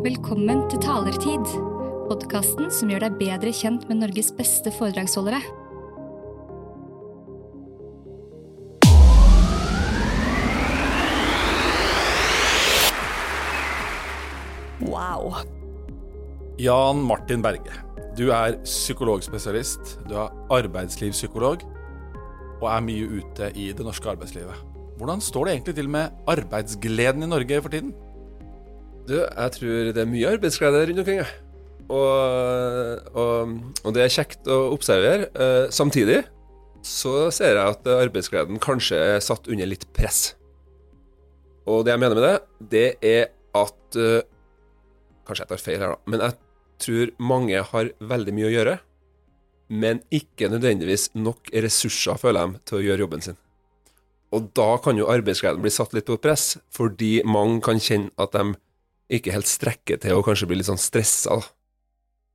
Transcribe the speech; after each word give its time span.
Velkommen 0.00 0.62
til 0.72 0.80
Talertid, 0.80 1.42
podkasten 2.08 2.70
som 2.72 2.88
gjør 2.88 3.02
deg 3.04 3.18
bedre 3.18 3.50
kjent 3.52 3.82
med 3.84 3.98
Norges 4.00 4.30
beste 4.32 4.72
foredragsholdere. 4.72 5.42
Wow. 14.88 15.36
Jan 16.56 17.04
Martin 17.04 17.44
Berge, 17.44 17.76
du 18.16 18.30
er 18.32 18.56
psykologspesialist, 18.64 19.98
du 20.08 20.16
er 20.16 20.32
arbeidslivspsykolog 20.62 21.68
og 22.62 22.68
er 22.72 22.84
mye 22.88 23.20
ute 23.20 23.52
i 23.52 23.68
det 23.76 23.84
norske 23.84 24.16
arbeidslivet. 24.16 24.64
Hvordan 24.96 25.20
står 25.20 25.44
det 25.44 25.58
egentlig 25.58 25.76
til 25.76 25.92
med 25.92 26.24
arbeidsgleden 26.24 27.28
i 27.28 27.36
Norge 27.36 27.60
for 27.60 27.76
tiden? 27.76 27.92
Du, 29.08 29.16
jeg 29.20 29.54
tror 29.56 29.92
det 29.94 30.02
er 30.02 30.10
mye 30.10 30.34
arbeidsglede 30.34 30.82
rundt 30.90 31.02
omkring. 31.02 31.22
Og, 31.90 33.08
og, 33.18 33.54
og 33.82 33.94
det 33.96 34.04
er 34.04 34.12
kjekt 34.14 34.50
å 34.50 34.58
observere. 34.74 35.30
Eh, 35.34 35.70
samtidig 35.74 36.20
så 36.86 37.28
ser 37.34 37.58
jeg 37.58 37.74
at 37.74 37.88
arbeidsgleden 37.92 38.60
kanskje 38.62 39.00
er 39.16 39.24
satt 39.24 39.50
under 39.50 39.68
litt 39.68 39.88
press. 39.96 40.34
Og 41.68 41.84
det 41.84 41.94
jeg 41.94 42.02
mener 42.02 42.16
med 42.16 42.26
det, 42.26 42.36
det 42.72 42.86
er 43.04 43.26
at 43.58 43.98
eh, 43.98 44.22
Kanskje 45.28 45.44
jeg 45.44 45.50
tar 45.50 45.60
feil 45.62 45.78
her, 45.78 45.92
da. 45.92 46.10
Men 46.10 46.22
jeg 46.24 46.34
tror 46.82 47.10
mange 47.22 47.60
har 47.68 47.90
veldig 48.02 48.32
mye 48.34 48.48
å 48.48 48.50
gjøre. 48.50 48.72
Men 49.70 50.00
ikke 50.10 50.48
nødvendigvis 50.50 51.12
nok 51.14 51.52
ressurser, 51.54 52.18
føler 52.18 52.48
de, 52.48 52.62
til 52.66 52.78
å 52.78 52.82
gjøre 52.82 53.04
jobben 53.04 53.22
sin. 53.22 53.38
Og 54.34 54.48
da 54.58 54.72
kan 54.82 54.98
jo 54.98 55.06
arbeidsgleden 55.12 55.62
bli 55.62 55.70
satt 55.70 55.94
litt 55.94 56.08
på 56.08 56.18
press, 56.22 56.56
fordi 56.74 57.20
mange 57.22 57.60
kan 57.62 57.78
kjenne 57.78 58.10
at 58.18 58.34
de 58.34 58.56
ikke 59.10 59.34
helt 59.34 59.50
strekker 59.50 60.00
til 60.02 60.16
å 60.16 60.24
kanskje 60.24 60.48
bli 60.50 60.60
litt 60.60 60.68
sånn 60.70 60.80
stressa. 60.80 61.40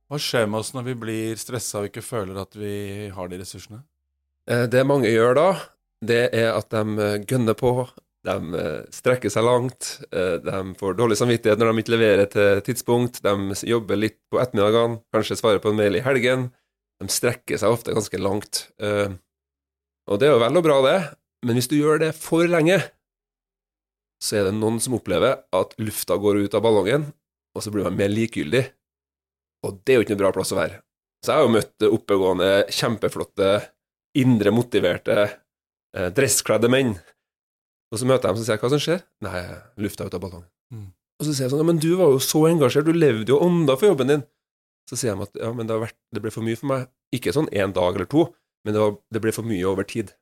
Hva 0.06 0.18
skjer 0.22 0.46
med 0.46 0.60
oss 0.60 0.72
når 0.76 0.90
vi 0.90 0.96
blir 1.02 1.38
stressa 1.40 1.80
og 1.80 1.88
ikke 1.88 2.04
føler 2.04 2.38
at 2.38 2.54
vi 2.58 3.08
har 3.14 3.30
de 3.30 3.40
ressursene? 3.40 3.80
Eh, 4.50 4.66
Det 4.70 4.84
mange 4.86 5.10
gjør 5.10 5.34
da, 5.38 5.46
det 6.04 6.28
er 6.36 6.52
at 6.54 6.70
de 6.70 6.98
eh, 7.02 7.16
gønner 7.26 7.56
på, 7.58 7.72
de 8.26 8.36
eh, 8.60 8.84
strekker 8.94 9.32
seg 9.32 9.46
langt, 9.46 9.96
de 10.10 10.60
får 10.78 10.96
dårlig 10.98 11.18
samvittighet 11.18 11.58
når 11.58 11.72
de 11.72 11.82
ikke 11.82 11.94
leverer 11.94 12.30
til 12.30 12.62
tidspunkt, 12.66 13.20
de 13.22 13.58
jobber 13.66 13.98
litt 13.98 14.18
på 14.30 14.40
ettermiddagene, 14.42 15.00
kanskje 15.14 15.38
svarer 15.38 15.62
på 15.62 15.70
en 15.70 15.78
mail 15.78 15.98
i 15.98 16.02
helgen. 16.06 16.48
De 17.02 17.10
strekker 17.12 17.60
seg 17.60 17.70
ofte 17.70 17.94
ganske 17.94 18.18
langt. 18.18 18.64
Og 18.80 20.18
det 20.18 20.26
er 20.26 20.34
jo 20.34 20.42
vel 20.42 20.58
og 20.58 20.64
bra, 20.64 20.80
det, 20.86 20.98
men 21.46 21.58
hvis 21.58 21.70
du 21.70 21.76
gjør 21.78 22.02
det 22.02 22.12
for 22.18 22.46
lenge, 22.50 22.80
så 24.26 24.40
er 24.40 24.48
det 24.48 24.56
noen 24.56 24.80
som 24.82 24.96
opplever 24.98 25.38
at 25.54 25.76
lufta 25.78 26.16
går 26.18 26.42
ut 26.46 26.56
av 26.58 26.64
ballongen, 26.64 27.06
og 27.54 27.62
så 27.62 27.72
blir 27.72 27.86
man 27.86 27.98
mer 27.98 28.10
likegyldig. 28.10 28.64
Og 29.66 29.78
det 29.86 29.94
er 29.94 30.00
jo 30.00 30.06
ikke 30.06 30.16
noe 30.16 30.24
bra 30.24 30.32
plass 30.34 30.52
å 30.54 30.58
være. 30.58 30.80
Så 31.24 31.32
jeg 31.32 31.40
har 31.40 31.46
jo 31.46 31.54
møtt 31.54 31.86
oppegående, 31.88 32.50
kjempeflotte, 32.74 33.50
indre 34.18 34.52
motiverte, 34.54 35.16
eh, 35.96 36.10
dresskledde 36.14 36.70
menn. 36.72 36.94
Og 37.92 38.00
så 38.00 38.08
møter 38.08 38.28
jeg 38.28 38.36
dem 38.36 38.42
og 38.42 38.48
sier 38.48 38.62
hva 38.62 38.72
som 38.72 38.82
skjer. 38.82 39.02
Nei, 39.24 39.42
lufta 39.82 40.04
er 40.04 40.10
ut 40.10 40.18
av 40.18 40.24
ballongen. 40.26 40.48
Mm. 40.74 40.88
Og 41.16 41.26
så 41.26 41.32
sier 41.32 41.46
jeg 41.46 41.54
sånn, 41.54 41.62
ja, 41.62 41.68
men 41.70 41.80
du 41.82 41.90
var 41.96 42.12
jo 42.12 42.20
så 42.22 42.42
engasjert, 42.50 42.88
du 42.88 42.96
levde 42.96 43.32
jo 43.32 43.40
ånda 43.42 43.78
for 43.78 43.90
jobben 43.92 44.12
din. 44.12 44.26
Så 44.90 44.98
sier 45.00 45.16
de 45.16 45.26
at 45.26 45.40
ja, 45.40 45.50
men 45.54 45.66
det, 45.66 45.74
har 45.74 45.86
vært, 45.86 45.98
det 46.14 46.22
ble 46.22 46.32
for 46.34 46.46
mye 46.46 46.58
for 46.58 46.70
meg. 46.70 46.86
Ikke 47.14 47.34
sånn 47.34 47.48
en 47.54 47.74
dag 47.74 47.96
eller 47.96 48.10
to, 48.10 48.28
men 48.66 48.74
det, 48.74 48.82
var, 48.82 48.96
det 49.14 49.22
ble 49.24 49.32
for 49.34 49.48
mye 49.48 49.66
over 49.66 49.86
tid. 49.88 50.12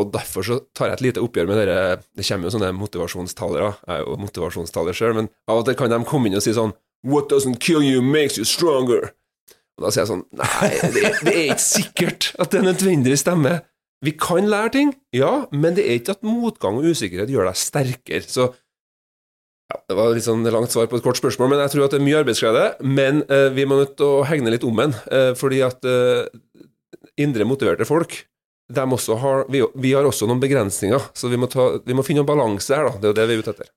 Og 0.00 0.12
derfor 0.14 0.46
så 0.46 0.58
tar 0.72 0.88
jeg 0.88 0.98
et 0.98 1.04
lite 1.08 1.22
oppgjør 1.24 1.48
med 1.50 1.58
dere 1.60 1.80
Det 2.16 2.24
kommer 2.24 2.48
jo 2.48 2.54
sånne 2.54 2.70
motivasjonstalere. 2.78 3.72
Jeg 3.84 3.98
er 3.98 4.06
jo 4.06 4.20
motivasjonstaler 4.22 4.96
sjøl, 4.96 5.16
men 5.18 5.28
av 5.50 5.60
og 5.60 5.66
til 5.68 5.76
kan 5.78 5.92
de 5.92 6.00
komme 6.08 6.30
inn 6.30 6.38
og 6.38 6.44
si 6.44 6.54
sånn 6.56 6.72
What 7.02 7.28
doesn't 7.32 7.58
kill 7.60 7.82
you 7.82 8.00
makes 8.04 8.38
you 8.38 8.46
stronger. 8.46 9.10
Og 9.76 9.84
da 9.84 9.92
sier 9.92 10.04
jeg 10.04 10.12
sånn 10.12 10.24
Nei, 10.38 10.70
det, 10.94 11.12
det 11.26 11.34
er 11.34 11.44
ikke 11.50 11.66
sikkert 11.66 12.30
at 12.40 12.54
det 12.54 12.64
nødvendigvis 12.64 13.24
stemmer. 13.26 13.62
Vi 14.02 14.14
kan 14.18 14.48
lære 14.50 14.72
ting, 14.74 14.96
ja, 15.14 15.44
men 15.54 15.76
det 15.76 15.84
er 15.86 16.00
ikke 16.00 16.16
at 16.16 16.26
motgang 16.26 16.80
og 16.80 16.88
usikkerhet 16.90 17.30
gjør 17.30 17.46
deg 17.50 17.58
sterkere. 17.60 18.26
Så 18.26 18.48
ja, 19.70 19.78
Det 19.88 19.98
var 19.98 20.10
litt 20.14 20.26
sånn 20.26 20.42
langt 20.50 20.74
svar 20.74 20.88
på 20.90 20.98
et 20.98 21.04
kort 21.04 21.20
spørsmål, 21.20 21.52
men 21.52 21.62
jeg 21.62 21.74
tror 21.74 21.86
at 21.86 21.94
det 21.94 22.00
er 22.00 22.06
mye 22.08 22.18
arbeidsglede. 22.18 22.64
Men 22.82 23.22
eh, 23.28 23.48
vi 23.54 23.66
må 23.68 23.78
nødt 23.78 23.94
til 24.00 24.08
å 24.08 24.26
hegne 24.26 24.50
litt 24.54 24.66
om 24.66 24.82
den, 24.82 24.96
eh, 25.14 25.30
fordi 25.38 25.62
at 25.66 25.86
eh, 25.86 26.26
indre 27.22 27.46
motiverte 27.46 27.86
folk 27.86 28.24
har, 28.70 29.46
vi, 29.52 29.62
vi 29.74 29.92
har 29.92 30.04
også 30.04 30.26
noen 30.26 30.40
begrensninger, 30.42 31.10
så 31.14 31.28
vi 31.28 31.36
må, 31.36 31.48
ta, 31.50 31.78
vi 31.84 31.94
må 31.94 32.04
finne 32.06 32.22
en 32.24 32.28
balanse 32.28 32.74
her. 32.74 32.88
da, 32.88 32.98
Det 32.98 33.08
er 33.08 33.12
jo 33.12 33.18
det 33.20 33.28
vi 33.28 33.34
er 33.34 33.44
ute 33.44 33.54
etter. 33.56 33.72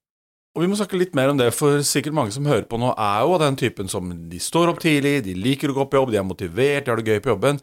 Og 0.56 0.64
vi 0.64 0.70
må 0.72 0.78
snakke 0.80 0.96
litt 0.96 1.16
mer 1.18 1.34
om 1.34 1.40
det, 1.40 1.50
for 1.52 1.82
sikkert 1.84 2.16
mange 2.16 2.32
som 2.32 2.46
hører 2.48 2.64
på 2.70 2.78
nå, 2.80 2.94
er 2.96 3.26
jo 3.26 3.34
av 3.36 3.42
den 3.44 3.58
typen 3.60 3.90
som 3.92 4.08
de 4.32 4.40
står 4.40 4.72
opp 4.72 4.80
tidlig, 4.80 5.18
de 5.26 5.34
liker 5.36 5.74
å 5.74 5.76
gå 5.76 5.84
på 5.92 6.00
jobb, 6.00 6.14
de 6.14 6.20
er 6.22 6.28
motivert, 6.28 6.86
de 6.86 6.94
har 6.94 7.02
det 7.02 7.12
gøy 7.12 7.20
på 7.26 7.34
jobben. 7.34 7.60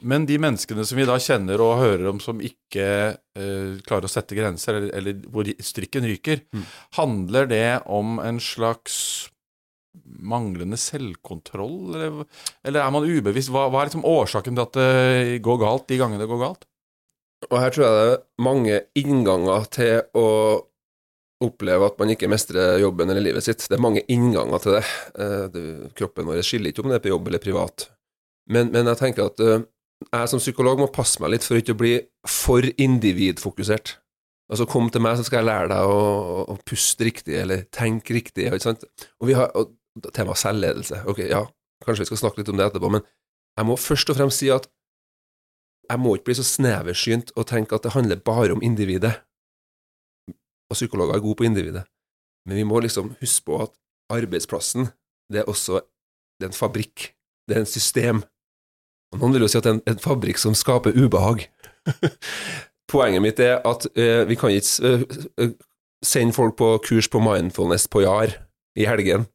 Men 0.00 0.24
de 0.24 0.38
menneskene 0.40 0.86
som 0.88 0.96
vi 0.96 1.04
da 1.04 1.18
kjenner 1.20 1.60
og 1.60 1.82
hører 1.82 2.06
om 2.08 2.22
som 2.24 2.40
ikke 2.40 2.86
eh, 3.12 3.76
klarer 3.84 4.08
å 4.08 4.12
sette 4.12 4.38
grenser, 4.38 4.78
eller, 4.78 4.94
eller 4.96 5.20
hvor 5.28 5.52
strikken 5.60 6.08
ryker, 6.08 6.40
handler 6.96 7.50
det 7.50 7.66
om 7.84 8.16
en 8.24 8.40
slags 8.40 9.28
manglende 10.22 10.78
selvkontroll, 10.80 11.94
eller, 11.94 12.24
eller 12.66 12.82
er 12.82 12.94
man 12.94 13.06
ubevisst? 13.08 13.52
Hva, 13.52 13.68
hva 13.72 13.82
er 13.82 13.90
liksom 13.90 14.08
årsaken 14.08 14.56
til 14.56 14.66
at 14.66 14.78
det 14.78 15.38
går 15.44 15.60
galt 15.62 15.86
de 15.90 16.00
gangene 16.00 16.22
det 16.22 16.30
går 16.30 16.42
galt? 16.42 16.66
Og 17.48 17.56
her 17.56 17.72
tror 17.72 17.86
jeg 17.86 17.96
det 17.96 18.08
er 18.10 18.18
mange 18.44 18.82
innganger 19.00 19.70
til 19.72 20.18
å 20.18 20.26
oppleve 21.40 21.88
at 21.88 21.96
man 22.00 22.12
ikke 22.12 22.28
mestrer 22.28 22.76
jobben 22.82 23.08
eller 23.08 23.24
livet 23.24 23.46
sitt. 23.46 23.64
Det 23.64 23.78
er 23.78 23.82
mange 23.82 24.02
innganger 24.12 24.60
til 24.60 24.76
det. 24.76 24.82
Eh, 25.24 25.60
Kroppen 25.96 26.28
vår 26.28 26.42
skiller 26.44 26.72
ikke 26.72 26.84
om 26.84 26.92
det 26.92 26.98
er 26.98 27.04
på 27.06 27.14
jobb 27.14 27.30
eller 27.30 27.42
privat. 27.42 27.88
Men, 28.52 28.68
men 28.74 28.90
jeg 28.92 29.00
tenker 29.00 29.30
at 29.30 29.40
eh, 29.44 29.64
jeg 30.04 30.32
som 30.32 30.42
psykolog 30.42 30.82
må 30.82 30.90
passe 30.92 31.20
meg 31.22 31.34
litt 31.34 31.46
for 31.46 31.60
ikke 31.60 31.76
å 31.76 31.80
bli 31.80 31.94
for 32.28 32.68
individfokusert. 32.76 33.96
Altså, 34.50 34.66
kom 34.66 34.88
til 34.90 35.04
meg, 35.04 35.16
så 35.16 35.24
skal 35.24 35.40
jeg 35.40 35.48
lære 35.48 35.70
deg 35.70 35.88
å, 35.94 35.98
å 36.50 36.56
puste 36.66 37.06
riktig, 37.06 37.36
eller 37.38 37.62
tenke 37.70 38.16
riktig, 38.16 38.48
ikke 38.48 38.64
sant. 38.64 38.82
Og 39.22 39.30
vi 39.30 39.36
har 39.38 39.52
og 39.54 39.76
tema 40.14 40.36
selvledelse. 40.38 41.02
Ok, 41.10 41.24
ja, 41.30 41.44
kanskje 41.84 42.04
vi 42.04 42.10
skal 42.12 42.22
snakke 42.24 42.42
litt 42.42 42.52
om 42.52 42.60
det 42.60 42.68
etterpå, 42.70 42.92
men 42.92 43.04
jeg 43.58 43.68
må 43.68 43.76
først 43.80 44.12
og 44.12 44.18
fremst 44.20 44.42
si 44.42 44.50
at 44.52 44.68
jeg 45.90 45.98
må 45.98 46.14
ikke 46.14 46.30
bli 46.30 46.38
så 46.38 46.46
sneversynt 46.46 47.32
og 47.34 47.48
tenke 47.50 47.74
at 47.74 47.86
det 47.86 47.96
handler 47.96 48.22
bare 48.22 48.54
om 48.54 48.62
individet. 48.62 49.16
Og 50.70 50.78
psykologer 50.78 51.16
er 51.16 51.24
gode 51.24 51.40
på 51.40 51.48
individet. 51.48 51.82
Men 52.46 52.60
vi 52.60 52.64
må 52.64 52.78
liksom 52.80 53.16
huske 53.20 53.44
på 53.48 53.58
at 53.64 53.72
arbeidsplassen, 54.10 54.92
det 55.30 55.42
er 55.42 55.50
også 55.50 55.80
det 56.40 56.46
er 56.46 56.52
en 56.54 56.56
fabrikk. 56.56 57.10
Det 57.48 57.56
er 57.56 57.60
en 57.60 57.68
system. 57.68 58.22
Og 59.12 59.20
noen 59.20 59.34
vil 59.34 59.44
jo 59.44 59.50
si 59.50 59.58
at 59.58 59.66
det 59.66 59.74
er 59.74 59.78
en, 59.78 59.82
en 59.92 60.00
fabrikk 60.00 60.38
som 60.40 60.56
skaper 60.56 60.96
ubehag. 60.96 61.44
Poenget 62.90 63.22
mitt 63.22 63.42
er 63.44 63.58
at 63.66 63.84
uh, 63.92 64.22
vi 64.28 64.38
kan 64.40 64.54
ikke 64.54 64.94
uh, 65.42 65.50
sende 66.02 66.32
folk 66.32 66.56
på 66.56 66.72
kurs 66.86 67.10
på 67.12 67.20
mindfulness 67.22 67.86
på 67.92 68.06
JAR 68.06 68.32
i 68.78 68.86
helgen. 68.88 69.28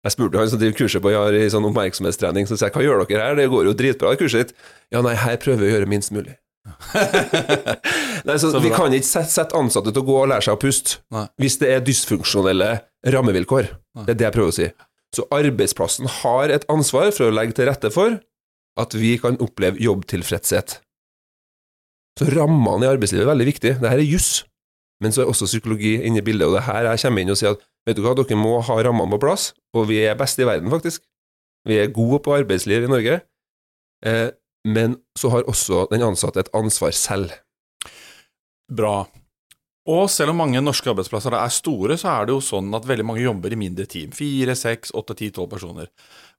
Jeg 0.00 0.14
spurte 0.14 0.40
han 0.40 0.48
som 0.48 0.60
driver 0.60 0.78
kurset 0.78 1.02
på 1.04 1.10
JAR 1.12 1.34
i 1.36 1.48
sånn 1.52 1.66
oppmerksomhetstrening, 1.68 2.46
så 2.48 2.56
sa 2.56 2.68
jeg 2.68 2.76
hva 2.78 2.84
gjør 2.86 3.02
dere 3.04 3.26
her, 3.26 3.34
det 3.36 3.50
går 3.52 3.66
jo 3.68 3.74
dritbra 3.76 4.14
i 4.14 4.20
kurset 4.20 4.46
ditt. 4.46 4.62
Ja, 4.94 5.02
nei, 5.04 5.12
her 5.20 5.36
prøver 5.42 5.60
vi 5.60 5.68
å 5.68 5.74
gjøre 5.74 5.90
minst 5.90 6.14
mulig. 6.16 6.38
nei, 8.28 8.36
så, 8.36 8.50
Så 8.52 8.60
Vi 8.62 8.72
kan 8.72 8.92
ikke 8.92 9.08
sette, 9.08 9.32
sette 9.32 9.56
ansatte 9.56 9.92
til 9.92 10.02
å 10.02 10.06
gå 10.08 10.16
og 10.22 10.28
lære 10.32 10.44
seg 10.44 10.56
å 10.58 10.60
puste 10.60 10.98
Nei. 11.14 11.24
hvis 11.40 11.56
det 11.60 11.70
er 11.72 11.84
dysfunksjonelle 11.84 12.70
rammevilkår. 13.12 13.70
Nei. 13.98 14.06
Det 14.06 14.14
er 14.14 14.20
det 14.20 14.28
jeg 14.28 14.36
prøver 14.36 14.52
å 14.52 14.56
si. 14.56 14.68
Så 15.16 15.26
arbeidsplassen 15.34 16.10
har 16.20 16.52
et 16.54 16.66
ansvar 16.70 17.10
for 17.16 17.28
å 17.28 17.34
legge 17.34 17.56
til 17.58 17.68
rette 17.68 17.90
for 17.92 18.20
at 18.80 18.94
vi 18.96 19.16
kan 19.20 19.40
oppleve 19.42 19.80
jobbtilfredshet. 19.82 20.78
Så 22.20 22.28
rammene 22.34 22.86
i 22.86 22.90
arbeidslivet 22.90 23.24
er 23.24 23.32
veldig 23.32 23.48
viktig. 23.48 23.74
Dette 23.80 23.96
er 23.96 24.04
juss, 24.04 24.44
men 25.00 25.14
så 25.14 25.22
er 25.22 25.30
også 25.32 25.48
psykologi 25.48 25.94
inne 26.04 26.20
i 26.20 26.24
bildet, 26.24 26.48
og 26.48 26.56
det 26.56 26.62
er 26.62 26.68
her 26.68 26.90
jeg 26.90 27.02
kommer 27.04 27.24
inn 27.24 27.32
og 27.32 27.38
sier 27.40 27.56
at 27.56 27.62
vet 27.88 27.96
du 27.96 28.02
hva, 28.04 28.14
dere 28.18 28.38
må 28.38 28.58
ha 28.66 28.76
rammene 28.84 29.14
på 29.14 29.22
plass, 29.24 29.50
og 29.76 29.88
vi 29.90 30.02
er 30.04 30.18
best 30.20 30.40
i 30.40 30.48
verden, 30.48 30.70
faktisk. 30.72 31.06
Vi 31.68 31.78
er 31.80 31.92
gode 31.94 32.20
på 32.24 32.34
arbeidsliv 32.36 32.84
i 32.84 32.90
Norge, 32.90 33.20
eh, 34.06 34.28
men 34.68 34.98
så 35.18 35.32
har 35.32 35.48
også 35.48 35.86
den 35.92 36.04
ansatte 36.04 36.44
et 36.44 36.52
ansvar 36.56 36.92
selv. 36.96 37.32
Bra. 38.70 39.08
Og 39.90 40.10
selv 40.12 40.34
om 40.34 40.42
mange 40.42 40.60
norske 40.60 40.90
arbeidsplasser 40.92 41.34
er 41.34 41.52
store, 41.52 41.96
så 41.98 42.12
er 42.12 42.28
det 42.28 42.34
jo 42.36 42.42
sånn 42.44 42.68
at 42.76 42.86
veldig 42.86 43.06
mange 43.08 43.24
jobber 43.24 43.54
i 43.54 43.58
mindre 43.58 43.88
team. 43.90 44.12
Fire, 44.14 44.54
seks, 44.58 44.92
åtte, 44.96 45.16
ti, 45.18 45.30
tolv 45.34 45.48
personer. 45.54 45.88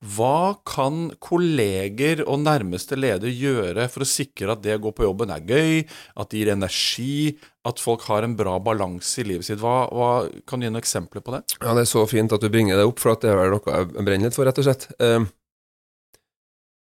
Hva 0.02 0.58
kan 0.66 1.12
kolleger 1.22 2.24
og 2.26 2.40
nærmeste 2.42 2.98
leder 2.98 3.30
gjøre 3.30 3.86
for 3.94 4.02
å 4.02 4.10
sikre 4.10 4.56
at 4.56 4.64
det 4.64 4.80
å 4.80 4.82
gå 4.88 4.92
på 4.98 5.06
jobben 5.06 5.30
er 5.30 5.44
gøy, 5.46 5.84
at 6.18 6.32
det 6.32 6.40
gir 6.40 6.50
energi, 6.56 7.36
at 7.70 7.78
folk 7.78 8.08
har 8.10 8.26
en 8.26 8.34
bra 8.38 8.56
balanse 8.66 9.22
i 9.22 9.28
livet 9.30 9.46
sitt? 9.46 9.60
Hva, 9.62 9.86
hva, 9.94 10.10
kan 10.50 10.58
du 10.58 10.66
gi 10.66 10.72
noen 10.72 10.82
eksempler 10.82 11.22
på 11.22 11.36
det? 11.36 11.44
Ja, 11.60 11.76
det 11.78 11.86
er 11.86 11.92
så 11.92 12.02
fint 12.10 12.34
at 12.34 12.42
du 12.42 12.50
bringer 12.50 12.82
det 12.82 12.88
opp, 12.90 12.98
for 13.04 13.14
at 13.14 13.22
det 13.22 13.30
er 13.30 13.38
vel 13.44 13.54
noe 13.54 13.78
jeg 13.78 13.92
brenner 14.00 14.26
litt 14.26 14.38
for, 14.38 14.50
rett 14.50 14.62
og 14.64 14.66
slett. 14.66 14.88
Eh, 14.98 15.28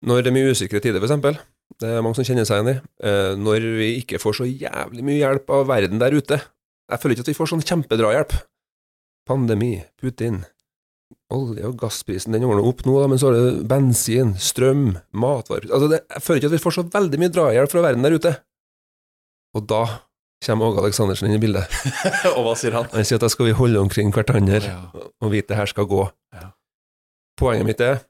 når 0.05 0.21
det 0.21 0.31
er 0.31 0.37
mye 0.37 0.51
usikre 0.53 0.83
tider, 0.85 1.01
eksempel, 1.01 1.41
det 1.81 1.89
er 1.89 2.05
mange 2.05 2.19
som 2.19 2.27
kjenner 2.29 2.45
seg 2.49 2.61
igjen 2.61 2.75
i, 2.75 2.77
eh, 3.09 3.31
når 3.41 3.71
vi 3.81 3.89
ikke 4.03 4.21
får 4.21 4.43
så 4.43 4.51
jævlig 4.51 5.07
mye 5.09 5.23
hjelp 5.23 5.57
av 5.57 5.65
verden 5.73 6.03
der 6.03 6.15
ute 6.15 6.39
Jeg 6.87 7.01
føler 7.03 7.17
ikke 7.17 7.25
at 7.25 7.31
vi 7.33 7.39
får 7.41 7.49
sånn 7.51 7.65
kjempedrahjelp. 7.67 8.37
Pandemi, 9.27 9.73
Putin, 9.99 10.45
olje- 11.33 11.67
og 11.67 11.77
gassprisen 11.81 12.33
den 12.37 12.45
ordner 12.47 12.67
opp 12.69 12.85
nå, 12.87 12.95
da, 13.03 13.07
men 13.11 13.19
så 13.19 13.31
har 13.31 13.37
det 13.39 13.65
bensin, 13.71 14.35
strøm, 14.39 14.97
matvarer 15.17 15.71
altså 15.73 15.89
det, 15.91 16.03
Jeg 16.15 16.23
føler 16.23 16.41
ikke 16.43 16.51
at 16.53 16.57
vi 16.57 16.63
får 16.65 16.77
så 16.77 16.85
veldig 16.93 17.19
mye 17.23 17.33
drahjelp 17.35 17.73
fra 17.73 17.83
verden 17.89 18.07
der 18.07 18.15
ute. 18.19 18.33
Og 19.57 19.65
da 19.67 19.81
kommer 20.47 20.69
Åge 20.71 20.83
Aleksandersen 20.85 21.27
inn 21.31 21.39
i 21.39 21.43
bildet. 21.43 21.67
og 22.37 22.43
hva 22.47 22.53
sier 22.59 22.77
han? 22.77 22.87
Han 22.93 23.07
sier 23.09 23.19
at 23.19 23.25
da 23.25 23.31
skal 23.33 23.49
vi 23.49 23.57
holde 23.59 23.81
omkring 23.83 24.13
hverandre 24.15 24.61
Ja. 24.63 24.77
og 24.95 25.33
vite 25.33 25.51
det 25.55 25.59
her 25.59 25.71
skal 25.73 25.89
gå. 25.91 26.05
Ja. 26.37 26.51
Poenget 27.41 27.67
mitt 27.67 27.81
er 27.83 28.03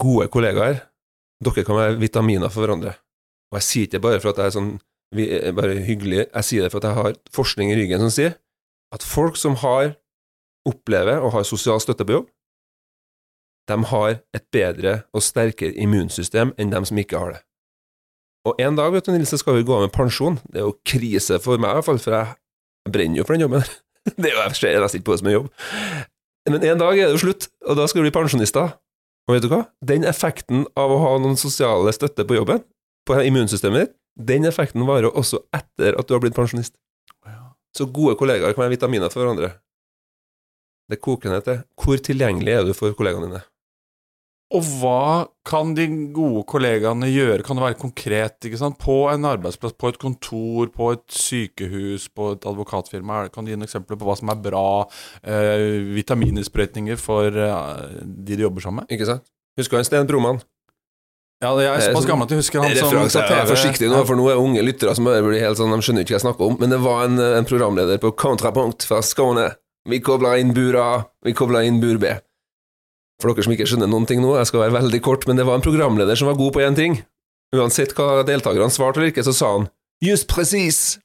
gode 0.00 0.26
kollegaer. 0.32 0.80
Dere 1.44 1.64
kan 1.66 1.76
være 1.76 1.98
vitaminer 2.00 2.50
for 2.50 2.64
hverandre. 2.64 2.96
Og 3.52 3.60
jeg 3.60 3.66
sier 3.68 3.86
ikke 3.86 4.00
bare 4.02 4.20
for 4.22 4.32
at 4.32 4.40
jeg 4.42 4.50
er 4.50 4.56
sånn 4.56 4.72
vi 5.14 5.28
er 5.30 5.52
bare 5.54 5.76
hyggelig, 5.86 6.24
jeg 6.26 6.42
sier 6.48 6.64
det 6.64 6.72
for 6.72 6.80
at 6.82 6.88
jeg 6.88 6.96
har 6.98 7.12
forskning 7.36 7.68
i 7.70 7.76
ryggen 7.78 8.00
som 8.02 8.10
sier 8.10 8.32
at 8.94 9.04
folk 9.06 9.36
som 9.38 9.54
har 9.60 9.92
opplever 10.66 11.20
og 11.22 11.34
har 11.36 11.44
sosial 11.46 11.78
støtte 11.82 12.06
på 12.08 12.16
jobb, 12.16 12.26
de 13.70 13.76
har 13.90 14.18
et 14.36 14.44
bedre 14.52 14.94
og 15.14 15.24
sterkere 15.24 15.76
immunsystem 15.80 16.52
enn 16.60 16.72
dem 16.72 16.86
som 16.88 17.00
ikke 17.00 17.20
har 17.20 17.36
det. 17.36 17.42
Og 18.44 18.60
en 18.60 18.76
dag, 18.76 18.92
vet 18.92 19.06
du, 19.06 19.12
Nils, 19.14 19.30
så 19.32 19.40
skal 19.40 19.56
vi 19.56 19.64
gå 19.64 19.72
av 19.72 19.86
med 19.86 19.94
pensjon. 19.94 20.36
Det 20.52 20.60
er 20.60 20.66
jo 20.66 20.76
krise 20.84 21.38
for 21.40 21.60
meg, 21.60 21.72
i 21.72 21.78
hvert 21.78 21.86
fall, 21.86 22.00
for 22.02 22.16
jeg 22.18 22.92
brenner 22.92 23.22
jo 23.22 23.24
for 23.24 23.36
den 23.36 23.46
jobben. 23.46 23.64
Det 24.20 24.28
er 24.28 24.34
jo, 24.34 24.40
jeg 24.42 24.56
ser 24.58 24.82
nesten 24.82 25.00
ikke 25.00 25.06
på 25.08 25.14
det 25.14 25.20
som 25.22 25.28
en 25.30 25.36
jobb. 25.38 25.46
Men 26.52 26.64
en 26.68 26.80
dag 26.82 26.98
er 26.98 27.06
det 27.08 27.14
jo 27.14 27.22
slutt, 27.22 27.46
og 27.64 27.78
da 27.78 27.86
skal 27.88 28.02
vi 28.02 28.10
bli 28.10 28.12
pensjonister. 28.12 28.74
Og 29.24 29.32
vet 29.32 29.46
du 29.46 29.48
hva? 29.48 29.62
Den 29.80 30.04
effekten 30.04 30.66
av 30.76 30.92
å 30.92 30.98
ha 31.00 31.12
noen 31.24 31.38
sosiale 31.40 31.94
støtte 31.96 32.26
på 32.28 32.36
jobben, 32.36 32.60
på 33.08 33.16
immunsystemet 33.24 33.86
ditt, 33.86 33.94
den 34.28 34.44
effekten 34.44 34.84
varer 34.86 35.08
også 35.08 35.40
etter 35.56 35.96
at 35.96 36.06
du 36.06 36.12
har 36.12 36.20
blitt 36.22 36.36
pensjonist. 36.36 36.76
Så 37.74 37.88
gode 37.90 38.14
kollegaer 38.20 38.54
kan 38.54 38.66
være 38.66 38.76
vitaminer 38.76 39.10
for 39.10 39.24
hverandre. 39.24 39.54
Det 40.92 41.00
koker 41.02 41.32
ned 41.32 41.46
til 41.48 41.62
hvor 41.80 41.98
tilgjengelig 42.06 42.52
er 42.54 42.68
du 42.68 42.74
for 42.76 42.94
kollegaene 42.94 43.32
dine? 43.32 43.40
Og 44.54 44.62
hva 44.78 45.26
kan 45.48 45.72
de 45.74 45.84
gode 46.14 46.44
kollegaene 46.46 47.08
gjøre? 47.10 47.42
Kan 47.46 47.58
det 47.58 47.64
være 47.64 47.78
konkret? 47.80 48.36
ikke 48.46 48.60
sant? 48.60 48.78
På 48.78 49.08
en 49.10 49.26
arbeidsplass, 49.26 49.74
på 49.74 49.90
et 49.90 49.98
kontor, 49.98 50.70
på 50.74 50.92
et 50.94 51.04
sykehus, 51.10 52.06
på 52.14 52.32
et 52.36 52.46
advokatfirma? 52.46 53.24
Kan 53.34 53.44
du 53.46 53.50
gi 53.50 53.58
noen 53.58 53.66
eksempler 53.66 53.98
på 53.98 54.06
hva 54.06 54.14
som 54.20 54.30
er 54.30 54.42
bra 54.44 54.66
eh, 55.26 55.82
vitamininnsprøytninger 55.96 57.00
for 57.00 57.34
eh, 57.34 58.02
de 58.04 58.38
de 58.38 58.46
jobber 58.46 58.62
sammen 58.62 58.84
med? 58.84 58.94
Ikke 58.94 59.10
sant? 59.10 59.26
Husker 59.58 59.80
han 59.80 59.86
Sten 59.86 60.06
Broman? 60.10 60.38
Ja, 61.42 61.50
jeg 61.60 61.68
er 61.68 61.82
såpass 61.90 62.06
gammel 62.08 62.28
at 62.28 62.32
jeg 62.32 62.40
husker 62.40 62.62
han 62.62 62.70
som 62.78 62.88
Referanse, 62.88 63.24
jeg 63.26 63.42
er 63.42 63.48
forsiktig 63.50 63.88
nå, 63.90 63.98
for 64.06 64.16
nå 64.16 64.28
er 64.32 64.40
unge 64.40 64.62
lyttere 64.64 64.94
som 64.96 65.08
blir 65.08 65.42
helt 65.42 65.58
sånn, 65.58 65.74
de 65.74 65.84
skjønner 65.84 66.06
ikke 66.06 66.14
hva 66.14 66.20
jeg 66.20 66.24
snakker 66.24 66.46
om. 66.46 66.54
Men 66.62 66.72
det 66.72 66.78
var 66.84 67.08
en, 67.08 67.18
en 67.40 67.48
programleder 67.48 68.00
på 68.00 68.14
Kontrapunkt 68.22 68.86
fra 68.86 69.02
Skåne. 69.04 69.50
Vi 69.90 69.98
kobla 70.00 70.38
inn 70.40 70.54
bur 70.56 70.78
A, 70.80 70.88
vi 71.26 71.34
kobla 71.36 71.64
inn 71.66 71.82
bur 71.82 71.98
B. 72.00 72.14
For 73.22 73.30
dere 73.30 73.46
som 73.46 73.54
ikke 73.54 73.66
skjønner 73.70 73.90
noen 73.90 74.06
ting 74.10 74.20
nå, 74.22 74.34
jeg 74.40 74.50
skal 74.50 74.64
være 74.64 74.76
veldig 74.80 75.00
kort, 75.04 75.26
men 75.30 75.38
det 75.38 75.46
var 75.46 75.58
en 75.58 75.64
programleder 75.64 76.18
som 76.18 76.28
var 76.30 76.38
god 76.38 76.54
på 76.56 76.62
én 76.64 76.76
ting. 76.78 76.98
Uansett 77.54 77.94
hva 77.94 78.24
deltakerne 78.26 78.72
svarte 78.74 79.00
eller 79.00 79.12
ikke, 79.12 79.24
så 79.26 79.34
sa 79.36 79.52
han 79.58 79.68
just 80.04 80.28
presis. 80.28 80.98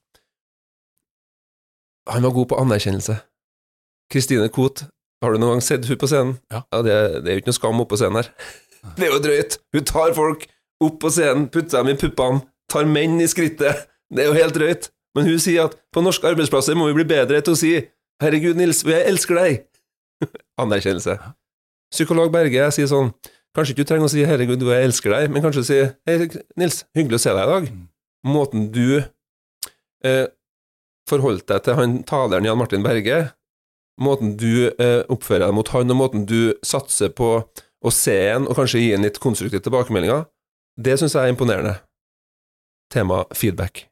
Han 2.10 2.26
var 2.26 2.34
god 2.36 2.50
på 2.50 2.58
anerkjennelse. 2.60 3.20
Kristine 4.10 4.50
Koht, 4.50 4.88
har 5.22 5.34
du 5.34 5.42
noen 5.42 5.58
gang 5.58 5.64
sett 5.64 5.86
hun 5.86 6.00
på 6.02 6.10
scenen? 6.10 6.38
Ja. 6.52 6.64
det, 6.82 6.96
det 7.22 7.30
er 7.30 7.38
jo 7.38 7.44
ikke 7.44 7.52
noe 7.52 7.60
skam 7.60 7.84
oppe 7.84 7.94
på 7.94 8.00
scenen 8.02 8.22
her. 8.22 8.32
Det 8.98 9.06
er 9.06 9.14
jo 9.14 9.22
drøyt. 9.24 9.60
Hun 9.76 9.86
tar 9.86 10.16
folk 10.18 10.48
opp 10.84 10.98
på 11.04 11.12
scenen, 11.14 11.50
putter 11.54 11.84
dem 11.84 11.94
i 11.94 12.00
puppene, 12.00 12.42
tar 12.72 12.90
menn 12.90 13.20
i 13.22 13.28
skrittet. 13.30 13.86
Det 14.10 14.24
er 14.24 14.32
jo 14.32 14.38
helt 14.40 14.58
drøyt. 14.58 14.90
Men 15.18 15.28
hun 15.30 15.42
sier 15.42 15.68
at 15.68 15.78
på 15.94 16.02
norske 16.06 16.26
arbeidsplasser 16.30 16.78
må 16.78 16.88
vi 16.90 17.00
bli 17.00 17.08
bedre 17.10 17.42
til 17.42 17.56
å 17.56 17.60
si 17.60 17.74
'Herregud, 18.20 18.58
Nils, 18.60 18.84
jeg 18.84 19.06
elsker 19.08 19.38
deg'. 19.40 19.62
Anerkjennelse. 20.64 21.16
Psykolog 21.94 22.32
Berge 22.34 22.70
sier 22.76 22.90
sånn 22.90 23.14
Kanskje 23.58 23.74
ikke 23.74 23.82
du 23.82 23.90
trenger 23.90 24.06
å 24.06 24.12
si 24.14 24.22
'herregud, 24.22 24.62
jeg 24.62 24.86
elsker 24.86 25.10
deg', 25.10 25.32
men 25.34 25.42
kanskje 25.42 25.64
si 25.66 25.78
'hei, 25.82 26.28
Nils, 26.56 26.84
hyggelig 26.94 27.18
å 27.18 27.24
se 27.24 27.32
deg 27.34 27.48
i 27.48 27.50
dag'. 27.50 27.72
Måten 28.30 28.68
du 28.72 29.02
eh, 30.06 30.28
forholdt 31.10 31.48
deg 31.50 31.64
til 31.66 31.74
han 31.80 31.96
taleren 32.04 32.46
Jan 32.46 32.60
Martin 32.60 32.86
Berge, 32.86 33.32
måten 34.00 34.38
du 34.38 34.70
eh, 34.70 35.02
oppfører 35.10 35.48
deg 35.48 35.58
mot 35.58 35.72
han, 35.74 35.90
og 35.90 35.98
måten 35.98 36.28
du 36.30 36.54
satser 36.62 37.10
på 37.10 37.32
å 37.82 37.94
se 37.94 38.16
en, 38.36 38.48
og 38.48 38.60
kanskje 38.60 38.84
gi 38.84 38.94
en 38.94 39.08
litt 39.08 39.20
konstruktive 39.24 39.64
tilbakemeldinger, 39.66 40.28
det 40.80 41.00
syns 41.00 41.16
jeg 41.18 41.26
er 41.26 41.34
imponerende. 41.34 41.80
Tema 42.94 43.24
feedback. 43.34 43.88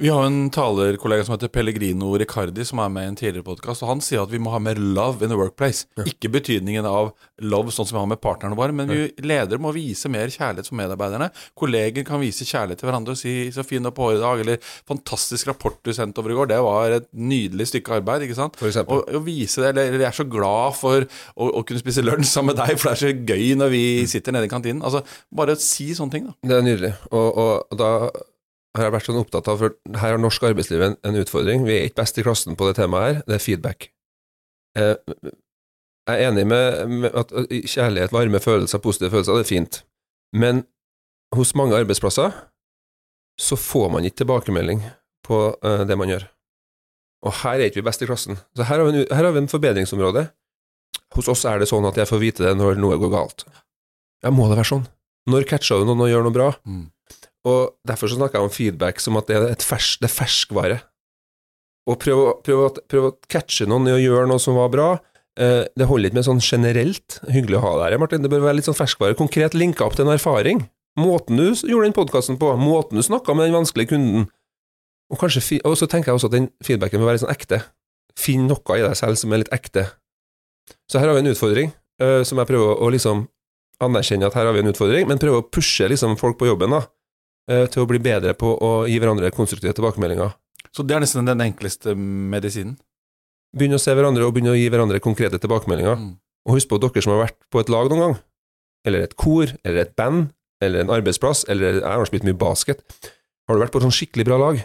Vi 0.00 0.08
har 0.08 0.24
en 0.24 0.50
talerkollega 0.50 1.24
som 1.24 1.34
heter 1.34 1.50
Pellegrino 1.52 2.14
Riccardi, 2.18 2.64
som 2.64 2.80
er 2.80 2.88
med 2.88 3.04
i 3.04 3.08
en 3.10 3.16
tidligere 3.18 3.44
podkast, 3.44 3.82
han 3.84 4.00
sier 4.00 4.22
at 4.22 4.30
vi 4.32 4.38
må 4.40 4.48
ha 4.48 4.56
mer 4.62 4.78
love 4.80 5.20
in 5.20 5.28
the 5.28 5.36
workplace. 5.36 5.84
Ikke 6.08 6.30
betydningen 6.32 6.86
av 6.88 7.10
love 7.44 7.68
sånn 7.68 7.84
som 7.84 7.98
vi 7.98 8.00
har 8.00 8.08
med 8.08 8.20
partnerne 8.24 8.56
våre, 8.56 8.72
men 8.72 8.88
vi 8.88 9.10
ledere 9.28 9.60
må 9.60 9.74
vise 9.76 10.08
mer 10.08 10.32
kjærlighet 10.32 10.70
for 10.70 10.78
medarbeiderne. 10.80 11.28
Kolleger 11.52 12.06
kan 12.08 12.22
vise 12.24 12.48
kjærlighet 12.48 12.80
til 12.80 12.88
hverandre 12.88 13.12
og 13.12 13.20
si 13.20 13.34
'så 13.52 13.60
fin 13.60 13.84
du 13.84 13.90
er 13.90 13.96
på 13.98 14.08
håret 14.08 14.22
i 14.22 14.24
dag', 14.24 14.40
eller 14.40 14.56
'fantastisk 14.88 15.52
rapport 15.52 15.76
du 15.84 15.92
sendte 15.92 16.24
over 16.24 16.32
i 16.32 16.38
går', 16.40 16.48
det 16.48 16.62
var 16.64 16.96
et 16.96 17.06
nydelig 17.12 17.68
stykke 17.68 18.00
arbeid, 18.00 18.22
ikke 18.22 18.40
sant? 18.40 18.56
For. 18.56 18.72
Og, 18.88 19.04
og 19.04 19.26
vise 19.26 19.60
det, 19.60 19.76
eller 19.76 20.00
'jeg 20.00 20.08
er 20.08 20.24
så 20.24 20.24
glad 20.24 20.80
for 20.80 21.04
å, 21.36 21.60
å 21.60 21.62
kunne 21.62 21.84
spise 21.84 22.00
lunsj 22.00 22.32
sammen 22.32 22.56
med 22.56 22.64
deg', 22.64 22.78
for 22.78 22.88
det 22.88 22.96
er 22.96 23.04
så 23.04 23.12
gøy 23.12 23.54
når 23.54 23.68
vi 23.68 24.06
sitter 24.06 24.32
nede 24.32 24.48
i 24.48 24.48
kantinen. 24.48 24.80
Altså, 24.80 25.04
bare 25.28 25.60
si 25.60 25.92
sånne 25.92 26.10
ting, 26.10 26.24
da. 26.24 26.32
Det 26.40 26.56
er 26.56 26.64
nydelig. 26.64 26.94
Og, 27.12 27.36
og 27.36 27.76
da 27.76 28.08
har 28.76 28.86
jeg 28.86 28.94
vært 28.94 29.08
sånn 29.08 29.20
opptatt 29.20 29.48
av, 29.50 29.62
for 29.62 29.98
her 29.98 30.14
har 30.14 30.20
norsk 30.22 30.44
arbeidsliv 30.46 30.82
en, 30.86 30.96
en 31.06 31.20
utfordring. 31.20 31.64
Vi 31.66 31.76
er 31.76 31.88
ikke 31.88 32.02
best 32.02 32.20
i 32.20 32.24
klassen 32.26 32.58
på 32.58 32.68
det 32.68 32.76
temaet 32.78 33.06
her, 33.06 33.22
det 33.26 33.36
er 33.36 33.42
feedback. 33.42 33.88
Eh, 34.78 34.94
jeg 36.10 36.16
er 36.16 36.28
enig 36.30 36.46
med, 36.50 36.92
med 37.04 37.16
at 37.18 37.32
kjærlighet, 37.50 38.14
varme 38.14 38.40
følelser, 38.42 38.82
positive 38.82 39.12
følelser, 39.12 39.38
det 39.38 39.46
er 39.46 39.50
fint. 39.50 39.80
Men 40.36 40.64
hos 41.34 41.54
mange 41.58 41.78
arbeidsplasser 41.78 42.34
så 43.40 43.56
får 43.58 43.88
man 43.94 44.06
ikke 44.06 44.22
tilbakemelding 44.22 44.84
på 45.26 45.40
eh, 45.64 45.82
det 45.88 45.98
man 45.98 46.10
gjør. 46.12 46.26
Og 47.26 47.34
her 47.42 47.58
er 47.58 47.68
ikke 47.68 47.82
vi 47.82 47.88
best 47.90 48.02
i 48.04 48.08
klassen. 48.08 48.38
Så 48.56 48.66
her 48.68 48.80
har 48.80 48.86
vi 48.86 48.94
en, 48.94 49.10
her 49.10 49.26
har 49.26 49.34
vi 49.34 49.42
en 49.42 49.50
forbedringsområde. 49.50 50.28
Hos 51.16 51.28
oss 51.30 51.44
er 51.48 51.60
det 51.60 51.68
sånn 51.70 51.86
at 51.88 51.98
jeg 51.98 52.08
får 52.08 52.22
vite 52.22 52.46
det 52.46 52.54
når 52.58 52.78
noe 52.80 52.98
går 53.00 53.12
galt. 53.12 53.44
Ja, 54.24 54.32
må 54.34 54.46
det 54.48 54.60
være 54.60 54.70
sånn? 54.70 54.86
Når 55.30 55.46
catcher 55.50 55.82
du 55.82 55.88
noen 55.88 56.06
og 56.06 56.10
gjør 56.10 56.26
noe 56.26 56.34
bra? 56.34 56.48
Mm. 56.68 56.86
Og 57.48 57.74
Derfor 57.88 58.10
så 58.10 58.18
snakker 58.18 58.38
jeg 58.40 58.44
om 58.48 58.52
feedback 58.54 59.00
som 59.00 59.16
at 59.16 59.26
det 59.30 59.36
er, 59.38 59.54
fers, 59.64 59.94
det 60.00 60.10
er 60.10 60.14
ferskvare. 60.14 60.80
Og 61.88 61.96
prøv, 62.02 62.42
prøv, 62.44 62.64
å- 62.68 62.82
prøv 62.88 63.06
å 63.08 63.14
catche 63.32 63.66
noen 63.66 63.88
i 63.88 63.94
å 63.96 64.00
gjøre 64.02 64.28
noe 64.28 64.38
som 64.42 64.54
var 64.58 64.68
bra. 64.68 64.88
Eh, 65.40 65.64
det 65.76 65.86
holder 65.88 66.10
ikke 66.10 66.18
med 66.20 66.26
sånn 66.28 66.42
generelt. 66.44 67.20
Hyggelig 67.32 67.56
å 67.58 67.62
ha 67.64 67.72
deg 67.80 67.92
her, 67.94 67.98
Martin. 68.02 68.22
Det 68.22 68.30
bør 68.30 68.44
være 68.44 68.56
litt 68.60 68.68
sånn 68.68 68.76
ferskvare. 68.76 69.16
Konkret 69.16 69.54
linka 69.54 69.86
opp 69.86 69.96
til 69.96 70.06
en 70.06 70.12
erfaring. 70.12 70.68
Måten 70.98 71.36
du 71.38 71.46
gjorde 71.54 71.86
den 71.88 71.96
podkasten 71.96 72.36
på, 72.38 72.50
måten 72.60 72.98
du 72.98 73.02
snakka 73.02 73.34
med 73.34 73.46
den 73.48 73.56
vanskelige 73.56 73.94
kunden. 73.94 74.28
Og, 75.10 75.18
kanskje, 75.18 75.60
og 75.64 75.76
så 75.78 75.88
tenker 75.88 76.10
jeg 76.12 76.18
også 76.20 76.28
at 76.28 76.36
den 76.36 76.50
feedbacken 76.62 77.00
må 77.00 77.06
være 77.08 77.16
litt 77.18 77.24
sånn 77.24 77.32
ekte. 77.34 77.62
Finn 78.18 78.46
noe 78.50 78.76
i 78.76 78.82
deg 78.84 78.94
selv 78.98 79.16
som 79.16 79.32
er 79.32 79.38
litt 79.42 79.52
ekte. 79.54 79.86
Så 80.90 81.00
her 81.00 81.08
har 81.08 81.14
vi 81.16 81.24
en 81.24 81.32
utfordring, 81.32 81.72
eh, 82.02 82.22
som 82.26 82.38
jeg 82.38 82.46
prøver 82.50 82.76
å, 82.76 82.90
liksom 82.92 83.24
anerkjenne 83.80 84.26
at 84.28 84.34
her 84.34 84.44
har 84.46 84.52
vi 84.52 84.60
en 84.60 84.70
utfordring, 84.74 85.08
men 85.08 85.18
prøve 85.18 85.40
å 85.40 85.48
pushe 85.50 85.88
liksom 85.88 86.18
folk 86.20 86.36
på 86.38 86.46
jobben 86.50 86.70
da, 86.70 86.82
til 87.50 87.82
å 87.82 87.88
bli 87.90 87.98
bedre 88.02 88.36
på 88.38 88.52
å 88.62 88.70
gi 88.86 88.98
hverandre 89.02 89.32
konstruktive 89.34 89.74
tilbakemeldinger. 89.74 90.32
Så 90.70 90.84
det 90.86 90.94
er 90.94 91.02
nesten 91.02 91.26
den 91.26 91.42
enkleste 91.42 91.96
medisinen. 91.98 92.76
Begynne 93.56 93.80
å 93.80 93.82
se 93.82 93.94
hverandre 93.96 94.26
og 94.26 94.34
begynne 94.36 94.52
å 94.54 94.58
gi 94.58 94.68
hverandre 94.70 95.00
konkrete 95.02 95.40
tilbakemeldinger. 95.42 95.96
Mm. 95.98 96.12
Og 96.46 96.56
husk 96.56 96.70
på 96.70 96.78
at 96.78 96.84
dere 96.86 97.02
som 97.04 97.14
har 97.16 97.24
vært 97.24 97.38
på 97.50 97.62
et 97.62 97.72
lag 97.72 97.90
noen 97.90 98.04
gang, 98.04 98.18
eller 98.86 99.04
et 99.04 99.16
kor, 99.18 99.50
eller 99.66 99.82
et 99.82 99.96
band, 99.98 100.30
eller 100.62 100.84
en 100.84 100.92
arbeidsplass, 100.94 101.42
eller 101.52 101.80
jeg 101.80 101.86
har 101.86 102.08
spilt 102.08 102.26
mye 102.28 102.38
basket. 102.38 102.84
Har 103.48 103.56
du 103.56 103.64
vært 103.64 103.74
på 103.74 103.80
et 103.80 103.86
sånn 103.88 103.96
skikkelig 103.96 104.28
bra 104.28 104.38
lag, 104.40 104.60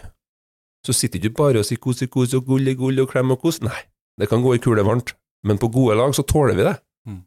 så 0.86 0.94
sitter 0.94 1.20
du 1.20 1.28
ikke 1.28 1.42
bare 1.42 1.62
og 1.62 1.66
sier 1.66 1.80
kos, 1.82 2.04
kos 2.12 2.36
og 2.38 2.46
gull, 2.46 2.70
gull 2.78 3.02
og 3.02 3.10
klem 3.10 3.34
og 3.34 3.40
kos. 3.42 3.58
Nei, 3.64 3.78
det 4.20 4.30
kan 4.30 4.44
gå 4.44 4.54
i 4.54 4.62
kule 4.62 4.84
varmt, 4.86 5.16
men 5.46 5.58
på 5.60 5.72
gode 5.74 5.98
lag 5.98 6.14
så 6.16 6.22
tåler 6.22 6.54
vi 6.58 6.68
det. 6.68 6.76
Mm. 7.08 7.20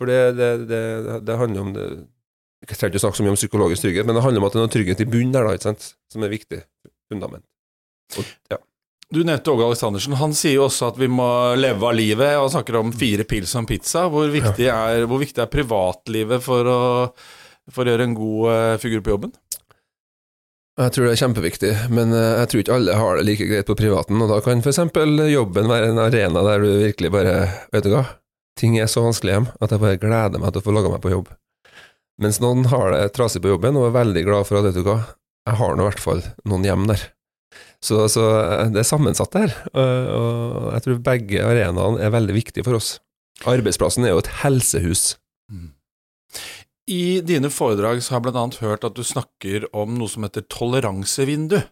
For 0.00 0.10
det, 0.10 0.20
det, 0.40 0.50
det, 0.72 0.82
det 1.28 1.38
handler 1.38 1.62
om 1.62 1.72
Jeg 2.64 2.78
trenger 2.78 2.94
ikke 2.94 3.02
snakke 3.04 3.18
så 3.18 3.24
mye 3.26 3.34
om 3.34 3.40
psykologisk 3.40 3.84
trygghet, 3.84 4.06
men 4.08 4.16
det 4.16 4.22
handler 4.24 4.40
om 4.40 4.46
at 4.48 4.54
det 4.54 4.60
er 4.60 4.64
noe 4.64 4.72
trygghet 4.72 5.02
i 5.04 5.08
bunnen 5.08 5.34
der, 5.34 5.44
da, 5.44 5.56
ikke 5.56 5.68
sant, 5.68 5.90
som 6.12 6.24
er 6.24 6.32
viktig. 6.32 6.62
Fundament. 7.12 7.44
Og, 8.16 8.30
ja. 8.52 8.60
Du 9.14 9.20
nevnte 9.22 9.52
Åge 9.52 9.66
Aleksandersen. 9.68 10.16
Han 10.18 10.32
sier 10.34 10.56
jo 10.56 10.66
også 10.66 10.88
at 10.90 10.98
vi 10.98 11.06
må 11.12 11.28
leve 11.60 11.86
av 11.86 11.94
livet, 11.94 12.38
og 12.40 12.50
snakker 12.54 12.80
om 12.80 12.92
fire 12.96 13.26
pils 13.28 13.52
og 13.54 13.62
en 13.62 13.68
pizza. 13.68 14.06
Hvor 14.10 14.32
viktig, 14.32 14.66
er, 14.72 15.04
hvor 15.10 15.20
viktig 15.22 15.44
er 15.44 15.52
privatlivet 15.52 16.42
for 16.42 16.70
å, 16.70 16.80
for 17.70 17.84
å 17.84 17.94
gjøre 17.94 18.08
en 18.08 18.16
god 18.16 18.48
eh, 18.54 18.76
figur 18.82 19.04
på 19.04 19.14
jobben? 19.14 19.34
Jeg 20.74 20.90
tror 20.90 21.06
det 21.06 21.12
er 21.12 21.20
kjempeviktig, 21.20 21.72
men 21.94 22.16
eh, 22.16 22.32
jeg 22.40 22.50
tror 22.50 22.64
ikke 22.64 22.80
alle 22.80 22.98
har 22.98 23.20
det 23.20 23.28
like 23.28 23.46
greit 23.46 23.68
på 23.68 23.78
privaten, 23.78 24.18
og 24.24 24.32
da 24.32 24.40
kan 24.42 24.64
eksempel 24.64 25.28
jobben 25.30 25.70
være 25.70 25.92
en 25.92 26.02
arena 26.02 26.42
der 26.48 26.64
du 26.64 26.70
virkelig 26.80 27.12
bare 27.14 27.36
Vet 27.70 27.86
du 27.86 27.92
hva, 27.92 28.02
ting 28.58 28.80
er 28.80 28.90
så 28.90 29.04
vanskelig 29.04 29.36
hjem 29.36 29.48
at 29.60 29.70
jeg 29.70 29.82
bare 29.84 30.00
gleder 30.02 30.42
meg 30.42 30.50
til 30.50 30.64
å 30.64 30.66
få 30.66 30.74
laga 30.74 30.90
meg 30.90 31.04
på 31.04 31.12
jobb. 31.14 31.30
Mens 32.22 32.38
noen 32.42 32.68
har 32.70 32.92
det 32.94 33.12
trasig 33.16 33.42
på 33.42 33.50
jobben 33.50 33.78
og 33.78 33.88
er 33.88 33.98
veldig 33.98 34.22
glad 34.26 34.48
for 34.48 34.60
at 34.60 34.68
vet 34.68 34.78
du 34.78 34.86
hva, 34.86 35.00
jeg 35.48 35.58
har 35.60 35.74
nå 35.74 35.84
i 35.84 35.88
hvert 35.88 36.02
fall 36.02 36.22
noen 36.48 36.66
hjem 36.66 36.86
der. 36.90 37.02
Så, 37.84 38.06
så 38.10 38.22
eh, 38.40 38.70
det 38.72 38.82
er 38.82 38.88
sammensatt 38.88 39.34
der, 39.34 39.54
og 39.74 40.12
og 40.14 40.68
jeg 40.72 40.84
tror 40.84 41.02
begge 41.10 41.42
arenaene 41.44 42.00
er 42.02 42.14
veldig 42.14 42.36
viktige 42.36 42.66
for 42.66 42.78
oss. 42.78 42.96
Arbeidsplassen 43.50 44.06
er 44.06 44.14
jo 44.14 44.22
et 44.22 44.30
helsehus. 44.42 45.14
I 46.90 47.20
dine 47.24 47.48
foredrag 47.52 48.02
så 48.04 48.14
har 48.14 48.26
jeg 48.26 48.36
annet 48.36 48.60
hørt 48.60 48.84
at 48.84 48.96
du 48.96 49.04
snakker 49.06 49.64
om 49.76 49.94
noe 49.96 50.10
som 50.10 50.26
heter 50.26 50.44
toleransevindu. 50.52 51.62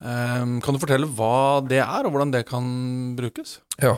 Ehm, 0.00 0.58
kan 0.64 0.76
du 0.76 0.80
fortelle 0.80 1.08
hva 1.16 1.60
det 1.64 1.80
er, 1.82 2.04
og 2.04 2.12
hvordan 2.12 2.32
det 2.32 2.46
kan 2.48 2.66
brukes? 3.16 3.58
Ja. 3.80 3.96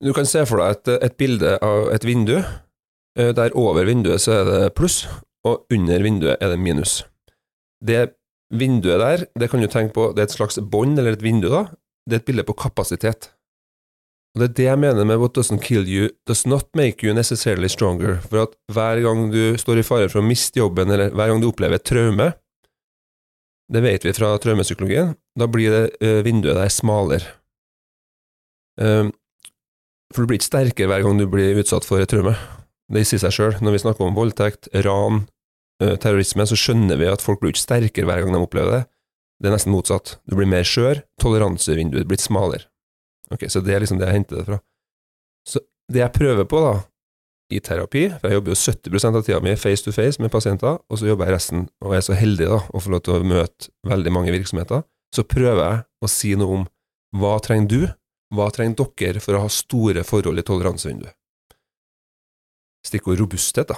Du 0.00 0.12
kan 0.16 0.28
se 0.28 0.44
for 0.48 0.60
deg 0.60 0.76
et, 0.76 0.92
et 1.08 1.16
bilde 1.20 1.56
av 1.64 1.90
et 1.94 2.04
vindu, 2.08 2.38
eh, 2.40 2.50
der 3.16 3.54
over 3.58 3.84
vinduet 3.88 4.22
så 4.22 4.40
er 4.40 4.44
det 4.46 4.74
pluss, 4.78 5.02
og 5.46 5.64
under 5.72 6.02
vinduet 6.04 6.38
er 6.40 6.52
det 6.52 6.60
minus. 6.62 7.00
Det 7.82 8.12
vinduet 8.50 9.00
der, 9.00 9.26
det 9.38 9.50
kan 9.50 9.62
du 9.62 9.68
tenke 9.70 9.94
på, 9.96 10.10
det 10.14 10.24
er 10.24 10.30
et 10.30 10.36
slags 10.36 10.58
bånd, 10.62 10.98
eller 10.98 11.16
et 11.16 11.24
vindu, 11.24 11.48
da. 11.50 11.66
Det 12.06 12.18
er 12.18 12.22
et 12.22 12.28
bilde 12.28 12.46
på 12.46 12.56
kapasitet. 12.58 13.30
Og 14.34 14.42
Det 14.42 14.48
er 14.48 14.54
det 14.54 14.64
jeg 14.68 14.78
mener 14.78 15.04
med 15.04 15.18
what 15.18 15.34
doesn't 15.34 15.62
kill 15.62 15.88
you 15.88 16.08
does 16.28 16.46
not 16.46 16.68
make 16.74 17.06
you 17.06 17.14
necessarily 17.14 17.68
stronger. 17.68 18.20
For 18.30 18.42
at 18.42 18.54
hver 18.72 19.02
gang 19.02 19.32
du 19.32 19.58
står 19.58 19.80
i 19.80 19.86
fare 19.86 20.08
for 20.08 20.22
å 20.22 20.26
miste 20.26 20.60
jobben, 20.60 20.90
eller 20.90 21.10
hver 21.10 21.32
gang 21.32 21.42
du 21.42 21.48
opplever 21.50 21.80
et 21.80 21.86
traume, 21.86 22.30
det 23.70 23.82
vet 23.82 24.04
vi 24.04 24.14
fra 24.14 24.34
traumepsykologien, 24.38 25.14
da 25.38 25.46
blir 25.46 25.70
det 25.70 25.84
eh, 26.02 26.22
vinduet 26.26 26.58
der 26.58 26.70
smalere. 26.74 27.36
Um, 28.80 29.10
for 30.10 30.22
du 30.22 30.30
blir 30.30 30.40
ikke 30.40 30.48
sterkere 30.48 30.90
hver 30.90 31.04
gang 31.04 31.18
du 31.18 31.26
blir 31.30 31.58
utsatt 31.60 31.86
for 31.86 32.02
et 32.02 32.10
traume. 32.10 32.34
Det 32.90 33.04
sier 33.06 33.22
seg 33.22 33.34
sjøl. 33.34 33.58
Når 33.62 33.76
vi 33.76 33.82
snakker 33.84 34.06
om 34.06 34.16
voldtekt, 34.18 34.68
ran, 34.84 35.26
eh, 35.82 35.96
terrorisme, 35.96 36.46
så 36.46 36.58
skjønner 36.58 36.98
vi 36.98 37.06
at 37.10 37.22
folk 37.22 37.40
blir 37.40 37.54
ikke 37.54 37.66
sterkere 37.66 38.08
hver 38.08 38.24
gang 38.24 38.34
de 38.34 38.42
opplever 38.42 38.80
det. 38.80 38.82
Det 39.40 39.48
er 39.48 39.56
nesten 39.56 39.72
motsatt. 39.72 40.18
Du 40.28 40.36
blir 40.36 40.50
mer 40.50 40.66
skjør, 40.66 41.02
toleransevinduet 41.22 42.08
blir 42.08 42.20
smalere. 42.20 42.66
Ok, 43.30 43.46
Så 43.48 43.62
det 43.62 43.74
er 43.74 43.80
liksom 43.80 43.98
det 43.98 44.08
jeg 44.08 44.18
henter 44.18 44.36
det 44.36 44.46
fra. 44.46 44.60
Så 45.46 45.60
det 45.90 46.02
jeg 46.02 46.12
prøver 46.12 46.44
på, 46.44 46.60
da, 46.60 46.82
i 47.50 47.58
terapi, 47.58 48.08
for 48.20 48.28
jeg 48.28 48.38
jobber 48.38 48.52
jo 48.54 48.58
70 48.58 49.04
av 49.16 49.22
tida 49.26 49.40
mi 49.42 49.54
face 49.56 49.82
to 49.82 49.92
face 49.92 50.20
med 50.22 50.30
pasienter, 50.30 50.78
og 50.78 50.98
så 50.98 51.08
jobber 51.08 51.26
jeg 51.26 51.34
resten, 51.34 51.68
og 51.82 51.94
er 51.94 52.04
så 52.04 52.14
heldig 52.14 52.46
da, 52.46 52.60
å 52.70 52.82
få 52.82 52.92
lov 52.94 53.02
til 53.06 53.16
å 53.16 53.26
møte 53.26 53.70
veldig 53.86 54.12
mange 54.14 54.34
virksomheter, 54.34 54.84
så 55.14 55.26
prøver 55.26 55.62
jeg 55.64 55.82
å 56.02 56.10
si 56.10 56.34
noe 56.38 56.60
om 56.60 56.68
hva 57.18 57.38
trenger 57.42 57.70
du, 57.70 57.80
hva 58.34 58.50
trenger 58.54 58.86
dere 58.94 59.22
for 59.22 59.34
å 59.34 59.42
ha 59.46 59.50
store 59.50 60.04
forhold 60.06 60.38
i 60.38 60.46
toleransevinduet? 60.46 61.16
Stikkord 62.86 63.20
robusthet, 63.20 63.72
da. 63.72 63.76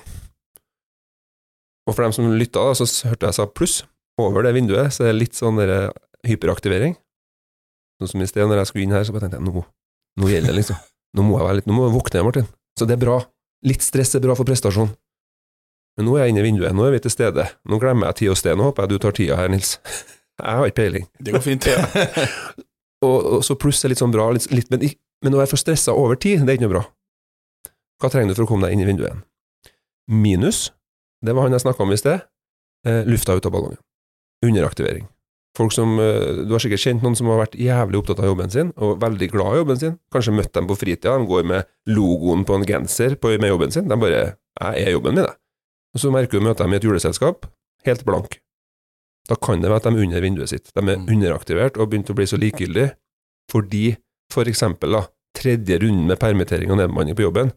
Og 1.88 1.96
for 1.96 2.04
dem 2.04 2.14
som 2.14 2.30
lytta, 2.38 2.62
så 2.78 2.86
hørte 3.08 3.28
jeg 3.28 3.38
sa 3.38 3.48
pluss. 3.50 3.80
Over 4.20 4.44
det 4.46 4.52
vinduet 4.54 4.92
så 4.94 5.06
er 5.06 5.12
det 5.12 5.18
litt 5.22 5.38
sånn 5.38 5.58
der 5.58 5.90
hyperaktivering. 6.28 6.94
Sånn 7.98 8.12
som 8.12 8.22
i 8.22 8.28
sted, 8.30 8.46
når 8.46 8.62
jeg 8.62 8.70
skulle 8.70 8.86
inn 8.86 8.94
her, 8.94 9.04
så 9.06 9.14
bare 9.14 9.26
tenkte 9.26 9.40
jeg 9.40 9.48
nå, 9.48 9.64
nå 10.20 10.30
gjelder 10.30 10.52
det, 10.52 10.58
liksom. 10.60 10.78
Nå 11.16 11.24
må 11.26 11.38
jeg 11.38 11.46
være 11.48 11.58
litt, 11.58 11.68
nå 11.70 11.76
må 11.76 11.86
jeg 11.86 11.94
våkne, 11.96 12.24
Martin. 12.26 12.50
Så 12.78 12.88
det 12.88 12.96
er 12.96 13.02
bra. 13.02 13.18
Litt 13.66 13.84
stress 13.84 14.14
er 14.18 14.22
bra 14.24 14.36
for 14.38 14.48
prestasjon. 14.48 14.92
Men 15.98 16.08
nå 16.08 16.16
er 16.16 16.26
jeg 16.26 16.32
inne 16.34 16.42
i 16.42 16.46
vinduet, 16.46 16.74
nå 16.76 16.86
er 16.86 16.94
vi 16.94 17.02
til 17.04 17.12
stede. 17.12 17.44
Nå 17.68 17.78
glemmer 17.82 18.10
jeg 18.10 18.22
tid 18.22 18.32
og 18.32 18.38
sted, 18.40 18.56
nå 18.56 18.70
håper 18.70 18.86
jeg 18.86 18.92
du 18.92 19.02
tar 19.02 19.16
tida 19.18 19.38
her, 19.40 19.52
Nils. 19.52 19.76
Jeg 20.42 20.58
har 20.58 20.66
ikke 20.66 20.78
peiling. 20.80 21.04
Det 21.22 21.34
går 21.34 21.42
fint, 21.44 21.66
ja. 21.68 21.82
Og, 23.04 23.18
og 23.36 23.42
så 23.44 23.54
pluss 23.58 23.82
er 23.84 23.92
litt 23.92 24.00
sånn 24.00 24.14
bra, 24.14 24.24
litt, 24.32 24.46
litt, 24.54 24.68
men, 24.72 24.82
men 25.22 25.34
å 25.34 25.40
være 25.40 25.50
for 25.50 25.60
stressa 25.60 25.92
over 25.94 26.16
tid, 26.18 26.44
det 26.46 26.54
er 26.54 26.56
ikke 26.56 26.64
noe 26.64 26.72
bra. 26.72 26.82
Hva 28.02 28.10
trenger 28.10 28.32
du 28.32 28.40
for 28.40 28.48
å 28.48 28.50
komme 28.50 28.66
deg 28.66 28.74
inn 28.74 28.82
i 28.82 28.88
vinduet 28.88 29.12
igjen? 29.12 29.22
Minus, 30.10 30.72
det 31.22 31.34
var 31.36 31.46
han 31.46 31.54
jeg 31.54 31.62
snakka 31.62 31.84
om 31.84 31.94
i 31.94 32.00
sted, 32.00 32.24
eh, 32.86 33.04
lufta 33.06 33.36
ut 33.38 33.46
av 33.46 33.54
ballongen. 33.54 33.78
Underaktivering. 34.44 35.06
Folk 35.56 35.72
som, 35.72 35.98
eh, 36.00 36.42
Du 36.42 36.50
har 36.50 36.58
sikkert 36.58 36.80
kjent 36.82 37.02
noen 37.02 37.16
som 37.16 37.26
har 37.26 37.46
vært 37.46 37.58
jævlig 37.60 38.00
opptatt 38.00 38.18
av 38.18 38.24
jobben 38.24 38.50
sin, 38.50 38.72
og 38.76 38.98
veldig 39.00 39.30
glad 39.30 39.52
i 39.54 39.58
jobben 39.62 39.78
sin. 39.78 39.98
Kanskje 40.10 40.34
møtt 40.34 40.52
dem 40.52 40.66
på 40.66 40.76
fritida, 40.76 41.18
de 41.18 41.26
går 41.26 41.44
med 41.44 41.66
logoen 41.88 42.44
på 42.44 42.54
en 42.56 42.64
genser 42.64 43.16
på, 43.16 43.38
med 43.38 43.50
jobben 43.50 43.70
sin. 43.70 43.86
De 43.86 43.96
bare 43.96 44.36
'Jeg 44.60 44.86
er 44.86 44.92
jobben 44.92 45.14
min, 45.14 45.24
jeg'. 45.24 45.36
Og 45.94 46.00
så 46.00 46.10
merker 46.10 46.32
du 46.32 46.40
møter 46.40 46.64
dem 46.64 46.72
i 46.72 46.76
et 46.76 46.82
juleselskap, 46.82 47.46
helt 47.84 48.04
blank. 48.04 48.40
Da 49.28 49.36
kan 49.36 49.60
det 49.60 49.70
være 49.70 49.76
at 49.76 49.82
de 49.84 49.88
er 49.90 50.02
under 50.02 50.20
vinduet 50.20 50.48
sitt. 50.48 50.72
De 50.74 50.80
er 50.80 50.96
Mm. 50.96 51.06
underaktivert 51.06 51.76
og 51.78 51.90
begynt 51.90 52.10
å 52.10 52.14
bli 52.14 52.24
så 52.24 52.38
likegyldige 52.38 52.96
fordi, 53.50 53.96
for 54.30 54.44
eksempel, 54.44 54.92
da, 54.92 55.06
tredje 55.34 55.78
runden 55.78 56.06
med 56.06 56.18
permittering 56.18 56.70
og 56.70 56.78
nedbemanning 56.78 57.14
på 57.14 57.30
jobben, 57.30 57.52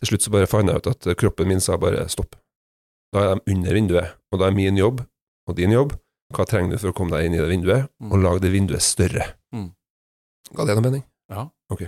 til 0.00 0.10
slutt 0.10 0.22
så 0.26 0.30
bare 0.34 0.46
fant 0.50 0.68
jeg 0.68 0.76
ut 0.82 0.86
at 0.92 1.08
kroppen 1.16 1.48
min 1.48 1.60
sa 1.60 1.76
bare 1.80 2.08
stopp. 2.12 2.36
Da 3.12 3.22
er 3.22 3.34
de 3.38 3.54
under 3.54 3.72
vinduet, 3.74 4.12
og 4.32 4.38
da 4.40 4.46
er 4.50 4.56
min 4.56 4.76
jobb, 4.76 5.00
og 5.48 5.56
din 5.56 5.72
jobb, 5.72 5.94
hva 6.34 6.44
trenger 6.44 6.74
du 6.74 6.78
for 6.82 6.90
å 6.90 6.96
komme 6.98 7.14
deg 7.16 7.26
inn 7.28 7.34
i 7.34 7.38
det 7.40 7.48
vinduet, 7.48 7.88
Mm. 8.02 8.12
og 8.12 8.18
lage 8.22 8.40
det 8.42 8.52
vinduet 8.52 8.82
større? 8.82 9.28
Mm. 9.54 9.70
Ga 10.56 10.64
det 10.66 10.74
noe 10.76 10.82
mening? 10.90 11.04
Ja. 11.30 11.48
Ok. 11.70 11.82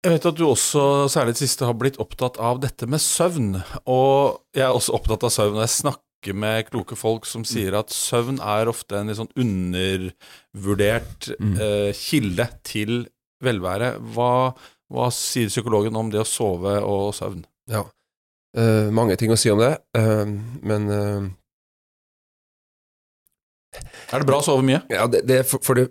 Jeg 0.00 0.12
vet 0.14 0.26
at 0.30 0.36
du 0.38 0.46
også, 0.48 0.82
særlig 1.12 1.34
det 1.36 1.42
siste, 1.42 1.66
har 1.68 1.74
blitt 1.76 1.98
opptatt 2.00 2.38
av 2.40 2.60
dette 2.62 2.86
med 2.88 3.00
søvn. 3.04 3.58
Og 3.86 4.40
jeg 4.56 4.64
er 4.64 4.72
også 4.72 4.94
opptatt 4.96 5.22
av 5.28 5.30
søvn. 5.34 5.58
og 5.58 5.66
Jeg 5.66 5.74
snakker 5.76 6.34
med 6.36 6.70
kloke 6.70 6.96
folk 6.96 7.26
som 7.28 7.44
sier 7.44 7.76
at 7.76 7.92
søvn 7.92 8.40
er 8.40 8.66
ofte 8.72 8.96
en 8.96 9.08
litt 9.12 9.16
sånn 9.20 9.32
undervurdert 9.36 11.28
Mm. 11.38 11.54
eh, 11.60 11.92
kilde 11.92 12.48
til 12.64 13.08
velvære. 13.44 13.98
Hva, 14.14 14.54
hva 14.90 15.08
sier 15.14 15.50
psykologen 15.50 15.96
om 15.96 16.10
det 16.10 16.22
å 16.22 16.28
sove 16.28 16.76
og 16.82 17.12
søvn? 17.14 17.44
Ja. 17.70 17.84
uh, 18.58 18.88
mange 18.94 19.16
ting 19.18 19.30
å 19.30 19.38
si 19.38 19.52
om 19.52 19.60
det, 19.62 19.76
uh, 19.96 20.26
men 20.66 20.90
uh, 20.90 21.28
Er 24.10 24.18
det 24.18 24.26
bra 24.26 24.40
å 24.40 24.46
sove 24.46 24.66
mye? 24.66 24.82
Ja, 24.90 25.06
det, 25.10 25.22
det 25.30 25.42
er 25.42 25.46
for, 25.46 25.62
for 25.62 25.78
det 25.78 25.90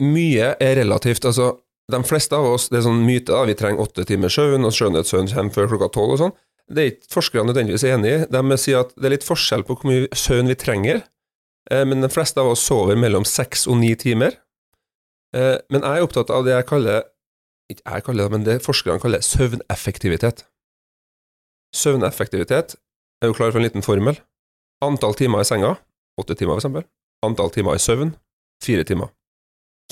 Mye 0.00 0.54
er 0.64 0.78
relativt. 0.78 1.26
Altså, 1.28 1.58
de 1.92 1.98
fleste 2.08 2.32
av 2.32 2.46
oss, 2.54 2.70
det 2.72 2.78
er 2.78 2.86
sånn 2.86 3.02
myte, 3.04 3.34
da, 3.34 3.42
vi 3.44 3.54
trenger 3.58 3.84
åtte 3.84 4.06
timer 4.08 4.32
søvn, 4.32 4.64
og 4.64 4.72
skjønnhetssøvn 4.72 5.28
kommer 5.28 5.52
før 5.52 5.68
klokka 5.74 5.90
tolv 5.92 6.14
og 6.14 6.22
sånn. 6.22 6.32
Det 6.72 6.80
er 6.80 6.88
ikke 6.94 7.12
forskerne 7.18 7.50
nødvendigvis 7.50 7.84
enig 7.84 8.14
i. 8.14 8.22
De 8.32 8.58
sier 8.62 8.80
at 8.80 8.94
det 8.96 9.10
er 9.10 9.14
litt 9.18 9.26
forskjell 9.26 9.66
på 9.68 9.76
hvor 9.76 9.90
mye 9.90 10.08
søvn 10.16 10.48
vi 10.48 10.56
trenger, 10.56 11.02
men 11.68 12.00
de 12.00 12.08
fleste 12.08 12.40
av 12.40 12.48
oss 12.54 12.62
sover 12.64 12.96
mellom 12.96 13.26
seks 13.28 13.66
og 13.68 13.76
ni 13.82 13.90
timer. 14.00 14.38
Men 15.34 15.82
jeg 15.82 16.00
er 16.00 16.06
opptatt 16.06 16.32
av 16.32 16.46
det 16.46 16.54
jeg 16.54 16.68
kaller 16.70 17.04
ikke 17.74 17.84
jeg 17.94 18.04
kaller 18.06 18.26
det, 18.28 18.32
men 18.34 18.44
det 18.46 18.56
forskerne 18.64 19.00
kaller 19.02 19.22
søvneffektivitet. 19.24 20.44
Søvneffektivitet 21.76 22.74
er 23.22 23.30
jo 23.30 23.36
klar 23.36 23.52
for 23.52 23.60
en 23.60 23.66
liten 23.66 23.84
formel. 23.84 24.18
Antall 24.82 25.14
timer 25.18 25.42
i 25.44 25.48
senga, 25.48 25.74
åtte 26.20 26.34
timer 26.38 26.56
for 26.56 26.62
eksempel. 26.62 26.86
Antall 27.26 27.52
timer 27.54 27.76
i 27.76 27.82
søvn, 27.82 28.14
fire 28.64 28.84
timer. 28.88 29.10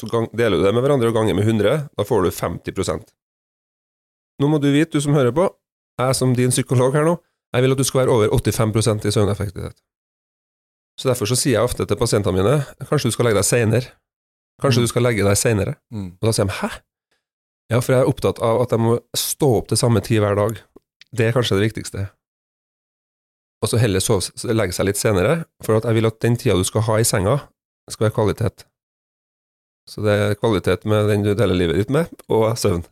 Så 0.00 0.08
gang, 0.10 0.28
deler 0.36 0.58
du 0.58 0.64
det 0.64 0.72
med 0.74 0.84
hverandre 0.84 1.10
og 1.10 1.16
ganger 1.16 1.34
med 1.36 1.46
100, 1.46 1.88
da 1.98 2.04
får 2.06 2.22
du 2.28 2.30
50% 2.30 3.08
Nå 4.38 4.46
må 4.46 4.60
du 4.62 4.68
vite, 4.70 4.92
du 4.94 5.02
som 5.02 5.16
hører 5.16 5.32
på, 5.34 5.48
jeg 5.98 6.14
som 6.14 6.30
din 6.38 6.52
psykolog 6.54 6.94
her 6.94 7.02
nå, 7.08 7.16
jeg 7.50 7.64
vil 7.64 7.74
at 7.74 7.80
du 7.80 7.86
skal 7.88 8.04
være 8.04 8.12
over 8.14 8.28
85% 8.38 9.08
i 9.08 9.10
søvneffektivitet. 9.10 9.80
Så 10.98 11.08
derfor 11.10 11.26
så 11.26 11.34
sier 11.38 11.56
jeg 11.56 11.66
ofte 11.66 11.86
til 11.86 11.98
pasientene 11.98 12.36
mine, 12.38 12.52
kanskje 12.86 13.10
du 13.10 13.16
skal 13.16 13.26
legge 13.26 13.40
deg 13.40 13.48
senere. 13.48 13.90
Kanskje 14.62 14.80
Mm. 14.82 14.86
du 14.86 14.90
skal 14.90 15.02
legge 15.06 15.24
deg 15.26 15.36
senere. 15.38 15.74
Mm. 15.90 16.06
Og 16.20 16.26
da 16.26 16.32
sier 16.34 16.46
de 16.46 16.54
hæ? 16.60 16.68
Ja, 17.68 17.80
for 17.84 17.92
jeg 17.94 18.00
er 18.04 18.08
opptatt 18.08 18.38
av 18.44 18.62
at 18.64 18.72
jeg 18.72 18.80
må 18.80 18.94
stå 19.16 19.50
opp 19.58 19.68
til 19.68 19.80
samme 19.80 20.00
tid 20.04 20.22
hver 20.24 20.38
dag. 20.38 20.56
Det 21.12 21.26
er 21.28 21.34
kanskje 21.36 21.58
det 21.58 21.66
viktigste. 21.68 22.06
Og 23.62 23.68
så 23.72 23.80
heller 23.82 24.00
sove, 24.00 24.22
legge 24.54 24.76
seg 24.76 24.86
litt 24.88 25.00
senere, 25.00 25.42
for 25.66 25.80
at 25.80 25.88
jeg 25.88 25.98
vil 25.98 26.08
at 26.08 26.18
den 26.24 26.36
tida 26.38 26.56
du 26.56 26.64
skal 26.68 26.84
ha 26.88 26.98
i 27.02 27.06
senga, 27.08 27.36
skal 27.90 28.06
være 28.08 28.16
kvalitet. 28.16 28.64
Så 29.88 30.04
det 30.04 30.14
er 30.20 30.34
kvalitet 30.38 30.84
med 30.88 31.08
den 31.10 31.24
du 31.24 31.32
deler 31.36 31.56
livet 31.56 31.80
ditt 31.80 31.92
med, 31.92 32.10
og 32.28 32.52
søvn. 32.60 32.84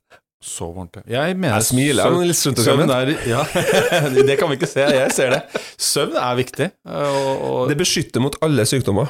Sov 0.44 0.74
ordentlig. 0.76 1.02
Jeg 1.10 1.36
mener 1.36 1.56
Jeg 1.56 1.66
smiler, 1.70 2.10
søvn- 2.10 2.26
litt 2.28 2.60
Søvn 2.66 2.80
mener. 2.82 3.12
er 3.14 3.28
Ja, 3.28 3.42
det 4.28 4.36
kan 4.40 4.50
vi 4.50 4.58
ikke 4.58 4.68
se, 4.68 4.84
jeg 4.92 5.12
ser 5.16 5.32
det. 5.32 5.40
Søvn 5.80 6.16
er 6.20 6.36
viktig. 6.36 6.68
Og, 6.84 7.30
og, 7.46 7.62
Det 7.72 7.78
beskytter 7.80 8.20
mot 8.24 8.36
alle 8.44 8.66
sykdommer. 8.68 9.08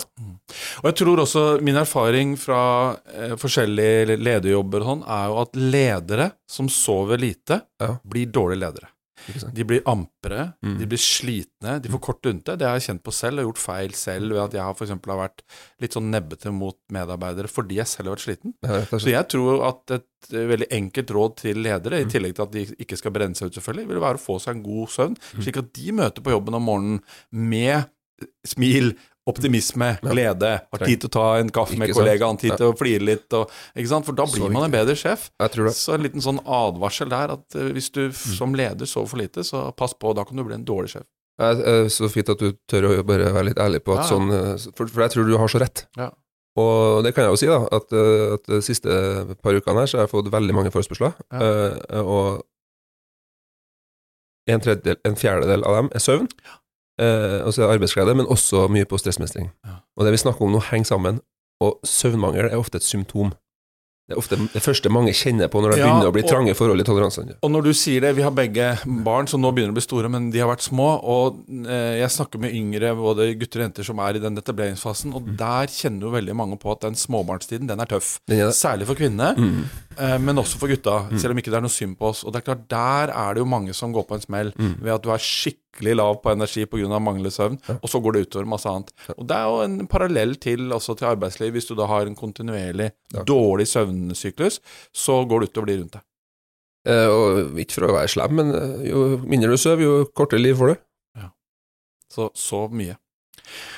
Og 0.83 0.85
jeg 0.91 0.97
tror 1.03 1.23
også 1.25 1.45
min 1.67 1.77
erfaring 1.81 2.37
fra 2.39 2.97
eh, 3.13 3.35
forskjellige 3.41 4.17
lederjobber 4.23 4.85
sånn, 4.87 5.03
er 5.07 5.31
jo 5.31 5.41
at 5.43 5.57
ledere 5.59 6.33
som 6.49 6.69
sover 6.69 7.19
lite, 7.19 7.63
Ja. 7.81 7.97
blir 8.07 8.27
dårlige 8.31 8.61
ledere. 8.63 8.89
De 9.55 9.65
blir 9.65 9.81
ampere, 9.87 10.53
Mm. 10.63 10.79
de 10.79 10.87
blir 10.87 10.99
slitne, 11.03 11.81
de 11.83 11.89
får 11.89 12.01
kort 12.01 12.23
lunte. 12.23 12.57
Det 12.57 12.63
har 12.67 12.79
jeg 12.79 12.87
kjent 12.95 13.03
på 13.03 13.13
selv, 13.13 13.41
og 13.41 13.47
gjort 13.55 13.59
feil 13.59 13.93
selv 13.93 14.29
ved 14.31 14.39
at 14.45 14.53
jeg 14.53 14.63
har 14.63 14.75
for 14.75 14.87
har 14.87 15.29
vært 15.29 15.41
litt 15.81 15.93
sånn 15.97 16.11
nebbete 16.13 16.53
mot 16.53 16.77
medarbeidere 16.93 17.49
fordi 17.51 17.77
jeg 17.81 17.87
selv 17.87 18.07
har 18.09 18.15
vært 18.17 18.27
sliten. 18.27 18.55
Ja, 18.63 18.85
Så 18.99 19.11
jeg 19.11 19.27
tror 19.29 19.67
at 19.67 19.91
et 19.91 20.33
eh, 20.33 20.47
veldig 20.47 20.69
enkelt 20.71 21.09
råd 21.11 21.37
til 21.39 21.57
ledere, 21.57 22.05
Mm. 22.05 22.07
i 22.07 22.13
tillegg 22.13 22.35
til 22.37 22.43
at 22.45 22.53
de 22.53 22.67
ikke 22.77 22.97
skal 22.99 23.11
brenne 23.11 23.35
seg 23.35 23.47
ut 23.49 23.55
selvfølgelig, 23.55 23.89
vil 23.89 23.99
være 24.01 24.15
å 24.21 24.27
få 24.27 24.39
seg 24.41 24.55
en 24.57 24.63
god 24.63 24.89
søvn, 24.89 25.17
Mm. 25.35 25.43
slik 25.43 25.57
at 25.57 25.73
de 25.73 25.91
møter 25.93 26.23
på 26.23 26.31
jobben 26.31 26.55
om 26.55 26.63
morgenen 26.63 27.03
med 27.33 27.87
smil, 28.47 28.95
optimisme, 29.27 29.89
glede, 30.07 30.51
har 30.71 30.83
tid 30.87 31.01
til 31.03 31.09
å 31.11 31.15
ta 31.17 31.25
en 31.41 31.49
kaffe 31.51 31.75
med 31.81 31.91
kollegaen, 31.97 32.39
tid 32.39 32.55
til 32.61 32.69
å 32.71 32.77
flire 32.79 33.03
litt, 33.03 33.27
og, 33.35 33.51
ikke 33.75 33.91
sant? 33.91 34.07
for 34.07 34.15
da 34.15 34.27
blir 34.31 34.53
man 34.55 34.69
en 34.69 34.75
bedre 34.75 34.95
sjef. 34.99 35.31
Jeg 35.43 35.51
tror 35.57 35.67
det. 35.67 35.75
Så 35.75 35.97
en 35.97 36.05
liten 36.07 36.23
sånn 36.23 36.39
advarsel 36.47 37.11
der, 37.11 37.35
at 37.35 37.57
eh, 37.59 37.73
hvis 37.75 37.91
du 37.91 38.05
Mm. 38.07 38.37
som 38.37 38.55
leder 38.55 38.87
sover 38.87 39.09
for 39.11 39.19
lite, 39.19 39.43
så 39.45 39.65
pass 39.77 39.93
på, 39.99 40.15
da 40.15 40.23
kan 40.25 40.37
du 40.39 40.45
bli 40.47 40.55
en 40.55 40.65
dårlig 40.65 40.93
sjef. 40.95 41.07
Jeg, 41.43 41.59
eh, 41.69 41.89
så 41.93 42.09
fint 42.09 42.31
at 42.33 42.39
du 42.41 42.53
tør 42.71 42.87
å 42.89 43.03
bare 43.05 43.33
være 43.35 43.49
litt 43.51 43.59
ærlig 43.61 43.83
på 43.85 43.93
at 43.99 44.05
Ja, 44.07 44.09
sånn 44.15 44.31
eh, 44.33 44.55
for, 44.79 44.87
for 44.87 45.03
jeg 45.05 45.11
tror 45.17 45.27
du 45.29 45.37
har 45.37 45.49
så 45.53 45.59
rett. 45.61 45.87
Ja. 45.99 46.11
Og 46.57 47.03
det 47.05 47.11
kan 47.13 47.27
jeg 47.27 47.35
jo 47.35 47.37
si, 47.43 47.47
da, 47.51 47.59
at, 47.77 47.91
eh, 47.93 48.35
at 48.39 48.47
de 48.49 48.63
siste 48.65 48.89
par 49.43 49.53
ukene 49.59 49.83
her 49.83 49.91
så 49.91 49.99
har 49.99 50.07
jeg 50.07 50.15
fått 50.15 50.31
veldig 50.33 50.55
mange 50.57 50.71
forespørsler. 50.73 51.13
Ja. 51.35 51.43
eh, 51.43 52.01
og 52.01 52.47
en, 54.49 54.61
tredjedel, 54.63 54.97
en 55.05 55.17
fjerdedel 55.19 55.65
av 55.67 55.75
dem 55.81 55.91
er 55.93 56.03
søvn, 56.05 56.29
eh, 56.99 57.41
og 57.45 57.53
så 57.53 57.65
det 57.67 57.71
arbeidsglede, 57.79 58.17
men 58.17 58.27
også 58.27 58.69
mye 58.71 58.85
på 58.89 58.99
stressmestring. 58.99 59.51
Ja. 59.65 59.81
Og 59.97 60.05
det 60.07 60.13
vi 60.13 60.23
snakker 60.25 60.43
om 60.43 60.53
nå, 60.53 60.63
henger 60.71 60.85
sammen, 60.95 61.21
og 61.61 61.79
søvnmangel 61.85 62.51
er 62.51 62.57
ofte 62.59 62.77
et 62.77 62.83
symptom. 62.85 63.33
Det 64.07 64.15
er 64.15 64.19
ofte 64.21 64.37
det 64.39 64.61
første 64.63 64.87
mange 64.89 65.11
kjenner 65.11 65.49
på 65.51 65.59
når 65.59 65.73
det 65.73 65.79
Ja, 65.81 65.87
begynner 65.89 66.07
å 66.07 66.13
bli 66.15 66.23
og- 66.23 66.29
trange 66.31 66.53
forhold 66.55 66.79
i 66.79 66.85
toleransene. 66.85 67.35
Og 67.43 67.51
når 67.51 67.63
du 67.65 67.73
sier 67.75 68.01
det, 68.01 68.15
vi 68.15 68.23
har 68.23 68.31
begge 68.31 68.79
barn 69.03 69.27
som 69.27 69.41
nå 69.43 69.51
begynner 69.51 69.73
å 69.73 69.75
bli 69.75 69.83
store, 69.83 70.09
men 70.09 70.31
de 70.31 70.39
har 70.39 70.47
vært 70.47 70.63
små. 70.63 71.03
Og 71.03 71.41
eh, 71.67 71.99
jeg 71.99 72.11
snakker 72.15 72.39
med 72.39 72.55
yngre, 72.55 72.95
både 72.95 73.37
gutter 73.37 73.59
og 73.59 73.65
jenter, 73.67 73.83
som 73.83 73.99
er 73.99 74.15
i 74.15 74.21
den 74.23 74.37
etableringsfasen. 74.39 75.13
Og 75.13 75.37
der 75.37 75.67
kjenner 75.67 76.03
jo 76.07 76.11
veldig 76.15 76.37
mange 76.37 76.57
på 76.57 76.71
at 76.71 76.83
den 76.83 76.95
småbarnstiden, 76.95 77.67
den 77.67 77.81
er 77.81 77.87
tøff. 77.87 78.21
Er. 78.31 78.53
Særlig 78.55 78.87
for 78.87 78.95
kvinnene, 78.95 79.35
Mm. 79.37 79.65
eh, 79.99 80.19
men 80.19 80.37
også 80.37 80.55
for 80.57 80.69
gutta. 80.69 81.11
Selv 81.19 81.33
om 81.33 81.39
ikke 81.39 81.51
det 81.51 81.55
er 81.55 81.63
noe 81.63 81.69
synd 81.75 81.99
på 81.99 82.03
oss. 82.07 82.23
Og 82.23 82.33
det 82.33 82.47
er 82.47 82.55
klart, 82.55 82.69
der 82.69 83.11
er 83.13 83.35
det 83.35 83.41
jo 83.43 83.45
mange 83.51 83.75
som 83.75 83.93
går 83.93 84.07
på 84.07 84.15
en 84.15 84.21
smell 84.21 84.53
Mm. 84.57 84.83
ved 84.85 84.93
at 84.95 85.03
du 85.03 85.11
er 85.11 85.19
skikkelig 85.19 85.66
lav 85.85 86.23
på 86.23 86.33
energi 86.33 86.67
pga. 86.67 86.99
manglende 86.99 87.31
søvn, 87.31 87.59
og 87.83 87.89
så 87.89 88.01
går 88.01 88.13
det 88.13 88.27
utover 88.27 88.47
masse 88.47 88.69
annet. 88.69 88.93
Og 89.17 89.27
det 89.29 89.37
er 89.37 89.45
jo 89.45 89.63
en 89.65 89.87
parallell 89.87 90.35
til, 90.37 90.73
også 90.73 90.97
til 90.97 91.11
arbeidsliv. 91.13 91.53
Hvis 91.53 91.67
du 91.67 91.75
da 91.75 91.87
har 91.87 92.07
en 92.07 92.17
kontinuerlig 92.17 92.91
dårlig 93.27 93.69
søvnsyklus, 93.69 94.61
så 94.93 95.25
går 95.25 95.41
det 95.41 95.51
utover 95.51 95.67
de 95.67 95.81
rundt 95.81 95.97
deg. 95.99 96.07
Eh, 96.87 97.09
og 97.11 97.59
ikke 97.59 97.81
for 97.81 97.89
å 97.89 97.97
være 97.97 98.13
slem, 98.13 98.37
men 98.39 98.53
eh, 98.55 98.85
jo 98.93 99.07
mindre 99.27 99.51
du 99.51 99.59
sover, 99.59 99.83
jo 99.83 100.05
kortere 100.15 100.43
liv 100.43 100.57
får 100.59 100.75
du. 100.75 100.77
Så 102.17 102.31
så 102.39 102.67
mye. 102.71 102.95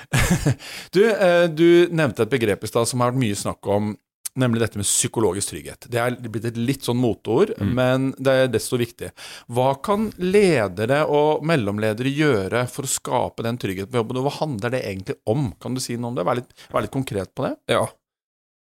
du, 0.94 1.02
eh, 1.08 1.46
du 1.48 1.88
nevnte 1.90 2.24
et 2.24 2.32
begrep 2.32 2.64
i 2.64 2.70
stad 2.70 2.88
som 2.88 3.00
har 3.02 3.12
vært 3.12 3.22
mye 3.22 3.38
snakk 3.38 3.70
om, 3.72 3.94
nemlig 4.38 4.62
dette 4.62 4.80
med 4.80 4.86
psykologisk 4.88 5.52
trygghet. 5.52 5.88
Det 5.90 6.00
er 6.02 6.16
blitt 6.28 6.48
et 6.50 6.60
litt 6.60 6.86
sånn 6.86 7.00
moteord, 7.00 7.54
men 7.60 8.12
det 8.18 8.34
er 8.44 8.52
desto 8.52 8.78
viktig. 8.80 9.10
Hva 9.52 9.72
kan 9.84 10.08
ledere 10.22 11.04
og 11.10 11.44
mellomledere 11.46 12.12
gjøre 12.14 12.64
for 12.70 12.86
å 12.86 12.92
skape 12.92 13.46
den 13.46 13.60
tryggheten 13.60 13.92
på 13.92 14.02
jobben, 14.02 14.20
og 14.20 14.28
hva 14.28 14.36
handler 14.40 14.74
det 14.74 14.84
egentlig 14.86 15.18
om? 15.28 15.50
Kan 15.62 15.76
du 15.76 15.82
si 15.84 15.98
noe 15.98 16.12
om 16.12 16.18
det? 16.18 16.26
Vær 16.28 16.40
litt, 16.40 16.54
vær 16.72 16.86
litt 16.86 16.94
konkret 16.94 17.34
på 17.36 17.46
det. 17.48 17.54
Ja. 17.72 17.84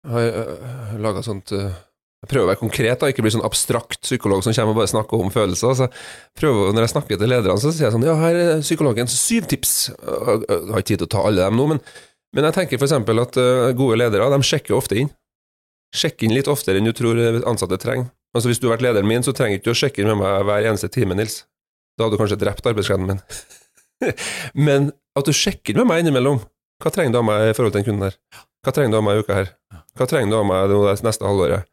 Jeg 0.03 0.13
har 0.13 0.29
uh, 0.35 0.95
laga 0.99 1.21
sånt 1.23 1.53
eh, 1.55 1.75
Jeg 2.25 2.27
prøver 2.27 2.43
å 2.43 2.49
være 2.49 2.59
konkret, 2.59 2.97
da, 2.99 3.07
ikke 3.07 3.23
bli 3.23 3.31
sånn 3.31 3.45
abstrakt 3.47 4.01
psykolog 4.03 4.43
som 4.43 4.55
kommer 4.55 4.75
og 4.75 4.81
bare 4.81 4.91
snakker 4.91 5.23
om 5.23 5.31
følelser. 5.31 5.77
Så 5.79 5.87
jeg 5.87 6.41
prøver, 6.41 6.73
når 6.75 6.87
jeg 6.87 6.93
snakker 6.95 7.19
til 7.21 7.31
lederne, 7.31 7.59
så 7.61 7.71
sier 7.71 7.87
jeg 7.87 7.95
sånn 7.95 8.07
Ja, 8.07 8.17
her 8.19 8.39
er 8.41 8.63
psykologens 8.65 9.15
syv 9.15 9.47
tips. 9.51 9.75
Jeg 9.95 10.49
har 10.49 10.81
ikke 10.81 10.89
tid 10.91 11.03
til 11.03 11.07
å 11.07 11.13
ta 11.15 11.23
alle 11.29 11.47
dem 11.47 11.59
nå, 11.59 11.69
men, 11.71 11.83
men 12.35 12.49
jeg 12.49 12.57
tenker 12.59 12.83
eksempel 12.83 13.23
at 13.23 13.39
eh, 13.39 13.71
gode 13.79 13.99
ledere, 14.01 14.31
de 14.33 14.49
sjekker 14.49 14.75
ofte 14.75 14.99
inn. 14.99 15.11
Sjekk 15.93 16.23
inn 16.25 16.33
litt 16.33 16.49
oftere 16.49 16.79
enn 16.81 16.87
du 16.89 16.93
tror 16.95 17.19
ansatte 17.49 17.77
trenger. 17.81 18.09
Altså 18.33 18.49
Hvis 18.49 18.59
du 18.61 18.67
har 18.67 18.77
vært 18.77 18.87
lederen 18.87 19.09
min, 19.09 19.23
så 19.25 19.33
trenger 19.35 19.59
ikke 19.59 19.69
du 19.69 19.73
å 19.75 19.77
sjekke 19.77 20.01
inn 20.01 20.09
med 20.09 20.23
meg 20.23 20.45
hver 20.47 20.69
eneste 20.71 20.89
time, 20.93 21.13
Nils. 21.17 21.43
Da 21.97 22.05
hadde 22.07 22.17
du 22.17 22.21
kanskje 22.23 22.39
drept 22.41 22.65
arbeidsgleden 22.65 23.11
min. 23.11 23.21
Men 24.67 24.89
at 25.17 25.29
du 25.29 25.35
sjekker 25.37 25.73
inn 25.75 25.83
med 25.83 25.91
meg 25.91 26.01
innimellom. 26.03 26.41
Hva 26.81 26.91
trenger 26.91 27.13
du 27.13 27.19
av 27.21 27.27
meg 27.27 27.51
i 27.51 27.53
forhold 27.53 27.75
til 27.75 27.83
den 27.83 27.87
kunden 27.91 28.07
her? 28.09 28.17
Hva 28.65 28.73
trenger 28.73 28.95
du 28.95 28.97
av 28.97 29.05
meg 29.05 29.19
i 29.19 29.23
uka 29.23 29.37
her? 29.37 29.51
Hva 29.93 30.07
trenger 30.09 30.33
du 30.33 30.39
av 30.39 30.47
meg 30.49 30.73
det 30.73 30.95
neste 31.05 31.27
halvåret? 31.29 31.69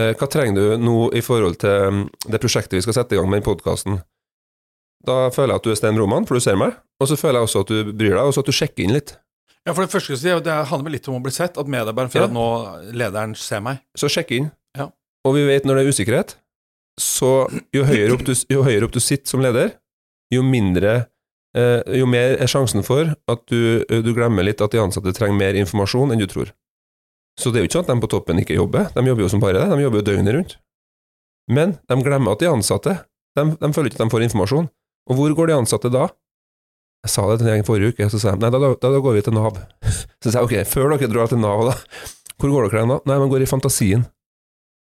Eh, 0.00 0.10
Hva 0.18 0.28
trenger 0.32 0.58
du 0.58 0.82
nå 0.82 0.96
i 1.14 1.22
forhold 1.24 1.60
til 1.62 1.86
mm, 1.94 2.02
det 2.32 2.40
prosjektet 2.42 2.78
vi 2.78 2.82
skal 2.84 2.96
sette 2.98 3.14
i 3.14 3.20
gang 3.20 3.30
med 3.30 3.44
i 3.44 3.46
podkasten? 3.46 4.00
Da 5.06 5.28
føler 5.34 5.54
jeg 5.54 5.62
at 5.62 5.66
du 5.66 5.72
er 5.72 5.78
Sten 5.78 5.98
Roman, 5.98 6.26
for 6.26 6.38
du 6.38 6.42
ser 6.44 6.58
meg, 6.58 6.74
og 7.02 7.08
så 7.10 7.18
føler 7.18 7.40
jeg 7.40 7.48
også 7.48 7.62
at 7.64 7.70
du 7.72 7.92
bryr 7.92 8.14
deg, 8.14 8.22
og 8.26 8.34
så 8.34 8.42
at 8.44 8.50
du 8.50 8.54
sjekker 8.54 8.84
inn 8.84 8.94
litt. 8.94 9.16
Ja, 9.66 9.72
for 9.76 9.84
Det 9.84 9.92
første 9.92 10.16
si, 10.18 10.28
det 10.42 10.54
handler 10.68 10.88
vel 10.88 10.96
litt 10.96 11.08
om 11.08 11.20
å 11.20 11.22
bli 11.22 11.30
sett. 11.34 11.58
At 11.58 11.68
medarbeideren 11.70 12.10
føler 12.10 12.26
Ja. 12.26 12.30
at 12.30 12.34
nå 12.34 12.92
lederen 12.98 13.34
ser 13.38 13.60
meg. 13.62 13.78
Så 13.96 14.08
sjekk 14.10 14.32
inn. 14.34 14.50
Ja. 14.76 14.88
Og 15.24 15.34
vi 15.36 15.44
vet 15.46 15.64
når 15.64 15.76
det 15.78 15.84
er 15.86 15.92
usikkerhet, 15.92 16.34
så 16.98 17.46
jo 17.72 17.84
høyere 17.84 18.12
opp 18.16 18.24
du, 18.26 18.32
jo 18.50 18.62
høyere 18.66 18.84
opp 18.84 18.92
du 18.92 19.00
sitter 19.00 19.28
som 19.30 19.40
leder, 19.40 19.76
jo 20.32 20.42
mindre 20.42 21.06
eh, 21.54 21.82
Jo 21.98 22.06
mer 22.06 22.36
er 22.40 22.48
sjansen 22.48 22.82
for 22.84 23.14
at 23.28 23.46
du, 23.46 23.84
du 23.88 24.10
glemmer 24.16 24.42
litt 24.44 24.60
at 24.64 24.72
de 24.72 24.80
ansatte 24.80 25.12
trenger 25.12 25.36
mer 25.36 25.54
informasjon 25.54 26.10
enn 26.12 26.18
du 26.18 26.26
tror. 26.26 26.50
Så 27.38 27.52
det 27.52 27.60
er 27.60 27.64
jo 27.64 27.68
ikke 27.68 27.78
sånn 27.78 27.86
at 27.86 27.94
de 27.94 28.00
på 28.04 28.10
toppen 28.12 28.40
ikke 28.40 28.56
jobber, 28.56 28.88
de 28.92 29.04
jobber 29.06 29.22
jo 29.24 29.28
som 29.28 29.40
bare 29.40 29.60
det, 29.60 29.68
de 29.70 29.82
jobber 29.84 30.00
jo 30.02 30.06
døgnet 30.10 30.34
rundt. 30.36 30.56
Men 31.52 31.76
de 31.88 31.96
glemmer 32.02 32.32
at 32.32 32.40
de 32.40 32.48
ansatte, 32.50 32.96
de, 33.36 33.44
de 33.60 33.72
føler 33.72 33.90
ikke 33.92 34.00
at 34.00 34.04
de 34.08 34.12
får 34.16 34.24
informasjon. 34.28 34.68
Og 35.10 35.16
hvor 35.18 35.34
går 35.36 35.46
de 35.52 35.56
ansatte 35.60 35.90
da? 35.92 36.08
Jeg 37.02 37.10
sa 37.10 37.24
det 37.26 37.40
til 37.40 37.48
en 37.48 37.56
gjeng 37.56 37.66
forrige 37.66 37.92
uke, 37.92 38.06
så 38.12 38.18
sa 38.22 38.32
de 38.36 38.44
nei, 38.44 38.50
da, 38.54 38.60
da, 38.62 38.74
da 38.78 38.98
går 39.02 39.16
vi 39.16 39.22
til 39.26 39.34
Nav. 39.34 39.56
Så 40.22 40.30
sa 40.30 40.38
jeg 40.38 40.46
ok, 40.46 40.68
før 40.70 40.92
dere 40.92 41.08
drar 41.10 41.30
til 41.32 41.40
Nav, 41.42 41.64
da, 41.66 41.72
hvor 42.38 42.52
går 42.52 42.68
dere 42.70 42.84
da? 42.86 42.98
Nei, 43.10 43.16
man 43.18 43.30
går 43.32 43.42
i 43.42 43.50
fantasien. 43.50 44.04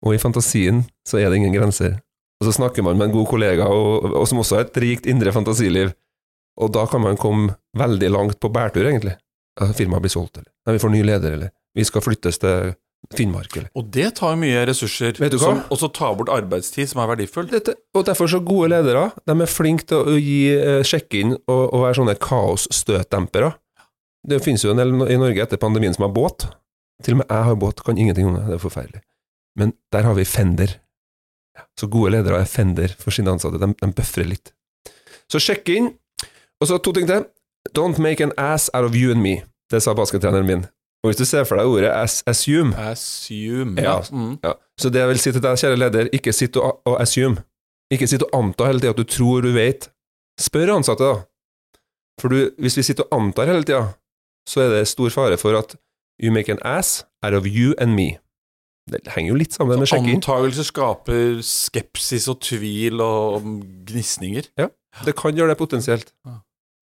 Og 0.06 0.14
i 0.14 0.22
fantasien 0.22 0.84
så 1.08 1.18
er 1.18 1.32
det 1.32 1.40
ingen 1.40 1.56
grenser. 1.56 1.96
Og 2.38 2.46
så 2.46 2.54
snakker 2.60 2.86
man 2.86 3.00
med 3.00 3.10
en 3.10 3.16
god 3.16 3.26
kollega, 3.32 3.66
og, 3.74 4.06
og 4.12 4.26
som 4.30 4.42
også 4.44 4.60
har 4.60 4.68
et 4.68 4.80
rikt 4.84 5.10
indre 5.10 5.34
fantasiliv. 5.34 5.96
Og 6.62 6.72
da 6.76 6.86
kan 6.90 7.02
man 7.02 7.18
komme 7.18 7.56
veldig 7.78 8.12
langt 8.14 8.40
på 8.42 8.52
bærtur, 8.54 8.86
egentlig. 8.86 9.16
Firmaet 9.78 10.04
blir 10.04 10.14
solgt, 10.14 10.38
eller 10.42 10.52
Nei, 10.68 10.76
vi 10.76 10.84
får 10.84 10.94
ny 10.94 11.02
leder, 11.08 11.38
eller 11.38 11.54
vi 11.76 11.86
skal 11.88 12.04
flyttes 12.06 12.38
til 12.42 12.76
Finnmark, 13.14 13.54
eller 13.58 13.70
Og 13.78 13.90
det 13.94 14.16
tar 14.18 14.36
mye 14.40 14.64
ressurser, 14.66 15.14
Vet 15.22 15.32
du 15.32 15.38
hva? 15.38 15.52
som 15.52 15.62
også 15.76 15.92
tar 15.94 16.16
bort 16.18 16.32
arbeidstid, 16.34 16.90
som 16.90 17.02
er 17.04 17.12
verdifull. 17.14 17.48
Dette, 17.52 17.76
og 17.94 18.06
derfor 18.08 18.28
så 18.32 18.40
gode 18.44 18.72
ledere, 18.74 19.12
de 19.28 19.36
er 19.36 19.52
flinke 19.52 19.86
til 19.92 19.98
å 20.02 20.16
gi 20.18 20.40
eh, 20.56 20.82
sjekke 20.88 21.22
inn 21.22 21.36
og, 21.36 21.62
og 21.70 21.84
være 21.86 22.00
sånne 22.00 22.16
kaosstøtdempere. 22.26 23.52
Det 24.26 24.42
finnes 24.42 24.64
jo 24.66 24.72
en 24.74 24.82
del 24.82 24.96
i 25.12 25.20
Norge 25.22 25.44
etter 25.44 25.62
pandemien 25.62 25.94
som 25.94 26.08
har 26.08 26.16
båt. 26.16 26.48
Til 27.06 27.14
og 27.14 27.22
med 27.22 27.30
jeg 27.30 27.50
har 27.50 27.60
båt, 27.62 27.84
kan 27.86 27.98
ingenting 28.00 28.28
om 28.32 28.40
det, 28.40 28.46
det 28.50 28.58
er 28.58 28.64
forferdelig. 28.64 29.04
Men 29.60 29.74
der 29.94 30.08
har 30.08 30.16
vi 30.18 30.26
Fender. 30.26 30.80
Så 31.80 31.88
gode 31.92 32.12
ledere 32.16 32.42
er 32.42 32.50
Fender 32.50 32.92
for 33.00 33.12
sine 33.16 33.32
ansatte, 33.32 33.60
de, 33.62 33.70
de 33.78 33.92
bøfrer 33.96 34.28
litt. 34.28 34.52
Så 35.32 35.40
sjekk 35.42 35.70
inn. 35.76 35.92
Og 36.62 36.70
så 36.70 36.80
to 36.80 36.94
ting 36.96 37.08
til. 37.10 37.26
Don't 37.76 38.00
make 38.02 38.24
an 38.24 38.34
ass 38.38 38.70
out 38.74 38.86
of 38.88 38.96
you 38.96 39.12
and 39.12 39.22
me. 39.22 39.44
Det 39.72 39.82
sa 39.84 39.94
baskettreneren 39.98 40.46
min. 40.48 40.66
Og 41.06 41.12
hvis 41.12 41.20
du 41.22 41.26
ser 41.30 41.44
for 41.46 41.62
deg 41.62 41.70
ordet 41.70 41.92
as 41.94 42.24
assume, 42.26 42.74
Assume. 42.82 43.76
Ja. 43.78 44.00
Mm. 44.10 44.40
ja. 44.42 44.56
Så 44.82 44.90
det 44.90 45.04
jeg 45.04 45.12
vil 45.12 45.20
si 45.22 45.32
til 45.36 45.44
deg, 45.44 45.60
kjære 45.62 45.78
leder, 45.78 46.10
ikke 46.18 46.34
sitt 46.34 46.58
og, 46.58 46.80
og 46.90 46.98
assume. 47.02 47.44
Ikke 47.94 48.08
sitt 48.10 48.26
og 48.26 48.34
anta 48.34 48.66
hele 48.66 48.82
tida 48.82 48.96
at 48.96 48.98
du 48.98 49.06
tror 49.06 49.46
du 49.46 49.52
vet. 49.54 49.86
Spør 50.42 50.74
ansatte, 50.80 51.06
da. 51.06 51.22
For 52.18 52.34
du, 52.34 52.50
hvis 52.58 52.78
vi 52.80 52.84
sitter 52.88 53.06
og 53.06 53.20
antar 53.22 53.52
hele 53.52 53.62
tida, 53.68 53.84
så 54.50 54.66
er 54.66 54.74
det 54.74 54.88
stor 54.90 55.14
fare 55.14 55.38
for 55.38 55.54
at 55.60 55.76
you 56.18 56.34
make 56.34 56.50
an 56.50 56.58
ass 56.66 57.04
out 57.22 57.38
of 57.38 57.46
you 57.46 57.76
and 57.78 57.94
me. 57.94 58.16
Det 58.90 59.02
henger 59.14 59.30
jo 59.34 59.38
litt 59.38 59.54
sammen 59.54 59.80
med 59.82 59.90
sjekking. 59.90 60.18
Antagelser 60.20 60.66
skaper 60.68 61.40
skepsis 61.46 62.28
og 62.34 62.42
tvil 62.46 63.02
og 63.02 63.46
gnisninger. 63.90 64.50
Det 65.06 65.16
kan 65.18 65.38
gjøre 65.38 65.54
det 65.54 65.58
potensielt. 65.62 66.12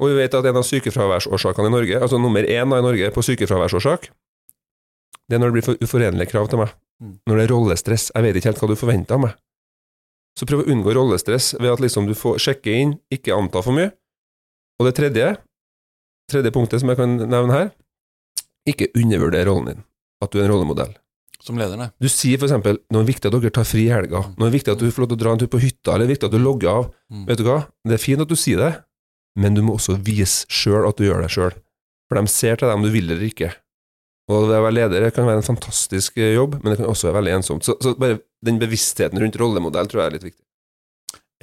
Og 0.03 0.11
vi 0.11 0.17
vet 0.19 0.35
at 0.35 0.49
en 0.49 0.59
av 0.59 0.65
sykefraværsårsakene 0.67 1.69
i 1.69 1.73
Norge, 1.73 1.99
altså 2.03 2.19
nummer 2.19 2.43
én 2.43 2.75
i 2.75 2.83
Norge 2.83 3.11
på 3.15 3.23
sykefraværsårsak, 3.23 4.09
det 5.29 5.37
er 5.37 5.39
når 5.39 5.53
det 5.53 5.55
blir 5.55 5.67
for 5.69 5.85
uforenlige 5.85 6.31
krav 6.33 6.49
til 6.51 6.59
meg. 6.59 6.73
Mm. 6.99 7.13
Når 7.29 7.39
det 7.39 7.43
er 7.45 7.53
rollestress. 7.53 8.09
Jeg 8.11 8.25
vet 8.25 8.37
ikke 8.37 8.51
helt 8.51 8.59
hva 8.59 8.69
du 8.69 8.75
forventer 8.79 9.15
av 9.15 9.23
meg. 9.23 9.37
Så 10.35 10.47
prøv 10.49 10.63
å 10.63 10.73
unngå 10.73 10.95
rollestress 10.97 11.53
ved 11.59 11.71
at 11.71 11.83
liksom 11.83 12.09
du 12.09 12.15
får 12.17 12.41
sjekke 12.43 12.73
inn, 12.83 12.97
ikke 13.13 13.35
anta 13.35 13.63
for 13.63 13.75
mye. 13.77 13.93
Og 14.81 14.89
det 14.89 14.95
tredje, 14.97 15.29
tredje 16.31 16.51
punktet 16.51 16.83
som 16.83 16.91
jeg 16.91 16.99
kan 16.99 17.15
nevne 17.21 17.55
her, 17.55 17.71
ikke 18.67 18.91
undervurder 18.97 19.47
rollen 19.47 19.71
din. 19.71 19.87
At 20.23 20.33
du 20.33 20.41
er 20.41 20.47
en 20.47 20.53
rollemodell. 20.53 20.91
Som 21.43 21.59
leder, 21.59 21.75
nei. 21.79 21.89
Du 21.99 22.07
sier 22.11 22.39
eksempel 22.39 22.79
nå 22.87 23.01
er 23.01 23.03
det 23.03 23.11
viktig 23.11 23.27
at 23.27 23.35
dere 23.35 23.51
tar 23.53 23.67
fri 23.67 23.89
i 23.89 23.91
helga, 23.91 24.21
nå 24.31 24.45
er 24.45 24.51
det 24.51 24.59
viktig 24.61 24.71
at 24.71 24.79
du 24.79 24.87
får 24.87 25.03
lov 25.03 25.09
til 25.11 25.17
å 25.17 25.23
dra 25.25 25.33
en 25.33 25.41
tur 25.41 25.49
på 25.51 25.59
hytta, 25.59 25.91
eller 25.91 26.05
det 26.05 26.07
er 26.07 26.15
viktig 26.15 26.29
at 26.29 26.35
du 26.35 26.39
logger 26.39 26.69
av. 26.71 26.85
Mm. 27.11 27.25
Vet 27.27 27.41
du 27.41 27.43
hva, 27.49 27.57
det 27.83 27.97
er 27.97 28.03
fint 28.03 28.23
at 28.23 28.31
du 28.31 28.37
sier 28.39 28.61
det, 28.61 28.69
men 29.39 29.57
du 29.57 29.63
må 29.65 29.77
også 29.77 29.97
vise 29.97 30.47
sjøl 30.51 30.87
at 30.89 30.99
du 30.99 31.07
gjør 31.07 31.23
det 31.25 31.31
sjøl. 31.33 31.53
For 32.09 32.19
de 32.19 32.29
ser 32.31 32.59
til 32.59 32.69
deg 32.69 32.77
om 32.77 32.85
du 32.85 32.91
vil 32.93 33.09
eller 33.09 33.25
ikke. 33.25 33.51
Og 34.31 34.47
det 34.47 34.59
å 34.59 34.63
være 34.63 34.77
leder 34.77 35.09
kan 35.11 35.27
være 35.27 35.41
en 35.41 35.49
fantastisk 35.49 36.17
eh, 36.21 36.35
jobb, 36.37 36.59
men 36.61 36.71
det 36.71 36.79
kan 36.79 36.87
også 36.87 37.09
være 37.09 37.19
veldig 37.19 37.35
ensomt. 37.39 37.67
Så, 37.67 37.75
så 37.83 37.95
bare 37.99 38.21
den 38.45 38.59
bevisstheten 38.61 39.19
rundt 39.19 39.39
rollemodell 39.39 39.89
tror 39.91 40.03
jeg 40.03 40.11
er 40.11 40.15
litt 40.17 40.27
viktig. 40.29 40.41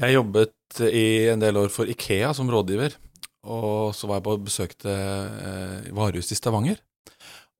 Jeg 0.00 0.16
jobbet 0.16 0.80
i 0.88 1.06
en 1.28 1.42
del 1.42 1.58
år 1.60 1.72
for 1.74 1.90
Ikea 1.90 2.30
som 2.36 2.48
rådgiver, 2.48 2.94
og 3.52 3.92
så 3.96 4.08
var 4.08 4.20
jeg 4.20 4.26
på 4.28 4.36
besøk 4.46 4.72
til 4.80 4.94
eh, 4.94 5.90
varehuset 5.96 6.32
i 6.36 6.38
Stavanger. 6.38 6.80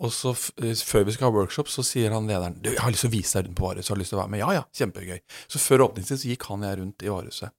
Og 0.00 0.12
så 0.16 0.30
eh, 0.64 0.72
Før 0.86 1.04
vi 1.04 1.12
skal 1.12 1.28
ha 1.28 1.34
workshop, 1.34 1.68
så 1.68 1.84
sier 1.84 2.12
han 2.14 2.26
lederen 2.30 2.56
du, 2.62 2.70
'Jeg 2.70 2.80
har 2.80 2.90
lyst 2.90 3.04
til 3.04 3.10
å 3.10 3.16
vise 3.16 3.36
deg 3.36 3.48
rundt 3.48 3.58
på 3.58 3.66
varehuset.' 3.68 3.88
Har 3.92 3.96
du 3.96 4.00
lyst 4.02 4.12
til 4.14 4.18
å 4.18 4.22
være 4.22 4.32
med? 4.32 4.40
Ja, 4.40 4.50
ja, 4.56 4.64
kjempegøy. 4.72 5.20
Så 5.48 5.58
før 5.60 5.84
åpningstid 5.88 6.18
så 6.22 6.28
gikk 6.30 6.46
han 6.48 6.64
og 6.64 6.68
jeg 6.70 6.78
rundt 6.80 7.02
i 7.04 7.10
varehuset. 7.12 7.50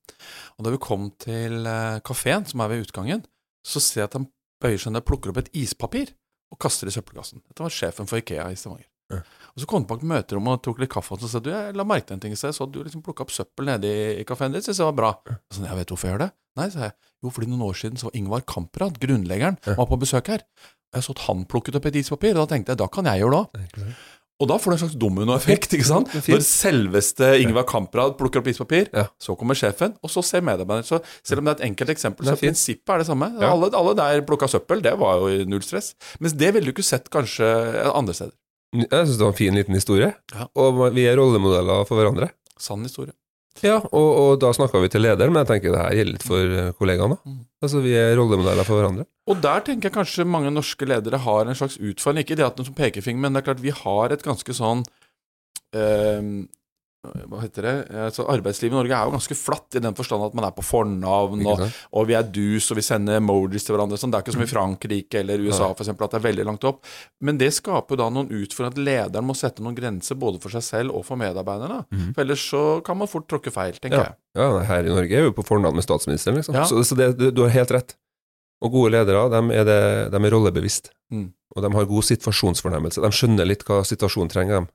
Og 0.57 0.65
da 0.65 0.71
vi 0.73 0.77
kom 0.81 1.11
til 1.21 1.67
eh, 1.69 1.99
kafeen, 2.01 2.45
som 2.49 2.61
er 2.65 2.67
ved 2.73 2.87
utgangen, 2.87 3.25
så 3.65 3.79
ser 3.79 4.01
jeg 4.01 4.09
at 4.09 4.17
han 4.17 4.27
bøyer 4.61 4.77
seg 4.81 4.93
ned 4.93 5.05
plukker 5.05 5.29
opp 5.29 5.37
et 5.37 5.51
ispapir 5.53 6.13
og 6.51 6.59
kaster 6.59 6.87
det 6.89 6.95
i 6.95 6.99
søppelkassen. 6.99 7.41
Dette 7.47 7.63
var 7.63 7.69
sjefen 7.73 8.09
for 8.09 8.17
Ikea 8.17 8.49
i 8.51 8.57
Stavanger. 8.57 8.87
Ja. 9.11 9.21
Og 9.53 9.59
Så 9.59 9.67
kom 9.67 9.85
han 9.85 9.99
til 9.99 10.07
møterommet 10.07 10.53
og 10.57 10.61
tok 10.63 10.79
litt 10.79 10.89
kaffe, 10.89 11.13
og 11.13 11.19
så 11.19 11.27
sa 11.27 11.39
du, 11.43 11.49
jeg 11.51 11.75
la 11.75 11.83
merke 11.83 12.07
til 12.07 12.15
en 12.15 12.21
ting 12.23 12.31
i 12.33 12.39
sted, 12.39 12.55
så 12.55 12.63
at 12.63 12.71
du 12.71 12.81
liksom 12.83 13.03
plukka 13.03 13.25
opp 13.25 13.31
søppel 13.35 13.65
nede 13.67 13.89
i, 14.19 14.23
kafeen 14.23 14.53
din, 14.55 14.61
syntes 14.63 14.79
jeg 14.79 14.87
var 14.87 14.95
bra. 14.95 15.09
Og 15.27 15.55
sånn, 15.57 15.67
jeg 15.67 15.75
vet 15.81 15.91
hvorfor 15.91 16.07
jeg 16.07 16.15
gjør 16.15 16.23
det. 16.25 16.31
Nei, 16.59 16.67
sa 16.71 16.79
jeg. 16.87 16.93
Jo, 17.23 17.29
fordi 17.29 17.47
noen 17.51 17.65
år 17.67 17.75
siden 17.79 17.99
så 17.99 18.07
var 18.07 18.15
Ingvar 18.15 18.45
Kamprad, 18.47 18.99
grunnleggeren, 19.03 19.57
Ja. 19.67 19.75
var 19.75 19.85
på 19.87 19.99
besøk 19.99 20.27
her. 20.27 20.41
Jeg 20.93 21.03
så 21.05 21.13
at 21.15 21.21
han 21.29 21.45
plukket 21.47 21.75
opp 21.79 21.85
et 21.87 21.95
ispapir, 22.01 22.35
og 22.35 22.43
da 22.43 22.55
tenkte 22.55 22.73
jeg 22.73 22.77
da 22.81 22.87
kan 22.91 23.05
jeg 23.07 23.21
gjøre 23.23 23.31
det 23.53 23.69
òg. 23.85 23.93
Og 24.41 24.47
da 24.49 24.55
får 24.57 24.71
du 24.71 24.73
en 24.73 24.79
slags 24.81 24.95
dominoeffekt. 24.97 25.73
ikke 25.77 25.85
sant? 25.85 26.07
Når 26.27 26.41
selveste 26.41 27.27
Ingvar 27.43 27.63
Kamprad 27.69 28.15
plukker 28.17 28.41
opp 28.41 28.47
ispapir, 28.49 28.87
Ja. 28.91 29.03
så 29.21 29.35
kommer 29.37 29.53
sjefen, 29.53 29.93
og 30.01 30.09
så 30.09 30.23
ser 30.25 30.41
medarbeideren. 30.41 30.83
Så 30.83 30.97
selv 31.23 31.39
om 31.39 31.45
det 31.45 31.53
er 31.53 31.59
et 31.63 31.67
enkelt 31.69 31.89
eksempel, 31.93 32.25
så 32.25 32.33
prinsippet 32.41 32.89
er 32.89 32.97
det 33.03 33.07
samme. 33.07 33.29
Ja. 33.39 33.51
Alle, 33.53 33.69
alle 33.77 33.93
der 33.95 34.21
plukka 34.25 34.49
søppel, 34.49 34.81
det 34.81 34.97
var 34.97 35.19
jo 35.21 35.45
null 35.45 35.61
stress. 35.61 35.93
Mens 36.19 36.33
det 36.33 36.53
ville 36.55 36.65
du 36.65 36.73
ikke 36.73 36.83
sett 36.89 37.07
kanskje 37.13 37.45
andre 37.93 38.13
steder. 38.17 38.33
Jeg 38.73 38.89
syns 38.89 39.17
det 39.19 39.25
var 39.27 39.33
en 39.35 39.37
fin 39.37 39.53
liten 39.53 39.75
historie, 39.77 40.13
Ja. 40.33 40.47
og 40.55 40.93
vi 40.95 41.05
er 41.05 41.15
rollemodeller 41.21 41.85
for 41.85 42.01
hverandre. 42.01 42.31
Sann 42.57 42.81
historie. 42.81 43.13
Ja, 43.61 43.77
og, 43.77 44.09
og 44.21 44.31
da 44.41 44.51
snakka 44.55 44.79
vi 44.81 44.89
til 44.91 45.03
lederen, 45.05 45.33
men 45.33 45.43
jeg 45.43 45.49
tenker 45.51 45.75
det 45.75 45.81
her 45.83 45.97
gjelder 45.99 46.15
litt 46.17 46.25
for 46.25 46.55
eh, 46.61 46.71
kollegaene. 46.77 47.17
Mm. 47.21 47.41
Altså, 47.61 47.81
vi 47.83 47.93
er 47.97 48.15
rollemodeller 48.17 48.67
for 48.67 48.79
hverandre. 48.79 49.05
Og 49.29 49.41
der 49.43 49.65
tenker 49.67 49.89
jeg 49.89 49.97
kanskje 49.99 50.25
mange 50.27 50.53
norske 50.53 50.87
ledere 50.89 51.21
har 51.21 51.45
en 51.45 51.57
slags 51.57 51.77
utfordring. 51.77 52.25
Ikke 52.25 52.39
det 52.39 52.47
at 52.47 52.57
de 52.57 52.65
som 52.67 52.77
pekefinger, 52.77 53.21
men 53.21 53.35
det 53.35 53.43
er 53.43 53.49
klart 53.51 53.63
vi 53.63 53.75
har 53.75 54.15
et 54.15 54.25
ganske 54.25 54.55
sånn 54.57 54.81
eh, 55.77 56.21
Hva 57.01 57.39
heter 57.41 57.65
det? 57.65 57.71
Altså, 57.97 58.27
arbeidslivet 58.29 58.75
i 58.75 58.77
Norge 58.77 58.93
er 58.93 59.07
jo 59.09 59.13
ganske 59.15 59.33
flatt, 59.37 59.73
i 59.73 59.81
den 59.81 59.95
forstand 59.97 60.21
at 60.21 60.35
man 60.37 60.45
er 60.45 60.51
på 60.53 60.61
fornavn, 60.61 61.39
og, 61.49 61.63
og 61.97 62.03
vi 62.05 62.13
er 62.13 62.27
dus, 62.29 62.67
og 62.69 62.77
vi 62.77 62.83
sender 62.85 63.17
emojis 63.17 63.65
til 63.65 63.73
hverandre. 63.73 63.97
Sånn. 63.97 64.11
Det 64.13 64.19
er 64.19 64.25
ikke 64.27 64.35
som 64.35 64.43
i 64.45 64.49
Frankrike 64.51 65.21
eller 65.23 65.41
USA 65.41 65.71
for 65.71 65.81
eksempel, 65.81 66.05
at 66.05 66.13
det 66.13 66.19
er 66.19 66.25
veldig 66.27 66.45
langt 66.51 66.67
opp. 66.69 66.83
Men 67.25 67.39
det 67.41 67.49
skaper 67.57 67.95
jo 67.97 67.99
da 68.03 68.09
noen 68.13 68.29
utfordringer 68.29 68.75
at 68.75 68.83
lederen 68.85 69.25
må 69.25 69.33
sette 69.39 69.65
noen 69.65 69.77
grenser 69.79 70.19
både 70.21 70.43
for 70.43 70.53
seg 70.53 70.61
selv 70.67 70.93
og 70.99 71.07
for 71.07 71.17
medarbeiderne. 71.17 71.79
Mm. 71.89 72.11
For 72.13 72.21
ellers 72.21 72.43
så 72.53 72.61
kan 72.85 72.99
man 73.01 73.09
fort 73.09 73.25
tråkke 73.33 73.53
feil, 73.55 73.73
tenker 73.81 73.97
Ja. 73.97 74.03
jeg. 74.11 74.17
Ja, 74.37 74.49
her 74.69 74.85
i 74.85 74.93
Norge 74.93 75.17
er 75.17 75.25
vi 75.25 75.33
på 75.41 75.47
fornavn 75.49 75.75
med 75.81 75.83
statsministeren, 75.87 76.37
liksom. 76.37 76.53
Ja. 76.55 76.67
Så, 76.69 76.83
så 76.85 76.95
det, 76.99 77.15
du, 77.17 77.31
du 77.33 77.41
har 77.47 77.55
helt 77.55 77.73
rett. 77.73 77.95
Og 78.61 78.75
gode 78.77 78.93
ledere, 78.93 79.25
de 79.33 79.41
er, 79.57 79.65
det, 79.65 79.79
de 80.13 80.21
er 80.21 80.35
rollebevisst. 80.35 80.91
Mm. 81.09 81.31
Og 81.57 81.65
de 81.65 81.73
har 81.73 81.89
god 81.89 82.05
situasjonsfornemmelse. 82.11 83.01
De 83.01 83.09
skjønner 83.17 83.49
litt 83.49 83.65
hva 83.65 83.81
situasjonen 83.89 84.29
trenger 84.31 84.59
dem. 84.61 84.69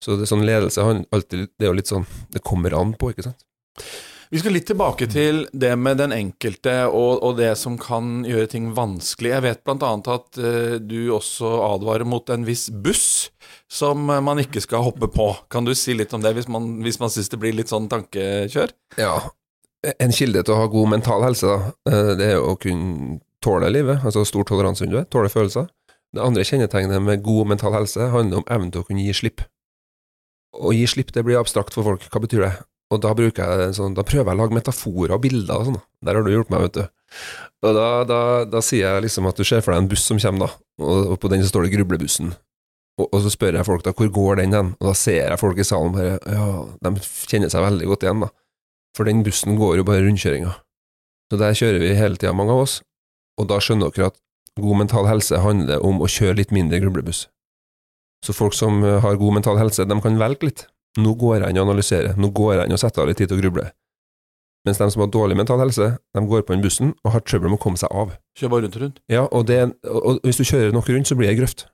Så 0.00 0.16
det, 0.16 0.28
sånn 0.30 0.46
ledelse 0.48 0.84
han, 0.84 1.04
alltid, 1.12 1.50
det 1.58 1.66
er 1.66 1.74
jo 1.74 1.76
litt 1.76 1.90
sånn 1.90 2.06
Det 2.32 2.40
kommer 2.40 2.72
an 2.78 2.94
på, 2.96 3.12
ikke 3.12 3.26
sant? 3.28 3.44
Vi 4.30 4.38
skal 4.38 4.54
litt 4.54 4.68
tilbake 4.70 5.08
til 5.10 5.40
det 5.50 5.72
med 5.74 5.98
den 5.98 6.12
enkelte 6.14 6.84
og, 6.86 7.18
og 7.26 7.34
det 7.40 7.50
som 7.58 7.74
kan 7.80 8.20
gjøre 8.22 8.46
ting 8.52 8.68
vanskelig. 8.76 9.32
Jeg 9.32 9.42
vet 9.42 9.64
bl.a. 9.66 9.88
at 10.14 10.38
uh, 10.38 10.76
du 10.78 11.10
også 11.16 11.50
advarer 11.66 12.06
mot 12.06 12.30
en 12.30 12.46
viss 12.46 12.68
buss 12.70 13.08
som 13.66 14.06
man 14.06 14.38
ikke 14.38 14.62
skal 14.62 14.86
hoppe 14.86 15.10
på. 15.10 15.32
Kan 15.50 15.66
du 15.66 15.74
si 15.74 15.98
litt 15.98 16.14
om 16.14 16.22
det, 16.22 16.36
hvis 16.38 16.46
man, 16.46 16.76
hvis 16.84 17.00
man 17.02 17.10
syns 17.10 17.32
det 17.32 17.42
blir 17.42 17.58
litt 17.58 17.74
sånn 17.74 17.90
tankekjør? 17.90 18.70
Ja. 19.02 19.16
En 19.98 20.14
kilde 20.14 20.44
til 20.46 20.54
å 20.54 20.62
ha 20.62 20.70
god 20.70 20.94
mental 20.94 21.26
helse, 21.26 21.50
da, 21.50 21.74
eh, 21.90 22.14
det 22.20 22.30
er 22.30 22.34
jo 22.36 22.52
å 22.52 22.58
kunne 22.60 23.18
tåle 23.42 23.70
livet. 23.72 24.04
Altså 24.04 24.22
stor 24.28 24.46
toleranse 24.46 24.86
under 24.86 25.00
det, 25.00 25.08
tåle 25.10 25.30
følelser. 25.32 25.70
Det 26.14 26.22
andre 26.22 26.46
kjennetegnet 26.46 27.02
med 27.02 27.22
god 27.26 27.50
mental 27.54 27.74
helse 27.74 28.10
handler 28.14 28.42
om 28.44 28.50
evnen 28.50 28.70
til 28.74 28.84
å 28.84 28.86
kunne 28.86 29.06
gi 29.06 29.14
slipp. 29.24 29.42
Å 30.56 30.72
gi 30.74 30.86
slipp, 30.90 31.12
det 31.14 31.22
blir 31.26 31.38
abstrakt 31.38 31.74
for 31.76 31.86
folk. 31.86 32.06
Hva 32.10 32.22
betyr 32.22 32.44
det? 32.46 32.52
Og 32.90 32.98
da 33.04 33.12
bruker 33.14 33.46
jeg 33.62 33.74
sånn, 33.78 33.94
da 33.94 34.02
prøver 34.06 34.32
jeg 34.32 34.34
å 34.34 34.40
lage 34.40 34.56
metaforer 34.56 35.14
og 35.14 35.22
bilder 35.22 35.60
og 35.60 35.68
sånn. 35.68 35.80
Der 36.02 36.18
har 36.18 36.26
du 36.26 36.32
hjulpet 36.32 36.54
meg, 36.54 36.64
vet 36.66 36.78
du. 36.80 36.84
Og 37.68 37.76
da, 37.76 37.88
da, 38.08 38.20
da 38.50 38.62
sier 38.64 38.96
jeg 38.96 39.04
liksom 39.06 39.28
at 39.30 39.38
du 39.38 39.46
ser 39.46 39.62
for 39.62 39.74
deg 39.74 39.84
en 39.84 39.90
buss 39.90 40.06
som 40.10 40.18
kommer, 40.18 40.50
da, 40.50 40.86
og 40.86 41.18
på 41.22 41.30
den 41.30 41.44
så 41.44 41.52
står 41.52 41.66
det 41.66 41.74
grublebussen. 41.76 42.32
Og, 42.98 43.06
og 43.06 43.22
så 43.24 43.32
spør 43.32 43.60
jeg 43.60 43.68
folk 43.68 43.84
da, 43.86 43.94
hvor 43.96 44.10
går 44.16 44.40
den 44.42 44.56
hen? 44.56 44.72
Og 44.80 44.90
da 44.90 44.96
ser 44.98 45.20
jeg 45.22 45.40
folk 45.40 45.60
i 45.60 45.66
salen 45.66 45.94
bare, 45.94 46.18
ja, 46.26 46.48
de 46.82 46.94
kjenner 47.30 47.52
seg 47.52 47.64
veldig 47.64 47.90
godt 47.92 48.06
igjen, 48.06 48.26
da. 48.26 48.30
For 48.98 49.06
den 49.06 49.22
bussen 49.26 49.54
går 49.60 49.78
jo 49.78 49.86
bare 49.86 50.02
rundkjøringa. 50.02 50.56
Så 51.30 51.38
der 51.38 51.54
kjører 51.54 51.84
vi 51.84 51.94
hele 51.94 52.18
tida, 52.18 52.34
mange 52.34 52.56
av 52.56 52.64
oss. 52.64 52.80
Og 53.38 53.46
da 53.52 53.60
skjønner 53.62 53.92
dere 53.94 54.10
at 54.10 54.18
god 54.60 54.80
mental 54.82 55.06
helse 55.06 55.38
handler 55.40 55.84
om 55.86 56.02
å 56.02 56.10
kjøre 56.10 56.40
litt 56.40 56.54
mindre 56.54 56.80
grublebuss. 56.82 57.28
Så 58.24 58.34
folk 58.36 58.52
som 58.54 58.82
eh, 58.84 58.98
har 59.00 59.16
god 59.16 59.34
mental 59.40 59.56
helse, 59.60 59.84
de 59.88 60.00
kan 60.04 60.18
velge 60.20 60.44
litt. 60.50 60.66
Nå 60.98 61.14
går 61.16 61.40
jeg 61.44 61.50
inn 61.54 61.60
og 61.62 61.68
analyserer, 61.70 62.16
nå 62.18 62.32
går 62.34 62.56
jeg 62.58 62.66
inn 62.68 62.76
og 62.76 62.82
setter 62.82 63.02
av 63.04 63.08
litt 63.08 63.16
tid 63.22 63.28
til 63.30 63.38
å 63.38 63.42
gruble. 63.44 63.70
Mens 64.66 64.76
de 64.76 64.90
som 64.92 65.00
har 65.00 65.08
dårlig 65.08 65.36
mental 65.38 65.60
helse, 65.62 65.86
de 66.12 66.20
går 66.28 66.42
på 66.44 66.52
den 66.52 66.60
bussen 66.64 66.90
og 67.06 67.14
har 67.14 67.22
trøbbel 67.24 67.48
med 67.48 67.56
å 67.60 67.62
komme 67.62 67.80
seg 67.80 67.88
av. 67.96 68.10
Kjør 68.36 68.50
bare 68.52 68.66
rundt 68.66 68.76
og 68.76 68.82
rundt. 68.84 68.98
Ja, 69.08 69.22
og, 69.32 69.46
det, 69.48 69.60
og, 69.88 70.00
og 70.10 70.18
hvis 70.26 70.36
du 70.36 70.44
kjører 70.44 70.74
nok 70.76 70.90
rundt, 70.92 71.08
så 71.08 71.16
blir 71.16 71.30
det 71.30 71.38
grøft. 71.38 71.64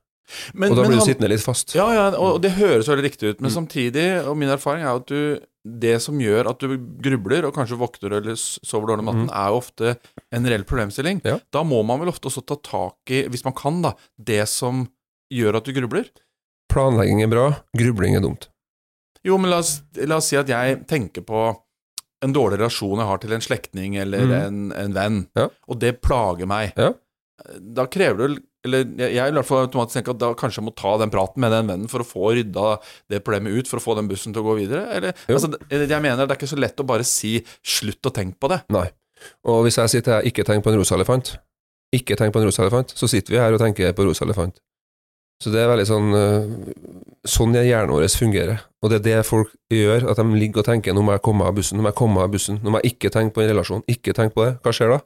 Men, 0.54 0.70
og 0.74 0.78
da 0.78 0.84
blir 0.86 0.98
du 0.98 1.04
sittende 1.06 1.30
litt 1.32 1.42
fast. 1.42 1.74
Ja, 1.78 1.86
ja, 1.94 2.04
og 2.18 2.38
det 2.42 2.52
høres 2.58 2.88
veldig 2.90 3.04
riktig 3.08 3.32
ut, 3.32 3.40
men 3.42 3.50
Mm. 3.50 3.54
samtidig, 3.56 4.06
og 4.26 4.36
min 4.38 4.50
erfaring 4.50 4.82
er 4.86 4.94
at 5.00 5.06
du 5.10 5.40
det 5.66 5.96
som 6.02 6.18
gjør 6.22 6.46
at 6.52 6.60
du 6.62 6.76
grubler, 7.02 7.42
og 7.48 7.54
kanskje 7.56 7.78
våkner 7.78 8.12
eller 8.20 8.36
sover 8.38 8.86
dårlig 8.92 9.02
om 9.02 9.08
natten, 9.10 9.26
Mm. 9.26 9.34
er 9.34 9.48
jo 9.50 9.56
ofte 9.58 9.96
en 10.32 10.46
reell 10.46 10.62
problemstilling. 10.66 11.20
Ja. 11.26 11.40
Da 11.50 11.64
må 11.66 11.82
man 11.86 11.98
vel 11.98 12.08
ofte 12.12 12.28
også 12.30 12.44
ta 12.46 12.54
tak 12.62 13.10
i, 13.10 13.24
hvis 13.26 13.42
man 13.44 13.54
kan, 13.54 13.80
da, 13.82 13.94
det 14.18 14.44
som 14.48 14.84
gjør 15.32 15.56
at 15.58 15.64
du 15.66 15.72
grubler. 15.74 16.06
Planlegging 16.72 17.22
er 17.22 17.30
bra, 17.32 17.46
grubling 17.76 18.16
er 18.16 18.24
dumt. 18.24 18.48
Jo, 19.26 19.38
men 19.38 19.50
la 19.50 19.58
oss, 19.62 19.80
la 20.06 20.16
oss 20.20 20.28
si 20.30 20.36
at 20.38 20.48
jeg 20.50 20.82
tenker 20.86 21.24
på 21.26 21.46
en 22.22 22.32
dårlig 22.32 22.58
relasjon 22.60 22.98
jeg 23.02 23.06
har 23.10 23.18
til 23.22 23.32
en 23.36 23.44
slektning 23.44 23.96
eller 24.00 24.24
Mm. 24.26 24.32
en, 24.46 24.72
en 24.72 24.92
venn, 24.96 25.28
Ja. 25.36 25.48
og 25.68 25.78
det 25.80 26.00
plager 26.02 26.46
meg. 26.46 26.72
Ja. 26.76 26.92
Da 27.60 27.86
krever 27.86 28.16
du 28.16 28.38
eller 28.66 28.82
jeg 28.98 29.14
jeg 29.14 29.28
i 29.30 29.34
hvert 29.36 29.46
fall 29.46 29.66
automatisk 29.68 29.94
tenke 30.00 30.10
at 30.10 30.18
da 30.18 30.32
kanskje 30.34 30.58
jeg 30.58 30.64
må 30.66 30.74
ta 30.74 30.96
den 30.98 31.10
praten 31.12 31.38
med 31.38 31.52
den 31.52 31.68
vennen 31.68 31.88
for 31.88 32.00
å 32.02 32.06
få 32.08 32.32
rydda 32.34 32.80
det 33.08 33.22
problemet 33.22 33.54
ut, 33.54 33.68
for 33.68 33.78
å 33.78 33.84
få 33.84 33.94
den 33.94 34.08
bussen 34.08 34.32
til 34.34 34.42
å 34.42 34.46
gå 34.48 34.56
videre. 34.58 34.88
Eller, 34.90 35.12
altså, 35.28 35.52
jeg 35.70 36.02
mener 36.02 36.26
det 36.26 36.30
er 36.34 36.38
ikke 36.40 36.50
så 36.50 36.58
lett 36.58 36.76
å 36.82 36.86
bare 36.86 37.04
si 37.04 37.44
'slutt 37.62 38.02
å 38.02 38.10
tenke 38.12 38.40
på 38.40 38.48
det'. 38.50 38.62
Nei. 38.70 38.90
Og 39.44 39.64
hvis 39.64 39.76
jeg 39.78 39.88
sier 39.88 40.02
til 40.02 40.12
deg 40.14 40.24
'ikke 40.32 40.44
tenk 40.44 40.64
på 40.64 40.72
en 40.72 40.78
rosa 40.78 40.96
elefant', 40.96 41.36
ikke 41.94 42.16
tenk 42.16 42.32
på 42.32 42.40
en 42.40 42.46
rosa 42.46 42.62
elefant, 42.62 42.88
så 42.96 43.06
sitter 43.08 43.30
vi 43.34 43.38
her 43.38 43.52
og 43.52 43.60
tenker 43.60 43.92
på 43.92 44.04
rosa 44.04 44.24
elefant. 44.24 44.58
Så 45.42 45.52
det 45.52 45.60
er 45.60 45.68
veldig 45.68 45.84
sånn 45.88 46.14
øh, 46.16 46.44
Sånn 47.26 47.56
er 47.58 47.66
hjernen 47.66 47.90
vår 47.90 48.06
fungerer. 48.14 48.60
Og 48.80 48.92
det 48.92 49.00
er 49.00 49.04
det 49.04 49.26
folk 49.26 49.50
gjør, 49.72 50.04
at 50.12 50.20
de 50.20 50.38
ligger 50.38 50.62
og 50.62 50.68
tenker 50.68 50.94
'nå 50.94 51.02
må 51.02 51.16
jeg 51.16 51.24
komme 51.26 51.42
av 51.42 51.56
bussen', 51.56 51.74
'nå 51.74 51.82
må 51.82 51.90
jeg 51.90 51.98
komme 51.98 52.22
av 52.22 52.30
bussen', 52.30 52.60
'nå 52.62 52.70
må 52.70 52.78
jeg 52.78 52.94
ikke 52.94 53.10
tenke 53.10 53.34
på 53.34 53.42
en 53.42 53.50
relasjon', 53.50 53.82
ikke 53.90 54.14
tenk 54.14 54.34
på 54.34 54.44
det. 54.46 54.52
Hva 54.62 54.70
skjer 54.70 54.92
da? 54.94 54.98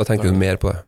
Da 0.00 0.06
tenker 0.08 0.32
du 0.32 0.38
mer 0.38 0.56
på 0.56 0.72
det. 0.72 0.80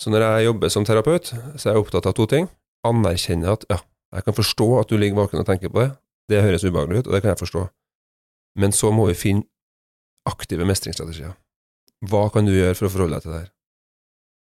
Så 0.00 0.10
når 0.10 0.24
jeg 0.24 0.46
jobber 0.46 0.72
som 0.72 0.84
terapeut, 0.84 1.28
så 1.60 1.68
er 1.68 1.74
jeg 1.74 1.84
opptatt 1.84 2.06
av 2.06 2.16
to 2.16 2.26
ting. 2.26 2.48
Anerkjenne 2.88 3.52
at 3.52 3.68
ja, 3.68 3.78
jeg 4.16 4.24
kan 4.24 4.34
forstå 4.34 4.80
at 4.80 4.88
du 4.88 4.96
ligger 4.96 5.20
våken 5.20 5.44
og 5.44 5.46
tenker 5.46 5.68
på 5.68 5.84
det. 5.84 5.90
Det 6.28 6.42
høres 6.42 6.64
ubehagelig 6.64 7.04
ut, 7.04 7.06
og 7.06 7.12
det 7.12 7.22
kan 7.22 7.34
jeg 7.34 7.42
forstå. 7.44 7.68
Men 8.56 8.72
så 8.72 8.90
må 8.96 9.06
vi 9.10 9.14
finne 9.14 9.44
aktive 10.24 10.64
mestringsstrategier. 10.64 11.34
Hva 12.08 12.30
kan 12.32 12.48
du 12.48 12.52
gjøre 12.54 12.74
for 12.78 12.88
å 12.88 12.92
forholde 12.92 13.18
deg 13.18 13.26
til 13.26 13.34
det 13.34 13.40
her? 13.42 13.50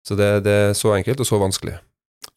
Så 0.07 0.18
det, 0.18 0.31
det 0.46 0.53
er 0.53 0.77
så 0.79 0.94
enkelt 0.94 1.20
og 1.22 1.27
så 1.27 1.38
vanskelig. 1.42 1.79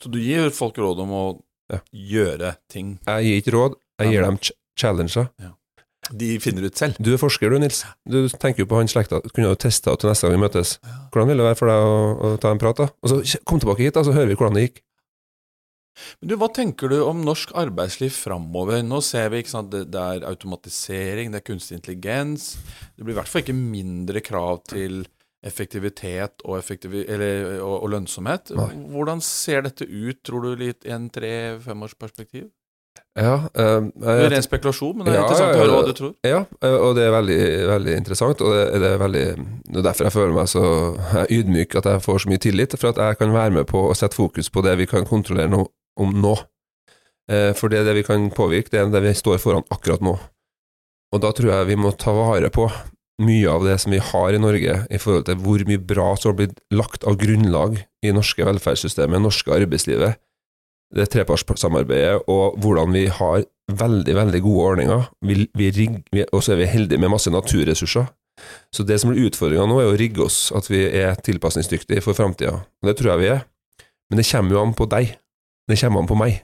Så 0.02 0.12
du 0.12 0.20
gir 0.22 0.50
folk 0.56 0.78
råd 0.82 1.00
om 1.06 1.10
å 1.16 1.26
Ja. 1.72 1.80
gjøre 1.94 2.56
ting 2.70 3.00
Jeg 3.08 3.24
gir 3.26 3.42
ikke 3.42 3.54
råd, 3.56 3.76
jeg 4.00 4.12
gir 4.14 4.22
dem 4.22 4.38
ch 4.38 4.52
challenger. 4.78 5.30
de 6.14 6.38
finner 6.40 6.62
ut 6.68 6.76
selv. 6.78 6.96
Du 7.02 7.14
er 7.14 7.18
forsker 7.18 7.50
du, 7.50 7.58
Nils. 7.58 7.84
Du 8.06 8.28
tenker 8.30 8.60
jo 8.62 8.66
på 8.70 8.78
han 8.78 8.86
slekta. 8.88 9.22
Du 9.24 9.30
kunne 9.34 9.50
jo 9.50 9.56
testa 9.56 9.96
til 9.98 10.10
neste 10.12 10.28
gang 10.30 10.36
vi 10.38 10.44
møtes. 10.46 10.76
Hvordan 11.10 11.28
ville 11.32 11.42
det 11.42 11.48
være 11.50 11.58
for 11.58 11.72
deg 11.72 11.86
å, 11.90 11.96
å 12.22 12.40
ta 12.40 12.52
en 12.52 12.60
prat, 12.62 12.78
da? 12.78 12.90
Og 13.02 13.10
så 13.10 13.40
kom 13.46 13.58
tilbake 13.60 13.82
hit, 13.82 13.96
da, 13.98 14.04
så 14.06 14.14
hører 14.14 14.28
vi 14.30 14.36
hvordan 14.38 14.54
det 14.60 14.68
gikk. 14.68 14.84
Men 16.22 16.30
du, 16.30 16.36
Hva 16.38 16.50
tenker 16.54 16.92
du 16.92 16.98
om 17.08 17.24
norsk 17.26 17.54
arbeidsliv 17.58 18.12
framover? 18.14 18.84
Nå 18.86 19.02
ser 19.02 19.30
vi 19.32 19.42
ikke 19.42 19.54
sant, 19.56 19.72
det, 19.72 19.86
det 19.96 20.02
er 20.02 20.26
automatisering, 20.30 21.32
det 21.32 21.40
er 21.42 21.48
kunstig 21.50 21.78
intelligens. 21.80 22.58
Det 22.98 23.06
blir 23.08 23.16
i 23.16 23.20
hvert 23.22 23.32
fall 23.32 23.42
ikke 23.46 23.56
mindre 23.58 24.22
krav 24.22 24.62
til 24.70 25.06
effektivitet 25.44 26.42
og, 26.46 26.58
effektivi 26.58 27.04
eller, 27.08 27.60
og, 27.62 27.84
og 27.84 27.90
lønnsomhet. 27.94 28.52
Nei. 28.58 28.70
Hvordan 28.94 29.22
ser 29.22 29.66
dette 29.68 29.86
ut, 29.86 30.22
tror 30.26 30.42
du, 30.48 30.56
litt 30.60 30.86
i 30.86 30.94
en 30.96 31.10
tre-femårsperspektiv? 31.14 32.48
Ja, 33.16 33.36
eh, 33.56 33.82
Det 33.96 34.08
er 34.12 34.22
jeg, 34.24 34.32
ren 34.32 34.44
spekulasjon, 34.44 34.98
men 34.98 35.06
det 35.08 35.14
er 35.14 35.18
Ja, 35.18 35.24
interessant 35.24 35.56
å 35.56 35.60
høre 35.60 35.76
hva 35.76 35.86
du 35.88 35.94
tror. 35.96 36.14
ja, 36.24 36.40
eh, 36.64 36.76
og 36.76 36.96
det 36.98 37.04
er 37.06 37.12
veldig, 37.16 37.40
veldig 37.70 37.94
interessant, 37.96 38.42
og 38.42 38.52
det, 38.56 38.80
det 38.82 38.90
er 38.92 39.00
veldig 39.00 39.26
Det 39.70 39.78
er 39.80 39.86
derfor 39.88 40.08
jeg 40.08 40.16
føler 40.16 40.34
meg 40.36 40.48
så 40.52 40.64
ydmyk, 41.32 41.76
at 41.80 41.86
jeg 41.92 42.04
får 42.08 42.20
så 42.24 42.30
mye 42.32 42.44
tillit, 42.44 42.76
for 42.80 42.90
at 42.92 42.98
jeg 43.04 43.18
kan 43.22 43.34
være 43.36 43.52
med 43.60 43.68
på 43.72 43.86
å 43.90 43.96
sette 43.96 44.16
fokus 44.20 44.50
på 44.52 44.64
det 44.66 44.78
vi 44.80 44.88
kan 44.88 45.06
kontrollere 45.08 45.52
no, 45.52 45.66
om 46.00 46.12
nå. 46.22 46.36
Eh, 47.32 47.54
For 47.54 47.70
det 47.70 47.86
det 47.88 47.96
vi 47.96 48.04
kan 48.04 48.30
påvirke, 48.32 48.70
det 48.72 48.80
er 48.82 48.92
det 48.92 49.02
vi 49.04 49.14
står 49.14 49.40
foran 49.40 49.64
akkurat 49.72 50.02
nå. 50.04 50.18
Og 51.16 51.22
da 51.22 51.32
tror 51.32 51.52
jeg 51.52 51.68
vi 51.72 51.76
må 51.80 51.92
ta 51.96 52.12
vare 52.12 52.50
på 52.52 52.68
mye 53.22 53.48
av 53.48 53.64
det 53.64 53.78
som 53.80 53.94
vi 53.96 54.02
har 54.04 54.36
i 54.36 54.42
Norge, 54.42 54.76
i 54.92 55.00
forhold 55.00 55.28
til 55.30 55.40
hvor 55.44 55.64
mye 55.68 55.80
bra 55.80 56.12
som 56.20 56.34
har 56.34 56.40
blitt 56.42 56.58
lagt 56.76 57.06
av 57.08 57.18
grunnlag 57.22 57.80
i 58.04 58.14
norske 58.16 58.46
velferdssystemet, 58.48 59.24
norske 59.24 59.54
arbeidslivet, 59.56 60.20
det 60.96 61.08
trepartssamarbeidet, 61.12 62.28
og 62.32 62.60
hvordan 62.62 62.94
vi 62.96 63.08
har 63.12 63.46
veldig, 63.72 64.16
veldig 64.16 64.42
gode 64.46 64.68
ordninger. 64.70 65.08
Vi, 65.26 65.48
vi 65.58 65.72
rigger, 65.74 66.28
og 66.32 66.44
så 66.44 66.54
er 66.54 66.62
vi 66.62 66.70
heldige 66.70 67.02
med 67.02 67.12
masse 67.16 67.32
naturressurser. 67.34 68.08
Så 68.76 68.84
det 68.84 69.00
som 69.02 69.12
blir 69.12 69.30
utfordringa 69.30 69.66
nå, 69.70 69.80
er 69.82 69.92
å 69.94 69.98
rigge 69.98 70.26
oss, 70.28 70.52
at 70.56 70.68
vi 70.70 70.84
er 70.86 71.16
tilpasningsdyktige 71.26 72.04
for 72.04 72.18
framtida. 72.18 72.60
Det 72.84 72.98
tror 73.00 73.16
jeg 73.16 73.24
vi 73.24 73.32
er. 73.38 73.46
Men 74.12 74.22
det 74.22 74.28
kommer 74.30 74.56
jo 74.56 74.62
an 74.62 74.76
på 74.78 74.88
deg. 74.92 75.16
Det 75.66 75.80
kommer 75.82 76.04
an 76.04 76.12
på 76.12 76.20
meg. 76.20 76.44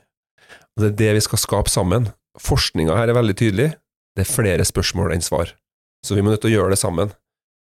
Og 0.76 0.84
det 0.84 0.92
er 0.94 1.00
det 1.04 1.16
vi 1.20 1.26
skal 1.28 1.42
skape 1.44 1.72
sammen. 1.72 2.10
Forskninga 2.42 2.96
her 2.98 3.12
er 3.12 3.20
veldig 3.20 3.38
tydelig. 3.38 3.72
Det 4.16 4.26
er 4.26 4.32
flere 4.32 4.66
spørsmål 4.68 5.14
enn 5.16 5.26
svar. 5.26 5.52
Så 6.06 6.18
vi 6.18 6.24
må 6.24 6.34
nødt 6.34 6.42
til 6.44 6.52
å 6.52 6.56
gjøre 6.56 6.74
det 6.74 6.82
sammen. 6.82 7.12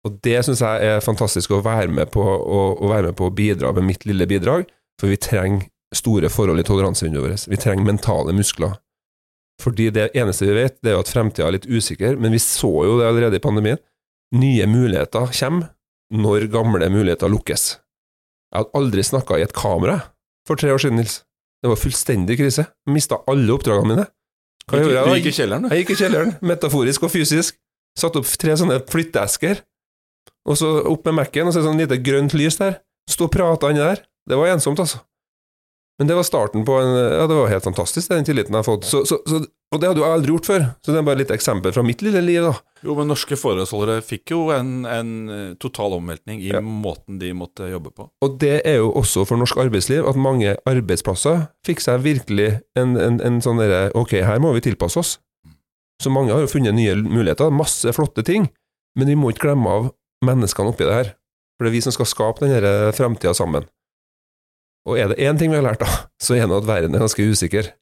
Og 0.07 0.19
det 0.23 0.37
syns 0.47 0.61
jeg 0.63 0.91
er 0.91 1.03
fantastisk 1.03 1.51
å 1.51 1.63
være 1.65 1.89
med 1.91 2.11
på 2.13 2.23
å, 2.23 2.59
å 2.79 2.91
være 2.91 3.11
med 3.11 3.17
på 3.19 3.27
å 3.27 3.33
bidra 3.35 3.73
med 3.75 3.87
mitt 3.89 4.05
lille 4.07 4.27
bidrag. 4.29 4.69
For 4.99 5.11
vi 5.11 5.19
trenger 5.19 5.67
store 5.95 6.29
forhold 6.31 6.61
i 6.61 6.67
toleransevinduet 6.67 7.25
vårt. 7.25 7.47
Vi 7.49 7.59
trenger 7.59 7.87
mentale 7.87 8.35
muskler. 8.35 8.77
Fordi 9.59 9.89
det 9.91 10.11
eneste 10.15 10.47
vi 10.47 10.55
vet, 10.55 10.77
det 10.83 10.93
er 10.93 10.95
jo 10.95 11.03
at 11.03 11.11
fremtida 11.11 11.49
er 11.49 11.57
litt 11.57 11.67
usikker, 11.67 12.15
men 12.15 12.31
vi 12.31 12.39
så 12.39 12.69
jo 12.87 12.99
det 12.99 13.09
allerede 13.09 13.39
i 13.39 13.43
pandemien. 13.43 13.81
Nye 14.39 14.67
muligheter 14.69 15.33
kommer 15.35 15.73
når 16.13 16.47
gamle 16.53 16.87
muligheter 16.93 17.31
lukkes. 17.31 17.65
Jeg 18.49 18.63
hadde 18.63 18.79
aldri 18.79 19.03
snakka 19.05 19.37
i 19.37 19.43
et 19.45 19.53
kamera 19.53 19.99
for 20.47 20.57
tre 20.57 20.71
år 20.73 20.81
siden, 20.81 21.01
Nils. 21.01 21.19
Det 21.59 21.69
var 21.69 21.77
fullstendig 21.81 22.37
krise. 22.39 22.65
Mista 22.89 23.19
alle 23.29 23.51
oppdragene 23.53 23.91
mine. 23.91 24.05
Hva 24.69 24.79
gjorde 24.79 24.95
jeg 24.95 25.09
da? 25.09 25.17
gikk 25.17 25.27
i 25.27 25.35
kjelleren, 25.35 25.65
du. 25.65 25.73
Jeg 25.73 25.83
gikk 25.83 25.91
i 25.91 25.99
kjelleren, 25.99 26.31
metaforisk 26.45 27.05
og 27.05 27.11
fysisk. 27.13 27.57
Satt 27.97 28.15
opp 28.19 28.25
tre 28.39 28.56
sånne 28.60 28.80
flytteesker, 28.89 29.63
og 30.49 30.58
så 30.58 30.69
opp 30.89 31.06
med 31.10 31.17
Mac-en, 31.19 31.47
og 31.49 31.54
så 31.54 31.60
er 31.60 31.63
det 31.65 31.69
sånn 31.71 31.82
lite 31.84 32.02
grønt 32.04 32.34
lys 32.38 32.58
der. 32.62 32.80
Stå 33.10 33.25
og 33.28 33.34
prate 33.34 33.69
inni 33.73 33.82
der. 33.82 34.04
Det 34.30 34.38
var 34.38 34.52
ensomt, 34.54 34.80
altså. 34.80 35.02
Men 35.99 36.08
det 36.08 36.15
var 36.15 36.23
starten 36.23 36.63
på 36.63 36.78
en 36.80 36.93
Ja, 36.95 37.25
det 37.28 37.36
var 37.36 37.49
helt 37.52 37.65
fantastisk, 37.65 38.08
den 38.08 38.23
tilliten 38.23 38.54
jeg 38.56 38.62
har 38.62 38.67
fått. 38.67 38.86
Så, 38.88 39.02
så, 39.10 39.17
så, 39.28 39.41
og 39.73 39.82
det 39.82 39.89
hadde 39.89 39.99
jo 39.99 40.06
jeg 40.06 40.15
aldri 40.15 40.32
gjort 40.32 40.47
før. 40.47 40.63
Så 40.80 40.93
det 40.93 41.02
er 41.02 41.08
bare 41.10 41.19
litt 41.19 41.34
eksempel 41.36 41.73
fra 41.75 41.84
mitt 41.84 41.99
lille 42.06 42.21
liv, 42.23 42.39
da. 42.45 42.54
Jo, 42.88 42.95
men 42.95 43.10
norske 43.12 43.36
forholdsholdere 43.36 43.97
fikk 44.08 44.32
jo 44.32 44.45
en, 44.56 44.86
en 44.88 45.10
eh, 45.28 45.49
total 45.60 45.97
omveltning 45.97 46.39
i 46.45 46.54
Ja. 46.54 46.62
måten 46.63 47.19
de 47.19 47.34
måtte 47.36 47.67
jobbe 47.67 47.91
på. 47.91 48.08
Og 48.23 48.38
det 48.39 48.62
er 48.63 48.80
jo 48.80 48.93
også 48.95 49.25
for 49.28 49.36
norsk 49.41 49.60
arbeidsliv, 49.60 50.08
at 50.08 50.15
mange 50.15 50.56
arbeidsplasser 50.63 51.49
fikk 51.67 51.84
seg 51.84 51.99
virkelig 52.08 52.62
en, 52.80 52.95
en, 52.95 53.19
en 53.19 53.41
sånn 53.43 53.60
derre 53.60 53.89
Ok, 53.99 54.15
her 54.23 54.39
må 54.39 54.54
vi 54.56 54.63
tilpasse 54.69 55.04
oss. 55.04 55.17
Så 55.99 56.12
mange 56.13 56.31
har 56.31 56.43
jo 56.43 56.51
funnet 56.51 56.75
nye 56.77 56.95
muligheter, 57.01 57.51
masse 57.51 57.91
flotte 57.95 58.23
ting, 58.25 58.47
men 58.97 59.09
vi 59.09 59.17
må 59.19 59.33
ikke 59.33 59.49
glemme 59.49 59.71
av 59.71 59.89
menneskene 60.25 60.71
oppi 60.71 60.88
det 60.88 60.95
her. 60.95 61.12
For 61.57 61.67
det 61.67 61.73
er 61.73 61.75
vi 61.75 61.83
som 61.83 61.95
skal 61.95 62.07
skape 62.07 62.45
denne 62.45 62.93
framtida 62.95 63.33
sammen. 63.35 63.67
Og 64.88 64.95
er 64.95 65.12
det 65.12 65.19
én 65.19 65.38
ting 65.39 65.51
vi 65.51 65.59
har 65.59 65.65
lært, 65.65 65.83
da, 65.83 65.89
så 66.23 66.38
er 66.38 66.47
det 66.47 66.62
at 66.62 66.69
verden 66.69 66.95
er 66.95 67.03
ganske 67.03 67.27
usikker. 67.27 67.73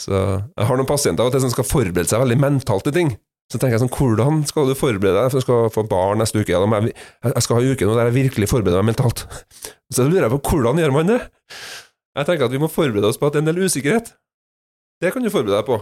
Så 0.00 0.14
jeg 0.14 0.68
har 0.68 0.78
noen 0.78 0.88
pasienter 0.88 1.26
av 1.26 1.28
og 1.28 1.34
til 1.34 1.42
som 1.44 1.52
skal 1.52 1.66
forberede 1.68 2.08
seg 2.08 2.22
veldig 2.22 2.38
mentalt 2.40 2.86
til 2.86 2.96
ting. 2.96 3.10
Så 3.50 3.58
tenker 3.58 3.74
jeg 3.74 3.82
sånn, 3.82 3.90
hvordan 3.90 4.44
skal 4.46 4.68
du 4.70 4.76
forberede 4.78 5.18
deg 5.18 5.32
for 5.32 5.42
du 5.42 5.44
skal 5.44 5.70
få 5.74 5.82
barn 5.90 6.22
neste 6.22 6.38
uke? 6.38 6.54
Jeg, 6.54 6.92
jeg 7.26 7.42
skal 7.44 7.58
ha 7.58 7.62
en 7.64 7.74
uke 7.74 7.88
nå 7.88 7.96
der 7.98 8.08
jeg 8.08 8.16
virkelig 8.20 8.48
forbereder 8.52 8.84
meg 8.84 8.92
mentalt. 8.94 9.24
Så 9.94 10.06
lurer 10.06 10.28
jeg 10.28 10.34
på 10.36 10.54
hvordan 10.54 10.78
gjør 10.78 10.94
man 10.94 11.10
det? 11.10 11.18
Jeg 12.14 12.28
tenker 12.28 12.46
at 12.46 12.54
vi 12.54 12.60
må 12.62 12.70
forberede 12.70 13.10
oss 13.10 13.18
på 13.18 13.26
at 13.26 13.34
det 13.34 13.40
er 13.40 13.44
en 13.44 13.50
del 13.50 13.66
usikkerhet. 13.66 14.12
Det 15.02 15.10
kan 15.10 15.26
du 15.26 15.32
forberede 15.34 15.58
deg 15.58 15.66
på. 15.66 15.80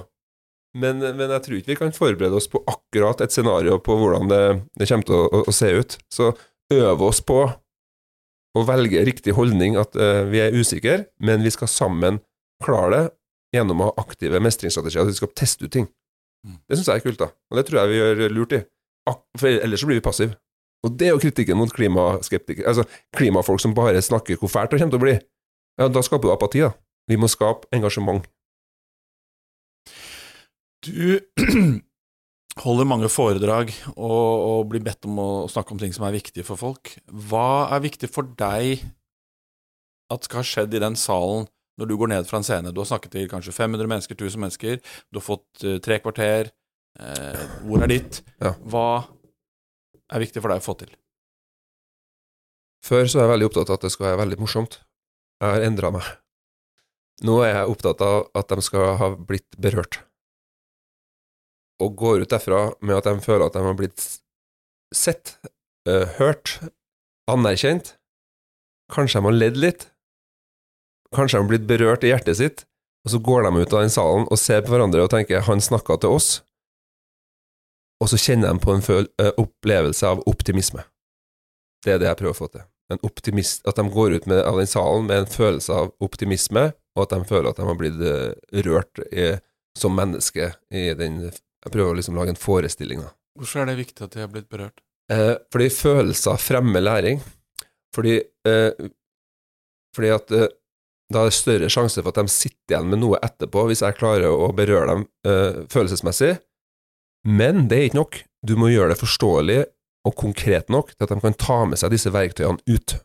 Men, 0.78 1.02
men 1.02 1.32
jeg 1.34 1.44
tror 1.44 1.58
ikke 1.58 1.72
vi 1.72 1.78
kan 1.80 1.94
forberede 1.96 2.38
oss 2.38 2.48
på 2.50 2.60
akkurat 2.70 3.22
et 3.24 3.34
scenario 3.34 3.78
på 3.82 3.96
hvordan 3.98 4.30
det, 4.30 4.42
det 4.78 4.88
kommer 4.90 5.08
til 5.08 5.16
å, 5.16 5.24
å, 5.26 5.42
å 5.50 5.54
se 5.54 5.70
ut. 5.74 5.98
Så 6.12 6.32
øve 6.74 7.08
oss 7.08 7.20
på 7.24 7.40
å 8.56 8.64
velge 8.66 9.04
riktig 9.06 9.34
holdning, 9.36 9.76
at 9.80 9.96
uh, 9.98 10.24
vi 10.28 10.40
er 10.42 10.56
usikre, 10.56 11.02
men 11.22 11.44
vi 11.44 11.52
skal 11.54 11.70
sammen 11.70 12.20
klare 12.64 12.90
det 12.94 13.04
gjennom 13.56 13.80
å 13.80 13.90
ha 13.90 14.02
aktive 14.04 14.40
mestringsstrategier, 14.44 15.04
at 15.04 15.12
vi 15.12 15.20
skal 15.20 15.32
teste 15.36 15.68
ut 15.68 15.72
ting. 15.72 15.86
Mm. 16.46 16.58
Det 16.68 16.78
syns 16.78 16.90
jeg 16.90 17.00
er 17.00 17.06
kult, 17.06 17.22
da. 17.22 17.30
Og 17.50 17.58
det 17.58 17.64
tror 17.68 17.80
jeg 17.80 17.92
vi 17.92 18.00
gjør 18.00 18.34
lurt 18.34 18.56
i. 18.56 18.60
Ak 19.08 19.22
for 19.40 19.48
ellers 19.48 19.82
så 19.82 19.88
blir 19.88 20.00
vi 20.00 20.04
passive. 20.04 20.36
Og 20.86 20.94
det 20.94 21.08
er 21.08 21.14
jo 21.16 21.22
kritikken 21.22 21.58
mot 21.58 21.72
klimaskeptikere, 21.74 22.68
altså 22.70 22.84
klimafolk 23.16 23.62
som 23.62 23.74
bare 23.74 24.02
snakker 24.04 24.38
hvor 24.38 24.52
fælt 24.52 24.74
det 24.74 24.82
kommer 24.82 24.94
til 24.94 25.00
å 25.00 25.06
bli. 25.06 25.16
Ja, 25.80 25.88
da 25.90 26.02
skaper 26.04 26.28
du 26.28 26.34
apati, 26.34 26.62
da. 26.66 26.74
Vi 27.08 27.16
må 27.18 27.30
skape 27.30 27.66
engasjement. 27.74 28.26
Du 30.86 31.18
holder 32.64 32.88
mange 32.88 33.10
foredrag 33.10 33.72
og, 33.94 34.04
og 34.06 34.68
blir 34.72 34.82
bedt 34.84 35.06
om 35.08 35.18
å 35.22 35.30
snakke 35.50 35.74
om 35.74 35.80
ting 35.80 35.94
som 35.94 36.06
er 36.06 36.16
viktige 36.16 36.46
for 36.46 36.60
folk. 36.60 36.94
Hva 37.06 37.68
er 37.74 37.84
viktig 37.84 38.10
for 38.12 38.30
deg 38.38 38.84
at 40.12 40.24
skal 40.26 40.40
ha 40.40 40.46
skjedd 40.46 40.76
i 40.76 40.82
den 40.82 40.96
salen 40.98 41.48
når 41.78 41.90
du 41.90 41.96
går 41.98 42.12
ned 42.14 42.30
fra 42.30 42.40
en 42.40 42.46
scene? 42.46 42.72
Du 42.74 42.82
har 42.82 42.90
snakket 42.90 43.14
til 43.14 43.28
kanskje 43.30 43.54
500 43.54 43.90
mennesker, 43.90 44.18
1000 44.18 44.44
mennesker, 44.44 44.80
du 45.10 45.20
har 45.20 45.26
fått 45.26 45.66
eh, 45.66 45.78
tre 45.84 46.00
kvarter. 46.02 46.50
Eh, 46.98 47.44
hvor 47.66 47.84
er 47.84 47.92
ditt? 47.92 48.22
Ja. 48.42 48.54
Hva 48.66 48.88
er 50.08 50.24
viktig 50.24 50.42
for 50.42 50.50
deg 50.50 50.62
å 50.62 50.66
få 50.66 50.78
til? 50.80 50.94
Før 52.86 53.06
så 53.06 53.18
er 53.18 53.26
jeg 53.26 53.34
veldig 53.34 53.48
opptatt 53.50 53.70
av 53.70 53.78
at 53.78 53.86
det 53.86 53.92
skal 53.94 54.10
være 54.12 54.22
veldig 54.22 54.40
morsomt. 54.40 54.80
Jeg 55.42 55.54
har 55.54 55.66
endra 55.66 55.92
meg. 55.94 56.06
Nå 57.26 57.40
er 57.42 57.52
jeg 57.52 57.72
opptatt 57.72 58.02
av 58.06 58.28
at 58.38 58.54
de 58.54 58.62
skal 58.62 58.94
ha 58.98 59.10
blitt 59.18 59.58
berørt. 59.58 60.00
Og 61.82 61.94
går 61.98 62.24
ut 62.24 62.32
derfra 62.32 62.72
med 62.80 62.98
at 62.98 63.06
de 63.06 63.20
føler 63.22 63.46
at 63.46 63.54
de 63.54 63.62
har 63.62 63.76
blitt 63.78 64.02
sett, 64.94 65.36
uh, 65.88 66.08
hørt, 66.18 66.58
anerkjent. 67.30 67.94
Kanskje 68.92 69.20
de 69.20 69.28
har 69.28 69.36
ledd 69.36 69.60
litt. 69.60 69.86
Kanskje 71.14 71.38
de 71.38 71.44
har 71.44 71.52
blitt 71.52 71.68
berørt 71.68 72.04
i 72.04 72.12
hjertet 72.12 72.40
sitt. 72.40 72.64
Og 73.06 73.14
så 73.14 73.22
går 73.22 73.46
de 73.46 73.62
ut 73.62 73.72
av 73.72 73.84
den 73.84 73.94
salen 73.94 74.26
og 74.26 74.40
ser 74.40 74.64
på 74.64 74.74
hverandre 74.74 75.04
og 75.06 75.12
tenker 75.12 75.40
'han 75.40 75.60
snakka 75.60 76.00
til 76.02 76.16
oss', 76.18 76.42
og 77.98 78.10
så 78.10 78.18
kjenner 78.20 78.54
de 78.54 78.62
på 78.62 78.74
en 78.74 78.82
eh, 79.22 79.32
opplevelse 79.42 80.06
av 80.06 80.22
optimisme. 80.30 80.84
Det 81.84 81.94
er 81.94 82.02
det 82.02 82.10
jeg 82.10 82.20
prøver 82.20 82.36
å 82.36 82.38
få 82.38 82.50
til. 82.52 82.66
Optimist, 83.04 83.66
at 83.68 83.76
de 83.76 83.84
går 83.92 84.16
ut 84.16 84.28
med, 84.30 84.40
av 84.48 84.58
den 84.58 84.70
salen 84.70 85.08
med 85.10 85.18
en 85.22 85.30
følelse 85.30 85.74
av 85.74 85.90
optimisme, 86.04 86.70
og 86.96 87.02
at 87.04 87.12
de 87.14 87.28
føler 87.28 87.50
at 87.50 87.58
de 87.58 87.66
har 87.68 87.78
blitt 87.78 87.98
uh, 88.00 88.32
rørt 88.66 89.02
i, 89.12 89.26
som 89.78 89.94
menneske 89.98 90.52
i 90.70 90.88
den 90.98 91.28
Jeg 91.64 91.74
prøver 91.74 91.92
å 91.92 91.98
liksom 91.98 92.18
lage 92.18 92.34
en 92.34 92.38
forestilling, 92.38 93.02
da. 93.02 93.12
Hvorfor 93.38 93.62
er 93.62 93.70
det 93.70 93.78
viktig 93.78 94.04
at 94.04 94.14
de 94.14 94.22
har 94.22 94.30
blitt 94.32 94.48
berørt? 94.50 94.80
Eh, 95.12 95.34
fordi 95.52 95.68
følelser 95.72 96.40
fremmer 96.42 96.82
læring. 96.84 97.20
Fordi, 97.94 98.18
eh, 98.48 98.88
fordi 99.96 100.10
at 100.14 100.34
eh, 100.34 100.48
da 101.08 101.22
er 101.22 101.30
det 101.30 101.38
større 101.38 101.70
sjanse 101.72 102.02
for 102.02 102.12
at 102.12 102.20
de 102.20 102.32
sitter 102.32 102.74
igjen 102.76 102.90
med 102.92 103.00
noe 103.00 103.20
etterpå, 103.24 103.64
hvis 103.70 103.82
jeg 103.84 103.96
klarer 103.96 104.28
å 104.28 104.50
berøre 104.56 104.90
dem 104.90 105.06
eh, 105.26 105.62
følelsesmessig. 105.72 106.34
Men 107.28 107.66
det 107.70 107.78
er 107.78 107.88
ikke 107.88 108.00
nok. 108.02 108.20
Du 108.46 108.54
må 108.60 108.68
gjøre 108.70 108.92
det 108.92 109.00
forståelig 109.00 109.62
og 110.08 110.16
konkret 110.18 110.68
nok 110.72 110.92
til 110.94 111.06
at 111.06 111.14
de 111.14 111.20
kan 111.24 111.36
ta 111.40 111.62
med 111.68 111.80
seg 111.80 111.94
disse 111.94 112.12
verktøyene 112.14 112.60
ut. 112.68 112.98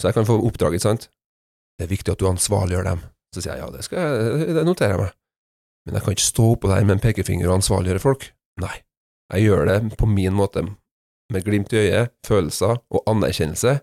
Så 0.00 0.08
jeg 0.08 0.16
kan 0.16 0.28
få 0.28 0.38
oppdraget, 0.46 0.84
sant? 0.84 1.08
Det 1.76 1.86
er 1.86 1.92
viktig 1.92 2.14
at 2.14 2.22
du 2.22 2.28
ansvarliggjør 2.30 2.88
dem. 2.88 3.04
Så 3.34 3.42
sier 3.42 3.56
jeg 3.56 3.64
ja, 3.64 3.70
det, 3.72 3.84
skal 3.84 4.00
jeg, 4.00 4.54
det 4.56 4.64
noterer 4.68 4.94
jeg 4.94 5.02
meg. 5.02 5.16
Men 5.86 5.96
jeg 5.96 6.04
kan 6.04 6.16
ikke 6.16 6.26
stå 6.26 6.48
oppå 6.56 6.70
der 6.70 6.86
med 6.86 6.96
en 6.96 7.02
pekefinger 7.04 7.48
og 7.48 7.60
ansvarliggjøre 7.60 8.02
folk. 8.02 8.30
Nei. 8.62 8.74
Jeg 9.34 9.48
gjør 9.48 9.66
det 9.70 9.98
på 9.98 10.06
min 10.10 10.34
måte, 10.38 10.62
med 11.32 11.46
glimt 11.46 11.72
i 11.74 11.82
øyet, 11.82 12.14
følelser 12.26 12.78
og 12.78 13.06
anerkjennelse. 13.10 13.78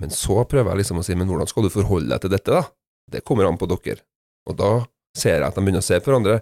Men 0.00 0.12
så 0.12 0.42
prøver 0.48 0.72
jeg 0.72 0.82
liksom 0.82 1.00
å 1.00 1.04
si, 1.04 1.16
men 1.16 1.28
hvordan 1.28 1.48
skal 1.48 1.66
du 1.66 1.72
forholde 1.72 2.12
deg 2.12 2.24
til 2.24 2.32
dette, 2.32 2.52
da? 2.52 2.64
Det 3.12 3.24
kommer 3.24 3.48
an 3.48 3.58
på 3.60 3.68
dere. 3.70 4.02
Og 4.48 4.56
da 4.58 4.70
ser 5.16 5.38
jeg 5.38 5.46
at 5.48 5.56
de 5.56 5.64
begynner 5.64 5.84
å 5.84 5.86
se 5.86 5.98
på 6.00 6.10
hverandre, 6.10 6.40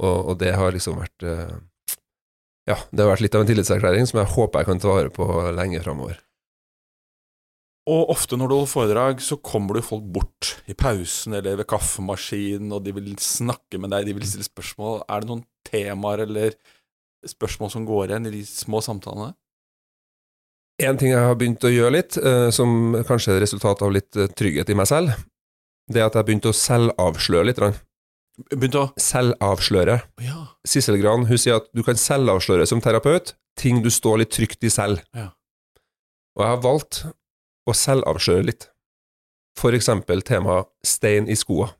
og, 0.00 0.18
og 0.32 0.38
det 0.40 0.54
har 0.56 0.72
liksom 0.72 1.00
vært 1.02 1.24
eh, 1.28 1.56
Ja, 2.70 2.78
det 2.90 3.02
har 3.02 3.10
vært 3.10 3.24
litt 3.24 3.34
av 3.36 3.42
en 3.44 3.50
tillitserklæring 3.50 4.06
som 4.08 4.22
jeg 4.22 4.32
håper 4.32 4.62
jeg 4.62 4.70
kan 4.70 4.80
ta 4.80 4.92
vare 4.92 5.12
på 5.12 5.26
lenge 5.52 5.82
framover. 5.84 6.20
Og 7.90 8.12
ofte 8.14 8.38
når 8.38 8.48
du 8.48 8.54
holder 8.54 8.70
foredrag, 8.70 9.22
så 9.24 9.38
kommer 9.42 9.78
det 9.78 9.86
folk 9.86 10.04
bort 10.14 10.52
i 10.70 10.74
pausen 10.78 11.34
eller 11.34 11.56
ved 11.58 11.66
kaffemaskinen, 11.70 12.70
og 12.70 12.84
de 12.84 12.94
vil 12.94 13.10
snakke 13.18 13.80
med 13.82 13.90
deg, 13.90 14.06
de 14.06 14.14
vil 14.14 14.26
stille 14.28 14.46
spørsmål. 14.46 15.02
Er 15.10 15.22
det 15.22 15.30
noen 15.32 15.42
temaer 15.66 16.22
eller 16.28 16.54
spørsmål 17.26 17.72
som 17.74 17.86
går 17.86 18.12
igjen 18.12 18.28
i 18.30 18.34
de 18.36 18.42
små 18.46 18.82
samtalene? 18.84 19.32
En 20.82 20.98
ting 20.98 21.10
jeg 21.12 21.26
har 21.26 21.34
begynt 21.38 21.66
å 21.66 21.70
gjøre 21.70 21.94
litt, 21.98 22.16
eh, 22.18 22.48
som 22.54 22.94
kanskje 23.06 23.34
er 23.34 23.40
et 23.40 23.46
resultat 23.48 23.82
av 23.82 23.92
litt 23.94 24.16
eh, 24.16 24.30
trygghet 24.30 24.70
i 24.70 24.78
meg 24.78 24.88
selv, 24.90 25.18
det 25.90 26.00
er 26.00 26.06
at 26.06 26.14
jeg 26.14 26.22
har 26.22 26.28
begynt 26.30 26.48
å 26.48 26.54
selvavsløre 26.56 27.48
litt. 27.50 27.60
Begynt 28.48 28.78
å 28.78 28.86
Selvavsløre. 29.00 29.98
Ja. 30.24 30.46
Sissel 30.66 30.96
Gran 31.02 31.26
hun 31.28 31.38
sier 31.38 31.58
at 31.60 31.68
du 31.74 31.82
kan 31.86 31.98
selvavsløre 31.98 32.66
som 32.68 32.80
terapeut 32.82 33.34
ting 33.58 33.82
du 33.84 33.90
står 33.92 34.22
litt 34.22 34.32
trygt 34.32 34.64
i 34.64 34.70
selv. 34.72 35.02
Ja. 35.12 35.32
Og 36.38 36.44
jeg 36.44 36.54
har 36.54 36.62
valgt 36.64 37.02
å 37.68 37.74
selvavsløre 37.76 38.48
litt. 38.48 38.68
For 39.58 39.76
eksempel 39.76 40.24
temaet 40.26 40.70
stein 40.86 41.28
i 41.30 41.36
skoa. 41.38 41.70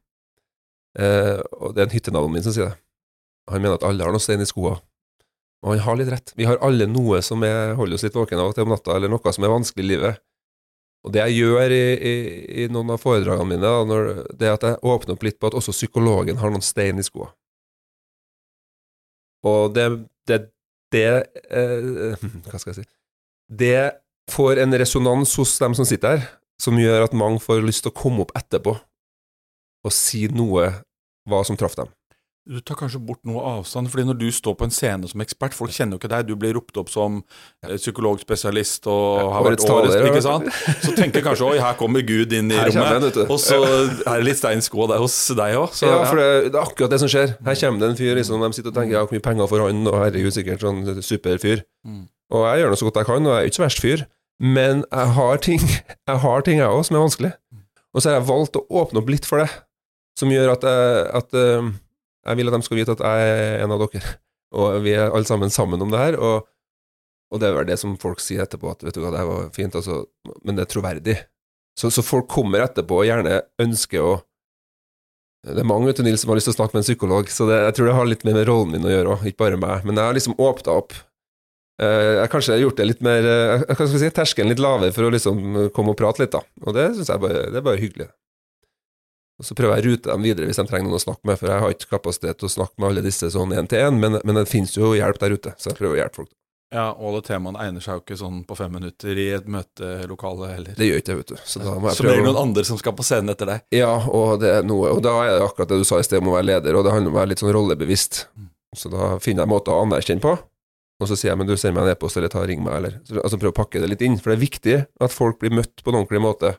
Eh, 0.99 1.41
og 1.59 1.75
det 1.75 1.83
er 1.83 1.89
en 1.89 1.95
hyttenavn 1.95 2.33
min 2.33 2.45
som 2.45 2.55
sier 2.55 2.71
det. 2.71 2.79
Han 3.51 3.63
mener 3.63 3.79
at 3.79 3.87
alle 3.87 4.05
har 4.05 4.15
noe 4.15 4.23
stein 4.23 4.45
i 4.45 4.49
skoa. 4.49 4.77
Og 5.63 5.73
han 5.73 5.83
har 5.87 5.99
litt 5.99 6.11
rett. 6.13 6.35
Vi 6.39 6.47
har 6.47 6.61
alle 6.65 6.89
noe 6.91 7.23
som 7.25 7.43
er, 7.47 7.75
holder 7.79 7.99
oss 7.99 8.05
litt 8.07 8.19
våkne 8.19 8.43
av 8.43 8.53
og 8.53 8.57
til 8.57 8.67
om 8.67 8.75
natta, 8.75 8.97
eller 8.97 9.11
noe 9.11 9.35
som 9.35 9.47
er 9.47 9.53
vanskelig 9.53 9.85
i 9.85 9.91
livet. 9.95 10.23
Og 11.03 11.15
det 11.15 11.23
jeg 11.25 11.43
gjør 11.43 11.75
i, 11.75 11.85
i, 11.97 12.15
i 12.63 12.67
noen 12.71 12.93
av 12.95 13.03
foredragene 13.03 13.49
mine, 13.49 13.63
da, 13.63 13.87
når, 13.87 14.11
det 14.39 14.49
er 14.49 14.57
at 14.57 14.67
jeg 14.67 14.83
åpner 14.87 15.17
opp 15.17 15.25
litt 15.27 15.39
på 15.43 15.51
at 15.51 15.57
også 15.59 15.75
psykologen 15.75 16.39
har 16.39 16.53
noen 16.53 16.63
stein 16.63 17.03
i 17.03 17.07
skoa. 17.07 17.33
Og 19.51 19.73
det, 19.75 19.87
det, 20.31 20.39
det 20.95 21.07
eh, 21.51 22.21
Hva 22.47 22.61
skal 22.61 22.71
jeg 22.71 22.77
si 22.77 22.85
Det 23.51 23.79
får 24.31 24.63
en 24.63 24.79
resonans 24.79 25.37
hos 25.41 25.57
dem 25.59 25.75
som 25.75 25.89
sitter 25.89 26.17
her, 26.17 26.29
som 26.63 26.79
gjør 26.79 27.09
at 27.09 27.17
mange 27.17 27.43
får 27.43 27.65
lyst 27.67 27.87
til 27.87 27.91
å 27.93 27.99
komme 28.03 28.23
opp 28.27 28.37
etterpå 28.39 28.77
og 29.83 29.95
si 29.95 30.29
noe 30.31 30.69
hva 31.29 31.43
som 31.47 31.59
traff 31.59 31.75
dem. 31.79 31.91
du 32.43 32.57
tar 32.59 32.75
kanskje 32.75 32.99
bort 32.99 33.21
noe 33.23 33.39
avstand, 33.39 33.87
fordi 33.87 34.03
når 34.09 34.17
du 34.19 34.25
står 34.35 34.57
på 34.59 34.67
en 34.67 34.73
scene 34.75 35.07
som 35.07 35.23
ekspert, 35.23 35.55
folk 35.55 35.71
kjenner 35.71 35.95
jo 35.95 36.01
ikke 36.01 36.09
deg, 36.11 36.27
du 36.27 36.35
blir 36.35 36.57
ropt 36.57 36.75
opp 36.81 36.89
som 36.91 37.21
eh, 37.63 37.77
psykologspesialist 37.77 38.89
og 38.91 39.31
har 39.31 39.47
vært 39.47 39.63
årets 39.63 39.95
taler, 39.95 40.09
ikke 40.11 40.25
sant? 40.25 40.49
Så 40.83 40.95
tenker 40.99 41.23
kanskje 41.23 41.53
oi, 41.53 41.61
her 41.63 41.77
kommer 41.79 42.03
Gud 42.03 42.35
inn 42.35 42.51
i 42.51 42.59
Her 42.59 42.73
rommet, 42.75 43.21
og 43.29 43.39
så 43.39 43.61
er 43.63 44.17
det 44.17 44.27
litt 44.27 44.41
stein 44.41 44.63
skå 44.67 44.89
der 44.91 44.99
hos 45.03 45.15
deg 45.39 45.55
òg. 45.61 45.71
ja, 45.87 46.01
for 46.03 46.19
det, 46.19 46.27
det 46.49 46.59
er 46.59 46.65
akkurat 46.65 46.97
det 46.97 47.01
som 47.05 47.13
skjer. 47.15 47.37
Her 47.47 47.61
kommer 47.63 47.85
det 47.85 47.93
en 47.93 48.01
fyr 48.03 48.19
liksom, 48.19 48.43
de 48.43 48.59
sitter 48.59 48.75
og 48.75 48.81
tenker 48.81 48.99
ja, 48.99 49.05
hvor 49.07 49.15
mye 49.15 49.27
penger 49.31 49.53
får 49.55 49.65
han, 49.69 49.87
og 49.93 50.01
herregud, 50.03 50.35
sikkert 50.35 50.67
sånn 50.67 50.83
superfyr. 50.99 51.63
Mm. 51.87 52.03
Og 52.33 52.47
jeg 52.49 52.63
gjør 52.63 52.73
nå 52.73 52.81
så 52.81 52.89
godt 52.89 53.01
jeg 53.03 53.09
kan, 53.11 53.27
og 53.29 53.35
jeg 53.35 53.45
er 53.45 53.51
ikke 53.51 53.59
så 53.59 53.67
verst 53.67 53.83
fyr, 53.85 54.05
men 54.43 54.85
jeg 54.89 55.15
har 55.19 55.43
ting 55.45 55.63
jeg 56.11 56.23
har 56.25 56.47
ting 56.47 56.63
jeg 56.63 56.69
òg 56.69 56.85
som 56.89 56.99
er 56.99 57.05
vanskelig. 57.05 57.33
Og 57.93 58.01
så 58.01 58.09
har 58.09 58.19
jeg 58.19 58.29
valgt 58.31 58.57
å 58.57 58.65
åpne 58.83 59.03
opp 59.03 59.11
litt 59.13 59.29
for 59.29 59.43
det, 59.43 59.51
som 60.19 60.33
gjør 60.33 60.55
at, 60.55 60.65
jeg, 60.65 61.03
at 61.19 61.37
eh, 61.37 61.69
jeg 62.29 62.39
vil 62.39 62.49
at 62.49 62.57
de 62.57 62.67
skal 62.67 62.81
vite 62.81 62.97
at 62.97 63.05
jeg 63.05 63.35
er 63.35 63.67
en 63.67 63.75
av 63.75 63.85
dere, 63.85 64.17
og 64.57 64.81
vi 64.85 64.97
er 64.97 65.13
alle 65.13 65.29
sammen 65.29 65.53
sammen 65.53 65.85
om 65.85 65.93
det 65.93 66.01
her. 66.01 66.17
Og, 66.17 66.49
og 67.33 67.41
det 67.41 67.49
er 67.49 67.57
vel 67.57 67.69
det 67.69 67.79
som 67.81 67.99
folk 68.01 68.21
sier 68.25 68.45
etterpå, 68.45 68.73
at 68.73 68.85
vet 68.85 68.97
du 68.97 69.05
hva, 69.05 69.13
det 69.13 69.27
var 69.29 69.53
fint, 69.57 69.77
altså, 69.77 70.03
men 70.45 70.57
det 70.57 70.67
er 70.67 70.73
troverdig. 70.73 71.19
Så, 71.79 71.93
så 71.93 72.05
folk 72.05 72.29
kommer 72.33 72.65
etterpå 72.65 73.01
og 73.01 73.09
gjerne 73.09 73.41
ønsker 73.63 74.05
å 74.05 74.13
Det 75.43 75.59
er 75.59 75.67
mange 75.67 75.89
vet 75.89 75.99
Nils, 76.05 76.23
som 76.23 76.31
har 76.31 76.39
lyst 76.39 76.47
til 76.47 76.53
å 76.53 76.59
snakke 76.61 76.77
med 76.77 76.85
en 76.85 76.87
psykolog, 76.87 77.31
så 77.33 77.49
det, 77.49 77.57
jeg 77.65 77.75
tror 77.75 77.89
det 77.89 77.95
har 77.97 78.07
litt 78.07 78.27
med 78.29 78.37
rollen 78.47 78.77
min 78.77 78.85
å 78.87 78.93
gjøre 78.93 79.15
òg, 79.17 79.25
ikke 79.27 79.43
bare 79.43 79.57
meg. 79.59 79.87
Men 79.89 79.99
jeg 79.99 80.07
har 80.07 80.15
liksom 80.15 80.37
åpna 80.39 80.77
opp. 80.79 80.95
Eh, 81.81 82.25
kanskje 82.31 82.57
har 82.57 82.61
gjort 82.67 82.81
det 82.81 82.85
litt 82.85 83.01
mer 83.05 83.25
jeg 83.25 83.77
skal 83.77 83.87
jeg 83.89 84.03
si, 84.03 84.11
terskelen 84.15 84.53
litt 84.53 84.61
lavere 84.63 84.93
for 84.95 85.09
å 85.09 85.13
liksom 85.15 85.71
komme 85.75 85.95
og 85.95 85.99
prate 85.99 86.25
litt, 86.25 86.35
da. 86.35 86.43
Og 86.67 86.77
det 86.77 86.91
syns 86.99 87.09
jeg 87.15 87.23
bare, 87.23 87.47
det 87.49 87.63
er 87.63 87.65
bare 87.65 87.81
hyggelig. 87.81 88.11
Og 89.41 89.47
så 89.49 89.57
prøver 89.59 89.81
jeg 89.81 89.83
å 89.83 89.89
rute 89.91 90.13
dem 90.13 90.27
videre 90.29 90.47
hvis 90.47 90.61
de 90.61 90.67
trenger 90.69 90.87
noen 90.87 91.01
å 91.01 91.03
snakke 91.03 91.27
med, 91.27 91.41
for 91.41 91.51
jeg 91.51 91.65
har 91.65 91.73
ikke 91.75 91.91
kapasitet 91.97 92.39
til 92.39 92.47
å 92.47 92.53
snakke 92.53 92.77
med 92.77 92.91
alle 92.91 93.03
disse 93.03 93.33
sånn 93.33 93.57
én 93.57 93.67
til 93.71 93.81
én, 93.83 93.97
men, 93.99 94.21
men 94.23 94.39
det 94.39 94.45
finnes 94.51 94.77
jo 94.77 94.93
hjelp 94.95 95.19
der 95.19 95.35
ute, 95.35 95.55
så 95.59 95.73
jeg 95.73 95.81
prøver 95.81 95.97
å 95.97 96.01
hjelpe 96.03 96.21
folk. 96.21 96.31
Ja, 96.73 96.87
og 96.95 97.09
alle 97.11 97.21
temaene 97.27 97.61
egner 97.67 97.85
seg 97.85 97.99
jo 97.99 98.01
ikke 98.01 98.17
sånn 98.17 98.39
på 98.49 98.57
fem 98.57 98.71
minutter 98.73 99.19
i 99.21 99.27
et 99.37 99.49
møtelokale 99.51 100.53
heller. 100.55 100.77
Det 100.79 100.87
gjør 100.87 101.03
ikke 101.03 101.13
jeg, 101.13 101.19
vet 101.19 101.33
du. 101.35 101.43
Så 101.45 101.61
da 101.61 101.75
må 101.75 101.75
jeg 101.75 101.83
prøve. 101.83 101.97
Så 101.99 102.07
blir 102.07 102.23
det 102.23 102.29
noen 102.31 102.41
andre 102.47 102.65
som 102.65 102.79
skal 102.81 102.95
på 102.97 103.05
scenen 103.05 103.35
etter 103.35 103.51
deg. 103.51 103.67
Ja, 103.77 103.91
og 104.09 104.39
det 104.41 104.55
er 104.61 104.65
noe 104.65 104.95
Og 104.95 105.03
da 105.05 105.13
er 105.27 105.35
det 105.35 105.43
akkurat 105.45 105.69
det 105.69 105.83
du 105.83 105.85
sa 105.85 105.99
i 106.01 106.07
sted 106.07 106.23
om 106.23 106.31
å 106.33 106.39
være 106.39 106.49
leder, 106.49 106.79
og 106.79 106.87
det 106.87 106.95
handler 106.95 107.13
om 107.13 107.19
å 107.19 107.21
være 107.21 107.33
litt 107.35 107.43
sånn 107.45 107.53
rollebevisst. 107.53 108.23
Så 108.79 108.89
da 108.95 109.11
finner 109.21 109.45
jeg 109.45 109.53
måter 109.53 109.75
å 109.75 109.83
anerkjenne 109.85 110.25
på, 110.25 110.33
og 111.01 111.09
så 111.09 111.17
sier 111.19 111.33
jeg 111.33 111.39
men 111.41 111.49
du 111.49 111.57
sender 111.57 111.81
meg 111.81 111.89
en 111.89 111.97
e-post, 111.97 112.19
eller 112.19 112.31
ta 112.33 112.45
ring 112.47 112.63
meg, 112.63 112.77
eller 112.79 113.23
Altså 113.25 113.39
prøv 113.41 113.55
å 113.55 113.59
pakke 113.63 113.81
det 113.83 113.89
litt 113.91 114.05
inn, 114.07 114.19
for 114.21 114.31
det 114.33 114.37
er 114.39 114.45
viktig 114.45 114.77
at 115.07 115.15
folk 115.15 115.41
blir 115.41 115.55
møtt 115.55 115.83
på 115.83 115.91
en 115.91 116.03
ordentlig 116.03 116.23
måte 116.23 116.55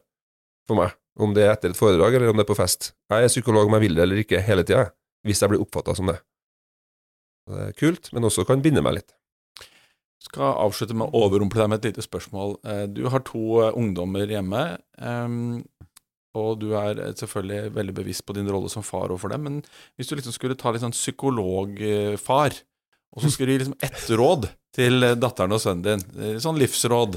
for 0.67 0.79
meg, 0.79 0.95
om 1.19 1.33
det 1.35 1.45
er 1.45 1.53
etter 1.53 1.71
et 1.73 1.79
foredrag, 1.79 2.15
eller 2.15 2.31
om 2.31 2.39
det 2.39 2.45
er 2.47 2.51
på 2.51 2.57
fest. 2.59 2.93
Jeg 3.11 3.27
er 3.27 3.31
psykolog 3.31 3.67
om 3.69 3.75
jeg 3.77 3.85
vil 3.87 3.95
det 3.99 4.05
eller 4.07 4.23
ikke, 4.23 4.41
hele 4.43 4.65
tida, 4.67 4.89
hvis 5.27 5.43
jeg 5.43 5.51
blir 5.53 5.63
oppfatta 5.63 5.95
som 5.95 6.09
det. 6.11 6.17
Det 7.51 7.67
er 7.67 7.75
kult, 7.75 8.09
men 8.15 8.23
også 8.27 8.45
kan 8.47 8.63
binde 8.63 8.83
meg 8.83 8.99
litt. 9.01 9.15
Skal 10.23 10.55
avslutte 10.55 10.95
med 10.95 11.11
å 11.11 11.25
overrumple 11.25 11.59
deg 11.59 11.71
med 11.71 11.81
et 11.81 11.89
lite 11.91 12.05
spørsmål. 12.05 12.53
Eh, 12.63 12.85
Du 12.95 13.01
har 13.11 13.23
to 13.27 13.59
eh, 13.65 13.73
ungdommer 13.75 14.29
hjemme, 14.31 14.61
ehm, 15.03 15.65
og 16.39 16.61
du 16.61 16.69
er 16.79 16.99
eh, 17.09 17.15
selvfølgelig 17.19 17.73
veldig 17.75 17.95
bevisst 17.97 18.23
på 18.25 18.35
din 18.37 18.47
rolle 18.47 18.71
som 18.71 18.85
far 18.87 19.11
overfor 19.11 19.33
dem, 19.35 19.43
men 19.43 19.57
hvis 19.99 20.07
du 20.07 20.15
liksom 20.15 20.35
skulle 20.35 20.55
ta 20.55 20.71
litt 20.71 20.85
sånn 20.85 20.95
psykologfar, 20.95 22.55
og 23.13 23.19
så 23.23 23.27
skulle 23.31 23.49
du 23.51 23.55
gi 23.55 23.61
liksom 23.63 23.79
ett 23.85 24.05
råd 24.19 24.43
til 24.73 24.93
datteren 25.21 25.53
og 25.53 25.61
sønnen 25.61 25.83
din, 25.85 26.01
eh, 26.19 26.37
sånn 26.43 26.59
livsråd 26.61 27.13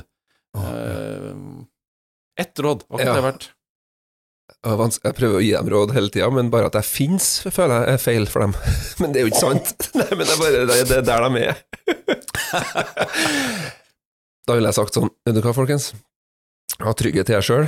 Eh, 0.57 1.35
Ett 2.41 2.57
råd, 2.65 2.81
hva 2.89 2.97
kunne 2.97 3.11
Ja. 3.11 3.15
det 3.19 3.25
vært? 3.27 3.45
Jeg 5.05 5.15
prøver 5.19 5.37
å 5.37 5.43
gi 5.45 5.51
dem 5.53 5.69
råd 5.69 5.91
hele 5.93 6.09
tida, 6.09 6.31
men 6.33 6.49
bare 6.49 6.65
at 6.71 6.75
jeg 6.79 6.85
fins, 6.89 7.27
føler 7.45 7.85
jeg 7.85 7.93
er 7.95 7.99
feil 8.01 8.25
for 8.27 8.41
dem. 8.41 8.55
Men 9.01 9.13
det 9.13 9.21
er 9.21 9.25
jo 9.27 9.31
ikke 9.35 9.43
sant. 9.43 9.89
Nei, 9.99 10.09
men 10.17 10.25
det 10.25 10.33
er 10.33 10.41
bare 10.41 10.65
det, 10.71 10.79
det 10.89 10.97
er 10.97 11.05
der 11.05 11.21
de 11.29 11.41
er. 11.45 11.57
Da 14.47 14.55
ville 14.55 14.71
jeg 14.71 14.77
sagt 14.79 14.95
sånn, 14.95 15.11
vet 15.27 15.35
du 15.35 15.41
hva, 15.43 15.53
folkens, 15.57 15.91
ha 16.81 16.93
trygghet 16.95 17.27
til 17.27 17.35
deg 17.37 17.45
sjøl, 17.45 17.67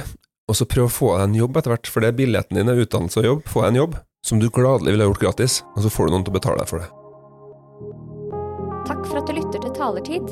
og 0.48 0.54
så 0.56 0.64
prøv 0.70 0.86
å 0.86 0.92
få 0.94 1.08
deg 1.18 1.24
en 1.28 1.34
jobb 1.40 1.56
etter 1.58 1.72
hvert, 1.74 1.90
for 1.90 2.00
det 2.04 2.12
er 2.12 2.18
billetten 2.20 2.56
din 2.60 2.70
er 2.70 2.78
utdannelse 2.84 3.18
og 3.20 3.26
jobb. 3.28 3.42
Få 3.50 3.64
deg 3.66 3.72
en 3.74 3.80
jobb 3.82 3.98
som 4.24 4.38
du 4.40 4.46
gladelig 4.48 4.94
ville 4.94 5.08
gjort 5.10 5.24
gratis, 5.26 5.58
og 5.74 5.82
så 5.84 5.90
får 5.92 6.08
du 6.08 6.14
noen 6.14 6.24
til 6.28 6.32
å 6.32 6.38
betale 6.38 6.62
deg 6.62 6.70
for 6.70 6.78
det. 6.84 6.88
Takk 8.88 9.03
for 9.05 9.18
at 9.20 9.29
du 9.29 9.35
lytter 9.37 9.61
til 9.61 9.72
Talertid. 9.77 10.31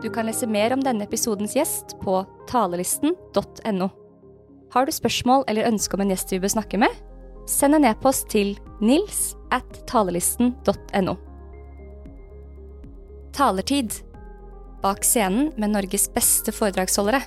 Du 0.00 0.06
kan 0.08 0.24
lese 0.24 0.46
mer 0.48 0.72
om 0.72 0.80
denne 0.80 1.04
episodens 1.04 1.52
gjest 1.52 1.98
på 2.00 2.14
talelisten.no. 2.48 3.88
Har 4.72 4.86
du 4.88 4.92
spørsmål 4.94 5.44
eller 5.50 5.68
ønske 5.68 5.98
om 5.98 6.00
en 6.00 6.12
gjest 6.14 6.32
vi 6.32 6.38
bør 6.40 6.54
snakke 6.54 6.80
med? 6.80 6.94
Send 7.44 7.76
en 7.76 7.84
e-post 7.84 8.30
til 8.32 8.54
nils 8.80 9.34
at 9.52 9.82
talelisten.no. 9.90 11.14
Talertid. 13.36 13.98
Bak 14.80 15.04
scenen 15.04 15.50
med 15.60 15.74
Norges 15.74 16.08
beste 16.08 16.56
foredragsholdere. 16.56 17.20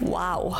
Wow. 0.00 0.56